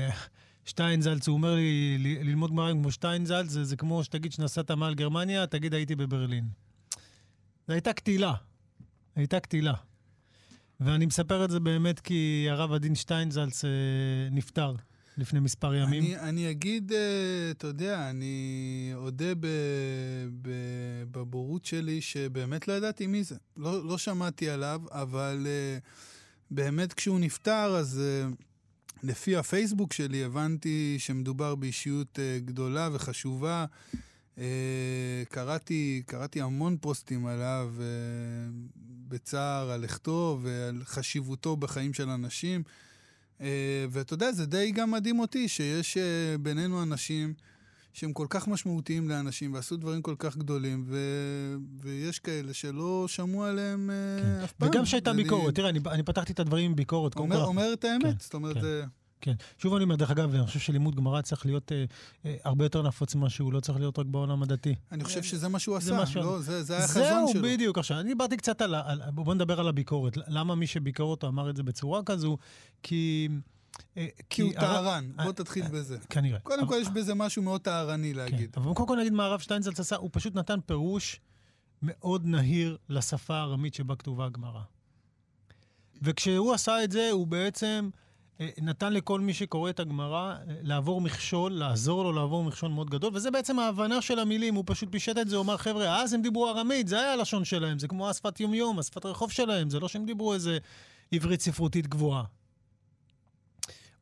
שטיינזלץ, 0.65 1.27
הוא 1.27 1.33
אומר 1.33 1.55
לי, 1.55 1.97
ללמוד 2.23 2.51
גמרא 2.51 2.71
כמו 2.71 2.91
שטיינזלץ, 2.91 3.49
זה, 3.49 3.75
כמו 3.75 4.03
שתגיד 4.03 4.31
שנסעת 4.31 4.71
מעל 4.71 4.95
גרמניה, 4.95 5.47
תגיד 5.47 5.73
הייתי 5.73 5.95
בברלין. 5.95 6.45
זו 7.67 7.73
הייתה 7.73 7.93
קטילה. 7.93 8.33
הייתה 9.15 9.39
קטילה. 9.39 9.73
ואני 10.79 11.05
מספר 11.05 11.45
את 11.45 11.49
זה 11.51 11.59
באמת 11.59 11.99
כי 11.99 12.47
הרב 12.49 12.71
עדין 12.71 12.95
שטיינזלץ 12.95 13.65
אה, 13.65 13.69
נפטר 14.31 14.75
לפני 15.17 15.39
מספר 15.39 15.75
ימים. 15.75 16.03
אני, 16.19 16.51
אגיד, 16.51 16.91
אה, 16.91 17.51
אתה 17.51 17.67
יודע, 17.67 18.09
אני 18.09 18.91
אודה 18.95 19.33
בבורות 21.11 21.65
שלי 21.65 22.01
שבאמת 22.01 22.67
לא 22.67 22.73
ידעתי 22.73 23.07
מי 23.07 23.23
זה. 23.23 23.35
לא, 23.57 23.85
לא 23.85 23.97
שמעתי 23.97 24.49
עליו, 24.49 24.81
אבל 24.91 25.47
אה, 25.47 25.77
באמת 26.51 26.93
כשהוא 26.93 27.19
נפטר, 27.19 27.75
אז... 27.75 28.01
לפי 29.03 29.35
הפייסבוק 29.35 29.93
שלי 29.93 30.23
הבנתי 30.23 30.95
שמדובר 30.99 31.55
באישיות 31.55 32.19
uh, 32.19 32.45
גדולה 32.45 32.89
וחשובה. 32.93 33.65
Uh, 34.35 34.39
קראתי, 35.29 36.03
קראתי 36.05 36.41
המון 36.41 36.77
פוסטים 36.81 37.25
עליו 37.25 37.73
uh, 37.77 37.81
בצער 39.07 39.71
על 39.71 39.81
לכתו 39.81 40.39
ועל 40.41 40.81
חשיבותו 40.83 41.55
בחיים 41.57 41.93
של 41.93 42.09
אנשים. 42.09 42.63
ואתה 43.89 44.13
יודע, 44.13 44.31
זה 44.31 44.45
די 44.45 44.71
גם 44.71 44.91
מדהים 44.91 45.19
אותי 45.19 45.47
שיש 45.47 45.97
בינינו 46.39 46.83
אנשים 46.83 47.33
שהם 47.93 48.13
כל 48.13 48.27
כך 48.29 48.47
משמעותיים 48.47 49.09
לאנשים 49.09 49.53
ועשו 49.53 49.77
דברים 49.77 50.01
כל 50.01 50.15
כך 50.19 50.37
גדולים, 50.37 50.83
ו... 50.87 50.97
ויש 51.81 52.19
כאלה 52.19 52.53
שלא 52.53 53.05
שמעו 53.07 53.43
עליהם 53.43 53.89
כן. 54.21 54.43
אף 54.43 54.51
פעם. 54.51 54.69
וגם 54.69 54.85
שהייתה 54.85 55.13
ביקורת, 55.13 55.55
תראה, 55.55 55.69
אני, 55.69 55.79
אני 55.91 56.03
פתחתי 56.03 56.33
את 56.33 56.39
הדברים 56.39 56.65
עם 56.65 56.75
ביקורת. 56.75 57.15
אומר, 57.15 57.45
אומר 57.45 57.73
את 57.73 57.83
האמת, 57.83 58.03
כן, 58.03 58.19
זאת 58.19 58.33
אומרת... 58.33 58.55
כן. 58.55 58.61
זה... 58.61 58.83
כן. 59.21 59.33
שוב 59.57 59.73
אני 59.75 59.83
אומר, 59.83 59.95
דרך 59.95 60.11
אגב, 60.11 60.35
אני 60.35 60.45
חושב 60.45 60.59
שלימוד 60.59 60.95
גמרא 60.95 61.21
צריך 61.21 61.45
להיות 61.45 61.71
אה, 61.71 61.85
אה, 62.25 62.35
הרבה 62.43 62.65
יותר 62.65 62.81
נפוץ 62.81 63.15
ממה 63.15 63.29
שהוא, 63.29 63.53
לא 63.53 63.59
צריך 63.59 63.79
להיות 63.79 63.99
רק 63.99 64.05
בעולם 64.05 64.43
הדתי. 64.43 64.75
אני 64.91 65.03
חושב 65.03 65.23
שזה 65.23 65.47
מה 65.47 65.59
שהוא 65.59 65.77
עשה, 65.77 65.97
מה 65.97 66.03
לא, 66.15 66.41
זה, 66.41 66.63
זה 66.63 66.75
היה 66.75 66.83
החזון 66.83 67.03
שלו. 67.03 67.41
זהו, 67.41 67.51
בדיוק. 67.51 67.77
עכשיו, 67.77 67.99
אני 67.99 68.09
דיברתי 68.09 68.37
קצת 68.37 68.61
על, 68.61 68.75
על... 68.75 69.01
בוא 69.11 69.33
נדבר 69.33 69.59
על 69.59 69.67
הביקורת. 69.67 70.17
למה 70.27 70.55
מי 70.55 70.67
שביקר 70.67 71.03
אותו 71.03 71.27
אמר 71.27 71.49
את 71.49 71.55
זה 71.55 71.63
בצורה 71.63 72.03
כזו? 72.03 72.37
כי... 72.83 73.27
אה, 73.97 74.07
כי 74.29 74.41
הוא 74.41 74.53
טהרן, 74.53 75.11
בוא 75.23 75.31
תתחיל 75.31 75.67
בזה. 75.67 75.97
כנראה. 76.09 76.39
קודם 76.39 76.67
כל 76.67 76.77
יש 76.81 76.89
בזה 76.89 77.15
משהו 77.15 77.43
מאוד 77.43 77.61
טהרני 77.61 78.13
להגיד. 78.13 78.55
כן, 78.55 78.61
אבל 78.61 78.73
קודם 78.73 78.87
כל 78.87 78.97
נגיד 78.99 79.13
מה 79.13 79.25
הרב 79.25 79.39
שטיינזלץ 79.39 79.79
עשה, 79.79 79.95
הוא 79.95 80.09
פשוט 80.13 80.35
נתן 80.35 80.59
פירוש 80.65 81.19
מאוד 81.81 82.25
נהיר 82.25 82.77
לשפה 82.89 83.35
הארמית 83.35 83.73
שבה 83.73 83.95
כתובה 83.95 84.25
הגמרא. 84.25 84.61
וכשהוא 86.01 86.53
עשה 86.53 86.83
את 86.83 86.91
זה, 86.91 87.09
הוא 87.11 87.27
בעצם 87.27 87.89
אה, 88.41 88.49
נתן 88.61 88.93
לכל 88.93 89.19
מי 89.19 89.33
שקורא 89.33 89.69
את 89.69 89.79
הגמרא 89.79 90.33
אה, 90.33 90.37
לעבור 90.61 91.01
מכשול, 91.01 91.51
לעזור 91.51 92.03
לו 92.03 92.11
לעבור 92.11 92.43
מכשול 92.43 92.71
מאוד 92.71 92.89
גדול, 92.89 93.15
וזה 93.15 93.31
בעצם 93.31 93.59
ההבנה 93.59 94.01
של 94.01 94.19
המילים, 94.19 94.55
הוא 94.55 94.63
פשוט 94.67 94.89
פישט 94.91 95.17
את 95.17 95.29
זה, 95.29 95.35
הוא 95.35 95.43
אמר, 95.43 95.57
חבר'ה, 95.57 96.01
אז 96.01 96.13
הם 96.13 96.21
דיברו 96.21 96.49
ארמית, 96.49 96.87
זה 96.87 96.99
היה 96.99 97.13
הלשון 97.13 97.45
שלהם, 97.45 97.79
זה 97.79 97.87
כמו 97.87 98.09
השפת 98.09 98.39
יומיום, 98.39 98.79
השפת 98.79 99.05
רחוב 99.05 99.31
שלהם, 99.31 99.69
זה 99.69 99.79
לא 99.79 99.87
שהם 99.87 100.05
דיברו 100.05 100.33
איזה 100.33 100.57
עברית 101.11 101.41
ספרותית 101.41 101.87
גבוהה. 101.87 102.23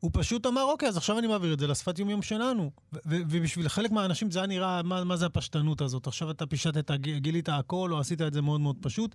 הוא 0.00 0.10
פשוט 0.14 0.46
אמר, 0.46 0.62
אוקיי, 0.62 0.88
אז 0.88 0.96
עכשיו 0.96 1.18
אני 1.18 1.26
מעביר 1.26 1.52
את 1.52 1.58
זה 1.58 1.66
לשפת 1.66 1.98
יומיום 1.98 2.22
שלנו. 2.22 2.70
ובשביל 3.06 3.68
חלק 3.68 3.90
מהאנשים 3.90 4.30
זה 4.30 4.38
היה 4.38 4.46
נראה, 4.46 4.82
מה, 4.82 5.04
מה 5.04 5.16
זה 5.16 5.26
הפשטנות 5.26 5.80
הזאת? 5.80 6.06
עכשיו 6.06 6.30
אתה 6.30 6.46
פישטת, 6.46 6.90
גילית 7.00 7.48
הכל, 7.48 7.92
או 7.92 8.00
עשית 8.00 8.22
את 8.22 8.32
זה 8.32 8.42
מאוד 8.42 8.60
מאוד 8.60 8.76
פשוט. 8.80 9.14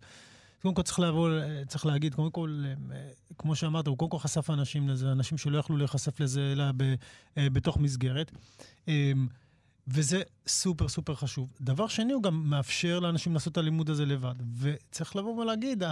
קודם 0.61 0.75
כל 0.75 0.81
צריך 0.81 0.99
לעבור, 0.99 1.29
צריך 1.67 1.85
להגיד, 1.85 2.15
קודם 2.15 2.31
כל, 2.31 2.63
אה, 2.65 2.97
כמו 3.37 3.55
שאמרת, 3.55 3.87
הוא 3.87 3.97
קודם 3.97 4.11
כל 4.11 4.19
חשף 4.19 4.49
אנשים 4.49 4.89
לזה, 4.89 5.11
אנשים 5.11 5.37
שלא 5.37 5.57
יכלו 5.57 5.77
להיחשף 5.77 6.19
לזה 6.19 6.51
אלא 6.51 6.63
ב, 6.77 6.95
אה, 7.37 7.49
בתוך 7.49 7.77
מסגרת. 7.77 8.31
אמ, 8.87 9.27
וזה 9.87 10.21
סופר 10.47 10.87
סופר 10.87 11.15
חשוב. 11.15 11.53
דבר 11.61 11.87
שני, 11.87 12.13
הוא 12.13 12.23
גם 12.23 12.49
מאפשר 12.49 12.99
לאנשים 12.99 13.33
לעשות 13.33 13.53
את 13.53 13.57
הלימוד 13.57 13.89
הזה 13.89 14.05
לבד. 14.05 14.35
וצריך 14.59 15.15
לבוא 15.15 15.41
ולהגיד, 15.41 15.83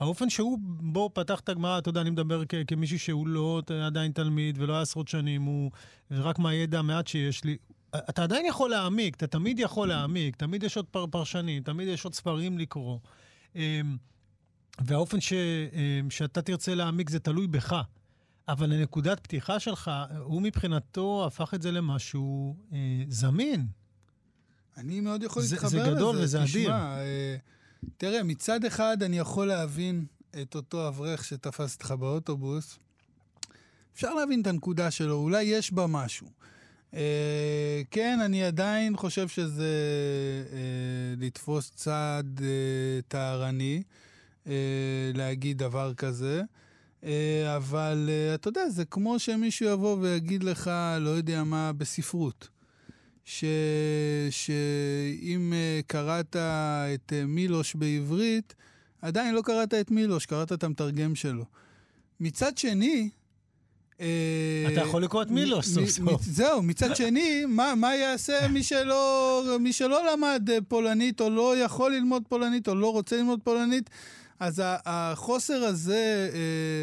האופן 0.00 0.30
שהוא 0.30 0.58
בו 0.62 1.10
פתח 1.14 1.40
את 1.40 1.48
הגמרא, 1.48 1.78
אתה 1.78 1.88
יודע, 1.88 2.00
אני 2.00 2.10
מדבר 2.10 2.42
כ- 2.48 2.54
כמישהו 2.66 2.98
שהוא 2.98 3.26
לא 3.28 3.62
עדיין 3.86 4.12
תלמיד 4.12 4.58
ולא 4.58 4.72
היה 4.72 4.82
עשרות 4.82 5.08
שנים, 5.08 5.42
הוא 5.42 5.70
רק 6.10 6.38
מהידע 6.38 6.78
המעט 6.78 7.06
שיש 7.06 7.44
לי. 7.44 7.56
אתה 7.96 8.22
עדיין 8.22 8.46
יכול 8.46 8.70
להעמיק, 8.70 9.16
אתה 9.16 9.26
תמיד 9.26 9.58
יכול 9.58 9.88
להעמיק, 9.88 10.36
תמיד 10.36 10.62
יש 10.62 10.76
עוד 10.76 10.86
פר- 10.86 11.06
פרשנים, 11.06 11.62
תמיד 11.62 11.88
יש 11.88 12.04
עוד 12.04 12.14
ספרים 12.14 12.58
לקרוא. 12.58 12.98
אמ, 13.56 13.96
והאופן 14.84 15.20
ש, 15.20 15.32
אמ, 15.32 16.10
שאתה 16.10 16.42
תרצה 16.42 16.74
להעמיק 16.74 17.10
זה 17.10 17.18
תלוי 17.18 17.46
בך. 17.46 17.76
אבל 18.48 18.72
הנקודת 18.72 19.20
פתיחה 19.20 19.60
שלך, 19.60 19.90
הוא 20.18 20.42
מבחינתו 20.42 21.24
הפך 21.26 21.54
את 21.54 21.62
זה 21.62 21.72
למשהו 21.72 22.56
אה, 22.72 22.78
זמין. 23.08 23.66
אני 24.76 25.00
מאוד 25.00 25.22
יכול 25.22 25.42
להתחבר 25.42 25.66
לזה. 25.68 25.84
זה 25.84 25.90
גדול 25.96 26.16
וזה 26.18 26.38
אדיר. 26.42 26.48
תשמע, 26.64 26.98
אה, 27.00 27.36
תראה, 27.96 28.22
מצד 28.22 28.64
אחד 28.64 29.02
אני 29.02 29.18
יכול 29.18 29.46
להבין 29.46 30.04
את 30.42 30.54
אותו 30.54 30.88
אברך 30.88 31.24
שתפס 31.24 31.74
אותך 31.74 31.90
באוטובוס. 31.90 32.78
אפשר 33.94 34.14
להבין 34.14 34.42
את 34.42 34.46
הנקודה 34.46 34.90
שלו, 34.90 35.14
אולי 35.14 35.42
יש 35.42 35.72
בה 35.72 35.86
משהו. 35.86 36.26
אה, 36.94 37.82
כן, 37.90 38.18
אני 38.24 38.44
עדיין 38.44 38.96
חושב 38.96 39.28
שזה 39.28 39.74
אה, 40.52 40.58
לתפוס 41.16 41.70
צעד 41.74 42.40
אה, 42.42 43.00
טהרני, 43.08 43.82
אה, 44.46 44.52
להגיד 45.14 45.58
דבר 45.58 45.94
כזה. 45.94 46.42
אה, 47.04 47.56
אבל 47.56 48.10
אה, 48.12 48.34
אתה 48.34 48.48
יודע, 48.48 48.68
זה 48.68 48.84
כמו 48.84 49.18
שמישהו 49.18 49.68
יבוא 49.68 49.96
ויגיד 50.00 50.42
לך, 50.42 50.70
לא 51.00 51.10
יודע 51.10 51.44
מה, 51.44 51.72
בספרות. 51.72 52.48
ש... 53.30 53.44
שאם 54.30 55.52
uh, 55.52 55.86
קראת 55.86 56.36
את 56.94 57.12
uh, 57.12 57.26
מילוש 57.26 57.74
בעברית, 57.74 58.54
עדיין 59.02 59.34
לא 59.34 59.42
קראת 59.42 59.74
את 59.74 59.90
מילוש, 59.90 60.26
קראת 60.26 60.52
את 60.52 60.64
המתרגם 60.64 61.14
שלו. 61.14 61.44
מצד 62.20 62.58
שני, 62.58 63.08
אתה 63.96 64.80
יכול 64.80 65.04
לקרוא 65.04 65.22
את 65.22 65.30
מילוש 65.30 65.66
סוף 65.66 65.88
סוף. 65.88 66.22
זהו, 66.22 66.62
מצד 66.62 66.96
שני, 66.96 67.44
מה, 67.48 67.74
מה 67.74 67.94
יעשה 67.94 68.48
מי 68.54 68.62
שלא, 68.62 69.56
מי 69.60 69.72
שלא 69.72 70.12
למד 70.12 70.48
פולנית, 70.68 71.20
או 71.20 71.30
לא 71.30 71.58
יכול 71.58 71.92
ללמוד 71.92 72.22
פולנית, 72.28 72.68
או 72.68 72.74
לא 72.74 72.92
רוצה 72.92 73.16
ללמוד 73.16 73.40
פולנית? 73.44 73.90
אז 74.40 74.62
החוסר 74.64 75.64
הזה 75.64 76.30
אה, 76.34 76.82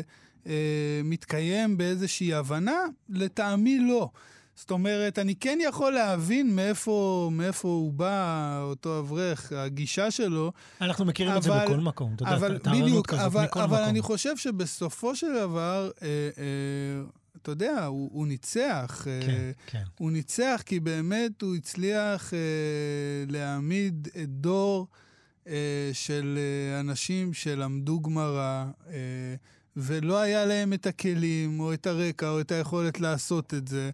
אה, 0.51 1.01
מתקיים 1.03 1.77
באיזושהי 1.77 2.33
הבנה? 2.33 2.85
לטעמי 3.09 3.79
לא. 3.79 4.09
זאת 4.57 4.71
אומרת, 4.71 5.19
אני 5.19 5.35
כן 5.35 5.59
יכול 5.61 5.93
להבין 5.93 6.55
מאיפה, 6.55 7.29
מאיפה 7.33 7.67
הוא 7.67 7.93
בא, 7.93 8.59
אותו 8.63 8.99
אברך, 8.99 9.51
הגישה 9.55 10.11
שלו. 10.11 10.51
אנחנו 10.81 11.05
מכירים 11.05 11.31
אבל, 11.31 11.37
את 11.39 11.43
זה 11.43 11.65
בכל 11.65 11.79
מקום, 11.79 12.13
אתה 12.15 12.23
יודע, 12.23 12.57
טהרנות 12.57 13.07
כזאת 13.07 13.21
אבל, 13.25 13.43
מכל 13.45 13.59
אבל 13.59 13.65
מקום. 13.65 13.75
אבל 13.75 13.83
אני 13.83 14.01
חושב 14.01 14.37
שבסופו 14.37 15.15
של 15.15 15.27
דבר, 15.33 15.89
אה, 16.01 16.07
אה, 16.07 17.03
אתה 17.41 17.51
יודע, 17.51 17.85
הוא, 17.85 18.09
הוא 18.13 18.27
ניצח. 18.27 19.07
אה, 19.07 19.19
כן, 19.25 19.51
כן. 19.67 19.83
הוא 19.97 20.11
ניצח 20.11 20.63
כי 20.65 20.79
באמת 20.79 21.41
הוא 21.41 21.55
הצליח 21.55 22.33
אה, 22.33 22.39
להעמיד 23.27 24.07
את 24.23 24.29
דור 24.29 24.87
אה, 25.47 25.89
של 25.93 26.37
אה, 26.37 26.79
אנשים 26.79 27.33
שלמדו 27.33 27.99
גמרא. 27.99 28.65
אה, 28.89 29.35
ולא 29.77 30.19
היה 30.19 30.45
להם 30.45 30.73
את 30.73 30.85
הכלים, 30.85 31.59
או 31.59 31.73
את 31.73 31.87
הרקע, 31.87 32.29
או 32.29 32.41
את 32.41 32.51
היכולת 32.51 32.99
לעשות 32.99 33.53
את 33.53 33.67
זה. 33.67 33.89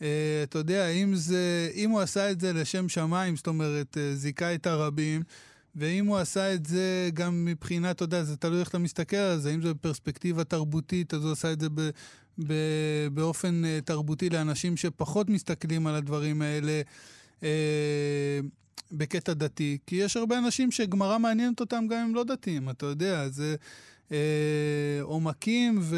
Uh, 0.00 0.02
אתה 0.42 0.58
יודע, 0.58 0.88
אם, 0.88 1.14
זה, 1.14 1.70
אם 1.74 1.90
הוא 1.90 2.00
עשה 2.00 2.30
את 2.30 2.40
זה 2.40 2.52
לשם 2.52 2.88
שמיים, 2.88 3.36
זאת 3.36 3.46
אומרת, 3.46 3.96
uh, 3.96 4.16
זיכה 4.16 4.54
את 4.54 4.66
הרבים, 4.66 5.22
ואם 5.76 6.06
הוא 6.06 6.18
עשה 6.18 6.54
את 6.54 6.66
זה 6.66 7.10
גם 7.14 7.44
מבחינת, 7.44 7.96
אתה 7.96 8.04
יודע, 8.04 8.22
זה 8.22 8.36
תלוי 8.36 8.60
איך 8.60 8.68
אתה 8.68 8.78
מסתכל 8.78 9.16
על 9.16 9.38
זה, 9.38 9.54
אם 9.54 9.62
זה 9.62 9.74
בפרספקטיבה 9.74 10.44
תרבותית, 10.44 11.14
אז 11.14 11.24
הוא 11.24 11.32
עשה 11.32 11.52
את 11.52 11.60
זה 11.60 11.68
ב, 11.68 11.90
ב, 12.46 12.54
באופן 13.12 13.62
uh, 13.64 13.84
תרבותי 13.84 14.30
לאנשים 14.30 14.76
שפחות 14.76 15.30
מסתכלים 15.30 15.86
על 15.86 15.94
הדברים 15.94 16.42
האלה. 16.42 16.82
uh, 17.40 17.44
בקטע 18.92 19.32
דתי, 19.32 19.78
כי 19.86 19.96
יש 19.96 20.16
הרבה 20.16 20.38
אנשים 20.38 20.70
שגמרא 20.70 21.18
מעניינת 21.18 21.60
אותם 21.60 21.86
גם 21.90 21.98
אם 21.98 22.14
לא 22.14 22.24
דתיים, 22.24 22.70
אתה 22.70 22.86
יודע, 22.86 23.28
זה 23.28 23.56
אה, 24.12 24.98
עומקים 25.02 25.78
ו... 25.82 25.96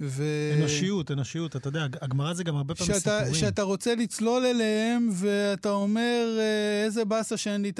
ו... 0.00 0.24
אנושיות, 0.58 1.10
אנושיות, 1.10 1.56
אתה 1.56 1.68
יודע, 1.68 1.86
הגמרא 2.00 2.34
זה 2.34 2.44
גם 2.44 2.56
הרבה 2.56 2.74
פעמים 2.74 2.94
שאתה, 2.94 3.18
סיפורים. 3.18 3.34
שאתה 3.34 3.62
רוצה 3.62 3.94
לצלול 3.94 4.44
אליהם, 4.44 5.08
ואתה 5.12 5.70
אומר, 5.70 6.36
אה, 6.38 6.84
איזה 6.84 7.04
באסה 7.04 7.36
שאין 7.36 7.62
לי 7.62 7.72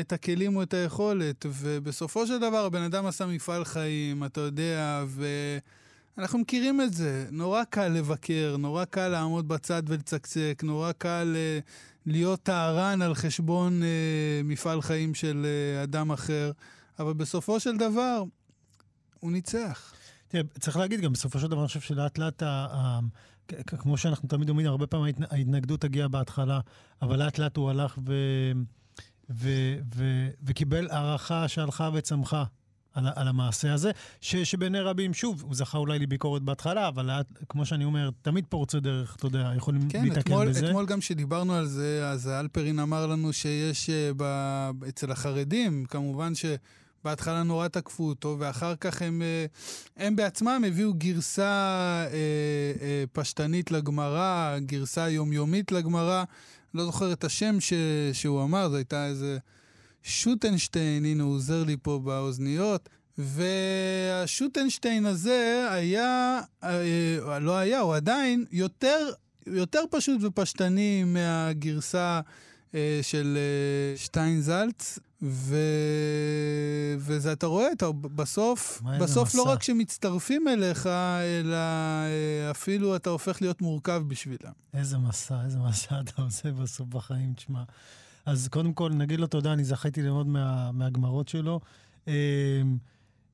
את 0.00 0.12
הכלים 0.12 0.56
או 0.56 0.62
את 0.62 0.74
היכולת. 0.74 1.46
ובסופו 1.48 2.26
של 2.26 2.38
דבר, 2.38 2.64
הבן 2.64 2.82
אדם 2.82 3.06
עשה 3.06 3.26
מפעל 3.26 3.64
חיים, 3.64 4.24
אתה 4.24 4.40
יודע, 4.40 5.04
ואנחנו 6.16 6.38
מכירים 6.38 6.80
את 6.80 6.94
זה. 6.94 7.26
נורא 7.30 7.64
קל 7.64 7.88
לבקר, 7.88 8.56
נורא 8.58 8.84
קל 8.84 9.08
לעמוד 9.08 9.48
בצד 9.48 9.82
ולצקצק, 9.86 10.60
נורא 10.62 10.92
קל 10.92 11.32
אה, 11.36 11.58
להיות 12.06 12.42
טהרן 12.42 13.02
על 13.02 13.14
חשבון 13.14 13.82
מפעל 14.44 14.82
חיים 14.82 15.14
של 15.14 15.46
אדם 15.82 16.12
אחר. 16.12 16.52
אבל 16.98 17.12
בסופו 17.12 17.60
של 17.60 17.76
דבר, 17.76 18.22
הוא 19.20 19.32
ניצח. 19.32 19.92
תראה, 20.32 20.44
צריך 20.60 20.76
להגיד 20.76 21.00
גם, 21.00 21.12
בסופו 21.12 21.38
של 21.38 21.46
דבר, 21.46 21.60
אני 21.60 21.66
חושב 21.66 21.80
שלאט 21.80 22.18
לאט, 22.18 22.42
כמו 23.66 23.96
שאנחנו 23.96 24.28
תמיד 24.28 24.48
אומרים, 24.48 24.66
הרבה 24.66 24.86
פעמים 24.86 25.14
ההתנגדות 25.30 25.80
תגיע 25.80 26.08
בהתחלה, 26.08 26.60
אבל 27.02 27.24
לאט 27.24 27.38
לאט 27.38 27.56
הוא 27.56 27.70
הלך 27.70 27.98
ו... 28.06 28.12
ו... 29.30 29.50
ו... 29.94 30.28
וקיבל 30.42 30.90
הערכה 30.90 31.48
שהלכה 31.48 31.90
וצמחה 31.94 32.44
על, 32.94 33.06
על 33.14 33.28
המעשה 33.28 33.72
הזה, 33.72 33.90
ש, 34.20 34.36
שבעיני 34.36 34.80
רבים, 34.80 35.14
שוב, 35.14 35.42
הוא 35.42 35.54
זכה 35.54 35.78
אולי 35.78 35.98
לביקורת 35.98 36.42
בהתחלה, 36.42 36.88
אבל 36.88 37.10
כמו 37.48 37.66
שאני 37.66 37.84
אומר, 37.84 38.10
תמיד 38.22 38.44
פורצי 38.48 38.80
דרך, 38.80 39.16
אתה 39.16 39.26
יודע, 39.26 39.52
יכולים 39.56 39.88
כן, 39.88 40.04
להתקן 40.04 40.20
אתמול, 40.20 40.48
בזה. 40.48 40.60
כן, 40.60 40.66
אתמול 40.66 40.86
גם 40.86 41.00
כשדיברנו 41.00 41.54
על 41.54 41.66
זה, 41.66 42.08
אז 42.08 42.28
אלפרין 42.28 42.78
אמר 42.78 43.06
לנו 43.06 43.32
שיש 43.32 43.90
uh, 43.90 43.92
ב, 44.16 44.24
אצל 44.88 45.12
החרדים, 45.12 45.84
כמובן 45.88 46.34
ש... 46.34 46.44
בהתחלה 47.04 47.42
נורא 47.42 47.68
תקפו 47.68 48.08
אותו, 48.08 48.36
ואחר 48.38 48.74
כך 48.76 49.02
הם, 49.02 49.22
אה, 49.22 49.46
הם 49.96 50.16
בעצמם 50.16 50.64
הביאו 50.66 50.94
גרסה 50.94 51.42
אה, 51.42 52.06
אה, 52.80 53.04
פשטנית 53.12 53.70
לגמרא, 53.70 54.58
גרסה 54.58 55.08
יומיומית 55.08 55.72
לגמרא. 55.72 56.24
לא 56.74 56.84
זוכר 56.84 57.12
את 57.12 57.24
השם 57.24 57.60
ש, 57.60 57.72
שהוא 58.12 58.42
אמר, 58.42 58.68
זו 58.68 58.76
הייתה 58.76 59.06
איזה 59.06 59.38
שוטנשטיין, 60.02 61.04
הנה 61.04 61.22
הוא 61.22 61.34
עוזר 61.34 61.64
לי 61.64 61.76
פה 61.82 62.00
באוזניות. 62.04 62.88
והשוטנשטיין 63.18 65.06
הזה 65.06 65.66
היה, 65.70 66.40
לא 67.40 67.56
היה, 67.56 67.80
הוא 67.80 67.94
עדיין 67.94 68.44
יותר, 68.52 69.10
יותר 69.46 69.82
פשוט 69.90 70.20
ופשטני 70.22 71.04
מהגרסה 71.04 72.20
של 73.02 73.38
שטיינזלץ. 73.96 74.98
ו... 75.22 75.56
וזה 76.98 77.32
אתה 77.32 77.46
רואה, 77.46 77.72
אתה 77.72 77.92
בסוף, 77.92 78.82
בסוף 79.00 79.34
לא 79.34 79.42
רק 79.42 79.62
שמצטרפים 79.62 80.48
אליך, 80.48 80.86
אלא 80.86 81.56
אה, 81.56 82.50
אפילו 82.50 82.96
אתה 82.96 83.10
הופך 83.10 83.42
להיות 83.42 83.62
מורכב 83.62 84.02
בשבילם. 84.06 84.52
איזה 84.74 84.98
מסע, 84.98 85.44
איזה 85.44 85.58
מסע 85.58 86.00
אתה 86.00 86.22
עושה 86.22 86.52
בסוף 86.52 86.88
בחיים, 86.88 87.34
תשמע. 87.34 87.62
אז 88.26 88.48
קודם 88.48 88.72
כל, 88.72 88.90
נגיד 88.90 89.20
לו 89.20 89.26
תודה, 89.26 89.52
אני 89.52 89.64
זכיתי 89.64 90.02
ללמוד 90.02 90.26
מה, 90.26 90.72
מהגמרות 90.72 91.28
שלו. 91.28 91.60
אה, 92.08 92.12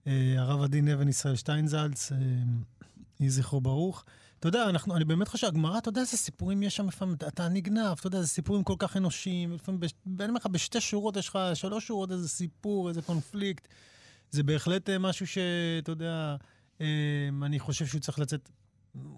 אה, 0.06 0.34
הרב 0.38 0.62
עדין 0.62 0.88
אבן 0.88 1.08
ישראל 1.08 1.36
שטיינזלץ, 1.36 2.12
יהי 3.20 3.30
זכרו 3.30 3.60
ברוך. 3.60 4.04
אתה 4.38 4.48
יודע, 4.48 4.68
אנחנו, 4.68 4.96
אני 4.96 5.04
באמת 5.04 5.28
חושב, 5.28 5.46
הגמרא, 5.46 5.78
אתה 5.78 5.88
יודע 5.88 6.00
איזה 6.00 6.16
סיפורים 6.16 6.62
יש 6.62 6.76
שם 6.76 6.88
לפעמים, 6.88 7.14
אתה 7.14 7.48
נגנב, 7.48 7.96
אתה 7.98 8.06
יודע, 8.06 8.20
זה 8.20 8.28
סיפורים 8.28 8.64
כל 8.64 8.74
כך 8.78 8.96
אנושיים, 8.96 9.52
לפעמים, 9.52 9.80
אני 10.06 10.28
אומר 10.28 10.40
לך, 10.40 10.46
בשתי 10.46 10.80
שורות 10.80 11.16
יש 11.16 11.28
לך, 11.28 11.38
שלוש 11.54 11.86
שורות, 11.86 12.12
איזה 12.12 12.28
סיפור, 12.28 12.88
איזה 12.88 13.02
קונפליקט. 13.02 13.68
זה 14.30 14.42
בהחלט 14.42 14.90
אה, 14.90 14.98
משהו 14.98 15.26
שאתה 15.26 15.92
יודע, 15.92 16.36
אה, 16.80 16.86
אני 17.42 17.58
חושב 17.58 17.86
שהוא 17.86 18.00
צריך 18.00 18.18
לצאת 18.18 18.48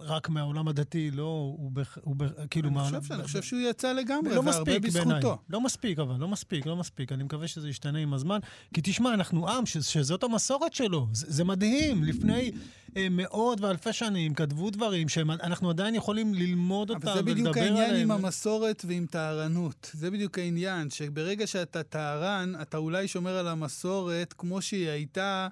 רק 0.01 0.29
מהעולם 0.29 0.69
הדתי, 0.69 1.11
לא, 1.11 1.55
הוא, 1.59 1.71
בח, 1.73 1.99
הוא 2.03 2.17
בח, 2.17 2.31
כאילו... 2.51 2.69
אני, 2.69 2.77
מה, 2.77 2.85
חושב, 2.85 3.13
אני 3.13 3.23
חושב 3.23 3.43
שהוא 3.43 3.61
יצא 3.61 3.93
לגמרי, 3.93 4.35
לא 4.35 4.41
והרבה 4.41 4.79
בזכותו. 4.79 5.11
בעיני. 5.11 5.37
לא 5.51 5.61
מספיק, 5.61 5.99
אבל, 5.99 6.15
לא 6.19 6.29
מספיק, 6.29 6.67
לא 6.67 6.77
מספיק. 6.77 7.13
אני 7.13 7.25
מקווה 7.25 7.49
שזה 7.49 7.69
ישתנה 7.69 7.99
עם 7.99 8.15
הזמן. 8.15 8.39
כי 8.75 8.81
תשמע, 8.85 9.15
אנחנו 9.15 9.51
עם 9.51 9.67
ש, 9.67 9.77
שזאת 9.77 10.23
המסורת 10.23 10.75
שלו. 10.75 11.09
זה, 11.13 11.27
זה 11.29 11.45
מדהים. 11.45 12.05
לפני 12.05 12.51
אה, 12.97 13.07
מאות 13.11 13.61
ואלפי 13.61 13.93
שנים 13.93 14.35
כתבו 14.35 14.71
דברים 14.71 15.09
שאנחנו 15.09 15.71
עדיין 15.71 15.95
יכולים 15.95 16.35
ללמוד 16.35 16.91
אותם 16.91 17.09
ולדבר 17.09 17.11
עליהם. 17.11 17.29
אבל 17.29 17.35
זה 17.35 17.41
בדיוק 17.41 17.57
העניין 17.57 17.97
עם 17.97 18.11
המסורת 18.11 18.85
ועם 18.89 19.07
טהרנות. 19.11 19.91
זה 19.95 20.11
בדיוק 20.11 20.39
העניין, 20.39 20.91
שברגע 20.91 21.47
שאתה 21.47 21.83
טהרן, 21.83 22.53
אתה 22.63 22.77
אולי 22.77 23.09
שומר 23.09 23.37
על 23.37 23.49
המסורת 23.49 24.35
כמו 24.39 24.63
שהיא 24.63 24.89
הייתה 24.89 25.49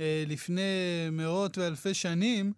אה, 0.00 0.24
לפני 0.26 0.62
מאות 1.12 1.58
ואלפי 1.58 1.94
שנים, 1.94 2.52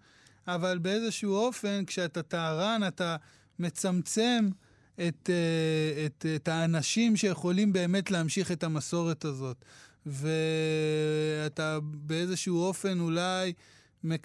אבל 0.49 0.79
באיזשהו 0.79 1.35
אופן, 1.35 1.85
כשאתה 1.87 2.23
טהרן, 2.23 2.81
אתה 2.89 3.17
מצמצם 3.59 4.49
את, 4.95 5.31
אה, 5.31 6.07
את, 6.07 6.27
את 6.37 6.49
האנשים 6.49 7.17
שיכולים 7.17 7.73
באמת 7.73 8.11
להמשיך 8.11 8.53
את 8.53 8.65
המסורת 8.65 9.25
הזאת. 9.25 9.65
ואתה 10.07 11.79
באיזשהו 11.83 12.63
אופן 12.63 13.01
אולי 13.01 13.53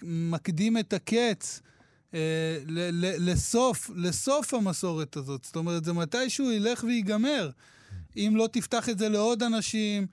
מקדים 0.02 0.78
את 0.78 0.92
הקץ 0.92 1.60
אה, 2.14 2.58
ל, 2.66 3.06
ל, 3.06 3.30
לסוף, 3.30 3.90
לסוף 3.94 4.54
המסורת 4.54 5.16
הזאת. 5.16 5.44
זאת 5.44 5.56
אומרת, 5.56 5.84
זה 5.84 5.92
מתישהו 5.92 6.52
ילך 6.52 6.84
וייגמר. 6.84 7.50
אם 8.16 8.32
לא 8.36 8.48
תפתח 8.52 8.88
את 8.88 8.98
זה 8.98 9.08
לעוד 9.08 9.42
אנשים, 9.42 10.06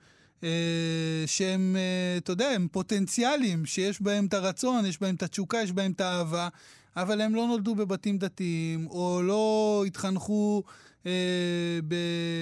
שהם, 1.26 1.76
אה, 1.76 2.16
אתה 2.16 2.32
יודע, 2.32 2.48
הם 2.48 2.68
פוטנציאליים, 2.72 3.66
שיש 3.66 4.02
בהם 4.02 4.26
את 4.26 4.34
הרצון, 4.34 4.86
יש 4.86 5.00
בהם 5.00 5.14
את 5.14 5.22
התשוקה, 5.22 5.58
יש 5.62 5.72
בהם 5.72 5.92
את 5.92 6.00
האהבה, 6.00 6.48
אבל 6.96 7.20
הם 7.20 7.34
לא 7.34 7.46
נולדו 7.46 7.74
בבתים 7.74 8.18
דתיים, 8.18 8.86
או 8.86 9.20
לא 9.22 9.84
התחנכו 9.86 10.62
אה, 11.06 11.78
ב, 11.88 11.94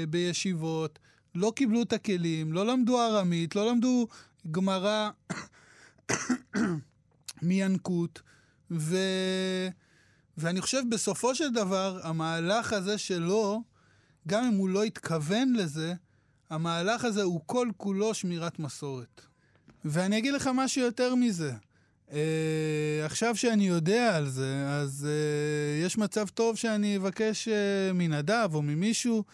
בישיבות, 0.09 0.99
לא 1.35 1.53
קיבלו 1.57 1.83
את 1.83 1.93
הכלים, 1.93 2.53
לא 2.53 2.67
למדו 2.67 3.01
ארמית, 3.01 3.57
לא 3.57 3.71
למדו 3.71 4.09
גמרא 4.51 5.11
מינקות, 7.43 8.23
ו... 8.71 8.97
ואני 10.39 10.61
חושב 10.61 10.83
בסופו 10.91 11.35
של 11.35 11.53
דבר, 11.53 12.01
המהלך 12.03 12.73
הזה 12.73 12.99
שלו, 12.99 13.63
גם 14.29 14.45
אם 14.45 14.55
הוא 14.55 14.69
לא 14.69 14.83
התכוון 14.83 15.53
לזה, 15.53 15.95
המהלך 16.51 17.05
הזה 17.05 17.23
הוא 17.23 17.41
כל 17.47 17.69
כולו 17.77 18.15
שמירת 18.15 18.59
מסורת. 18.59 19.21
ואני 19.85 20.19
אגיד 20.19 20.35
לך 20.35 20.51
משהו 20.55 20.83
יותר 20.83 21.15
מזה. 21.15 21.53
Uh, 22.09 22.13
עכשיו 23.05 23.37
שאני 23.37 23.69
יודע 23.69 24.17
על 24.17 24.29
זה, 24.29 24.67
אז 24.69 25.07
uh, 25.09 25.87
יש 25.87 25.99
מצב 25.99 26.29
טוב 26.29 26.57
שאני 26.57 26.97
אבקש 26.97 27.49
uh, 27.49 27.53
מנדב 27.95 28.51
או 28.55 28.63
ממישהו 28.63 29.25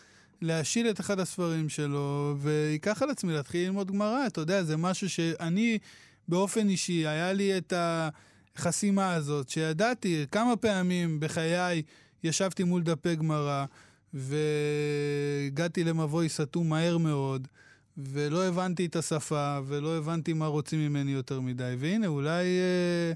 להשיל 0.43 0.91
את 0.91 1.01
אחד 1.01 1.21
הספרים 1.21 1.69
שלו, 1.69 2.37
ויקח 2.39 3.03
על 3.03 3.11
עצמי 3.11 3.33
להתחיל 3.33 3.67
ללמוד 3.67 3.91
גמרא. 3.91 4.27
אתה 4.27 4.41
יודע, 4.41 4.63
זה 4.63 4.77
משהו 4.77 5.11
שאני 5.11 5.79
באופן 6.29 6.69
אישי, 6.69 7.07
היה 7.07 7.33
לי 7.33 7.59
את 7.59 7.73
החסימה 7.77 9.15
הזאת, 9.15 9.49
שידעתי 9.49 10.27
כמה 10.31 10.57
פעמים 10.57 11.21
בחיי 11.21 11.83
ישבתי 12.25 12.65
מול 12.65 12.83
דפי 12.83 13.17
גמרא, 13.17 13.65
והגעתי 14.17 15.85
למבוי 15.85 16.29
סתום 16.29 16.69
מהר 16.69 16.99
מאוד, 16.99 17.49
ולא 17.97 18.45
הבנתי 18.45 18.87
את 18.87 18.97
השפה, 18.97 19.59
ולא 19.67 19.97
הבנתי 19.97 20.33
מה 20.33 20.47
רוצים 20.47 20.81
ממני 20.81 21.11
יותר 21.11 21.41
מדי. 21.41 21.77
והנה, 21.79 22.07
אולי, 22.07 22.45
אה, 22.45 23.13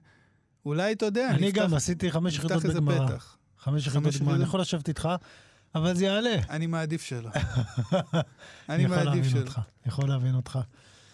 אולי, 0.66 0.92
אתה 0.92 1.07
יודע, 1.07 1.30
אני 1.30 1.48
נפתח, 1.48 1.62
גם 1.62 1.74
עשיתי 1.74 2.11
חמש 2.11 2.36
יחידות 2.36 2.62
בגמרא. 2.64 3.16
חמש 3.59 3.86
יחידות 3.86 4.14
גמר, 4.20 4.34
אני 4.34 4.42
יכול 4.42 4.61
לשבת 4.61 4.88
איתך, 4.88 5.09
אבל 5.74 5.94
זה 5.94 6.05
יעלה. 6.05 6.36
אני 6.51 6.66
מעדיף 6.66 7.03
שלא. 7.03 7.30
אני 8.68 8.86
מעדיף 8.86 9.28
שלא. 9.28 9.40
אני 9.40 9.86
יכול 9.86 10.09
להבין 10.09 10.34
אותך. 10.34 10.59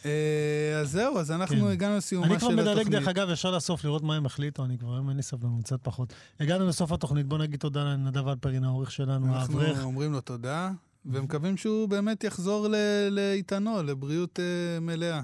אה, 0.05 0.81
אז 0.81 0.91
זהו, 0.91 1.19
אז 1.19 1.31
אנחנו 1.31 1.57
כן. 1.57 1.67
הגענו 1.67 1.97
לסיומה 1.97 2.27
של 2.27 2.35
התוכנית. 2.35 2.59
אני 2.59 2.65
כבר 2.65 2.73
מדלג, 2.73 2.89
דרך 2.89 3.09
אגב, 3.09 3.31
ישר 3.31 3.51
לסוף, 3.51 3.85
לראות 3.85 4.03
מה 4.03 4.17
הם 4.17 4.27
החליטו, 4.27 4.65
אני 4.65 4.79
כבר 4.79 4.95
היום 4.95 5.09
אין 5.09 5.17
לי 5.17 5.23
סבלנות, 5.23 5.65
קצת 5.65 5.79
פחות. 5.83 6.13
הגענו 6.41 6.67
לסוף 6.67 6.93
התוכנית, 6.93 7.27
בוא 7.27 7.39
נגיד 7.39 7.61
תודה 7.61 7.85
לנדב 7.85 8.29
אלפרין, 8.29 8.65
העורך 8.65 8.91
שלנו, 8.91 9.35
האברך. 9.35 9.69
אנחנו 9.69 9.85
אומרים 9.85 10.13
לו 10.13 10.21
תודה, 10.21 10.71
ומקווים 11.07 11.57
שהוא 11.57 11.89
באמת 11.89 12.25
יחזור 12.25 12.69
לאיתנו, 13.11 13.83
לבריאות 13.83 14.39
uh, 14.39 14.81
מלאה. 14.81 15.21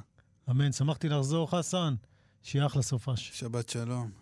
אמן, 0.51 0.73
שמחתי 0.73 1.09
לחזור, 1.09 1.51
חסן. 1.51 1.95
שיהיה 2.43 2.66
אחלה 2.66 2.83
סופש. 2.83 3.31
שבת 3.35 3.68
שלום. 3.68 4.22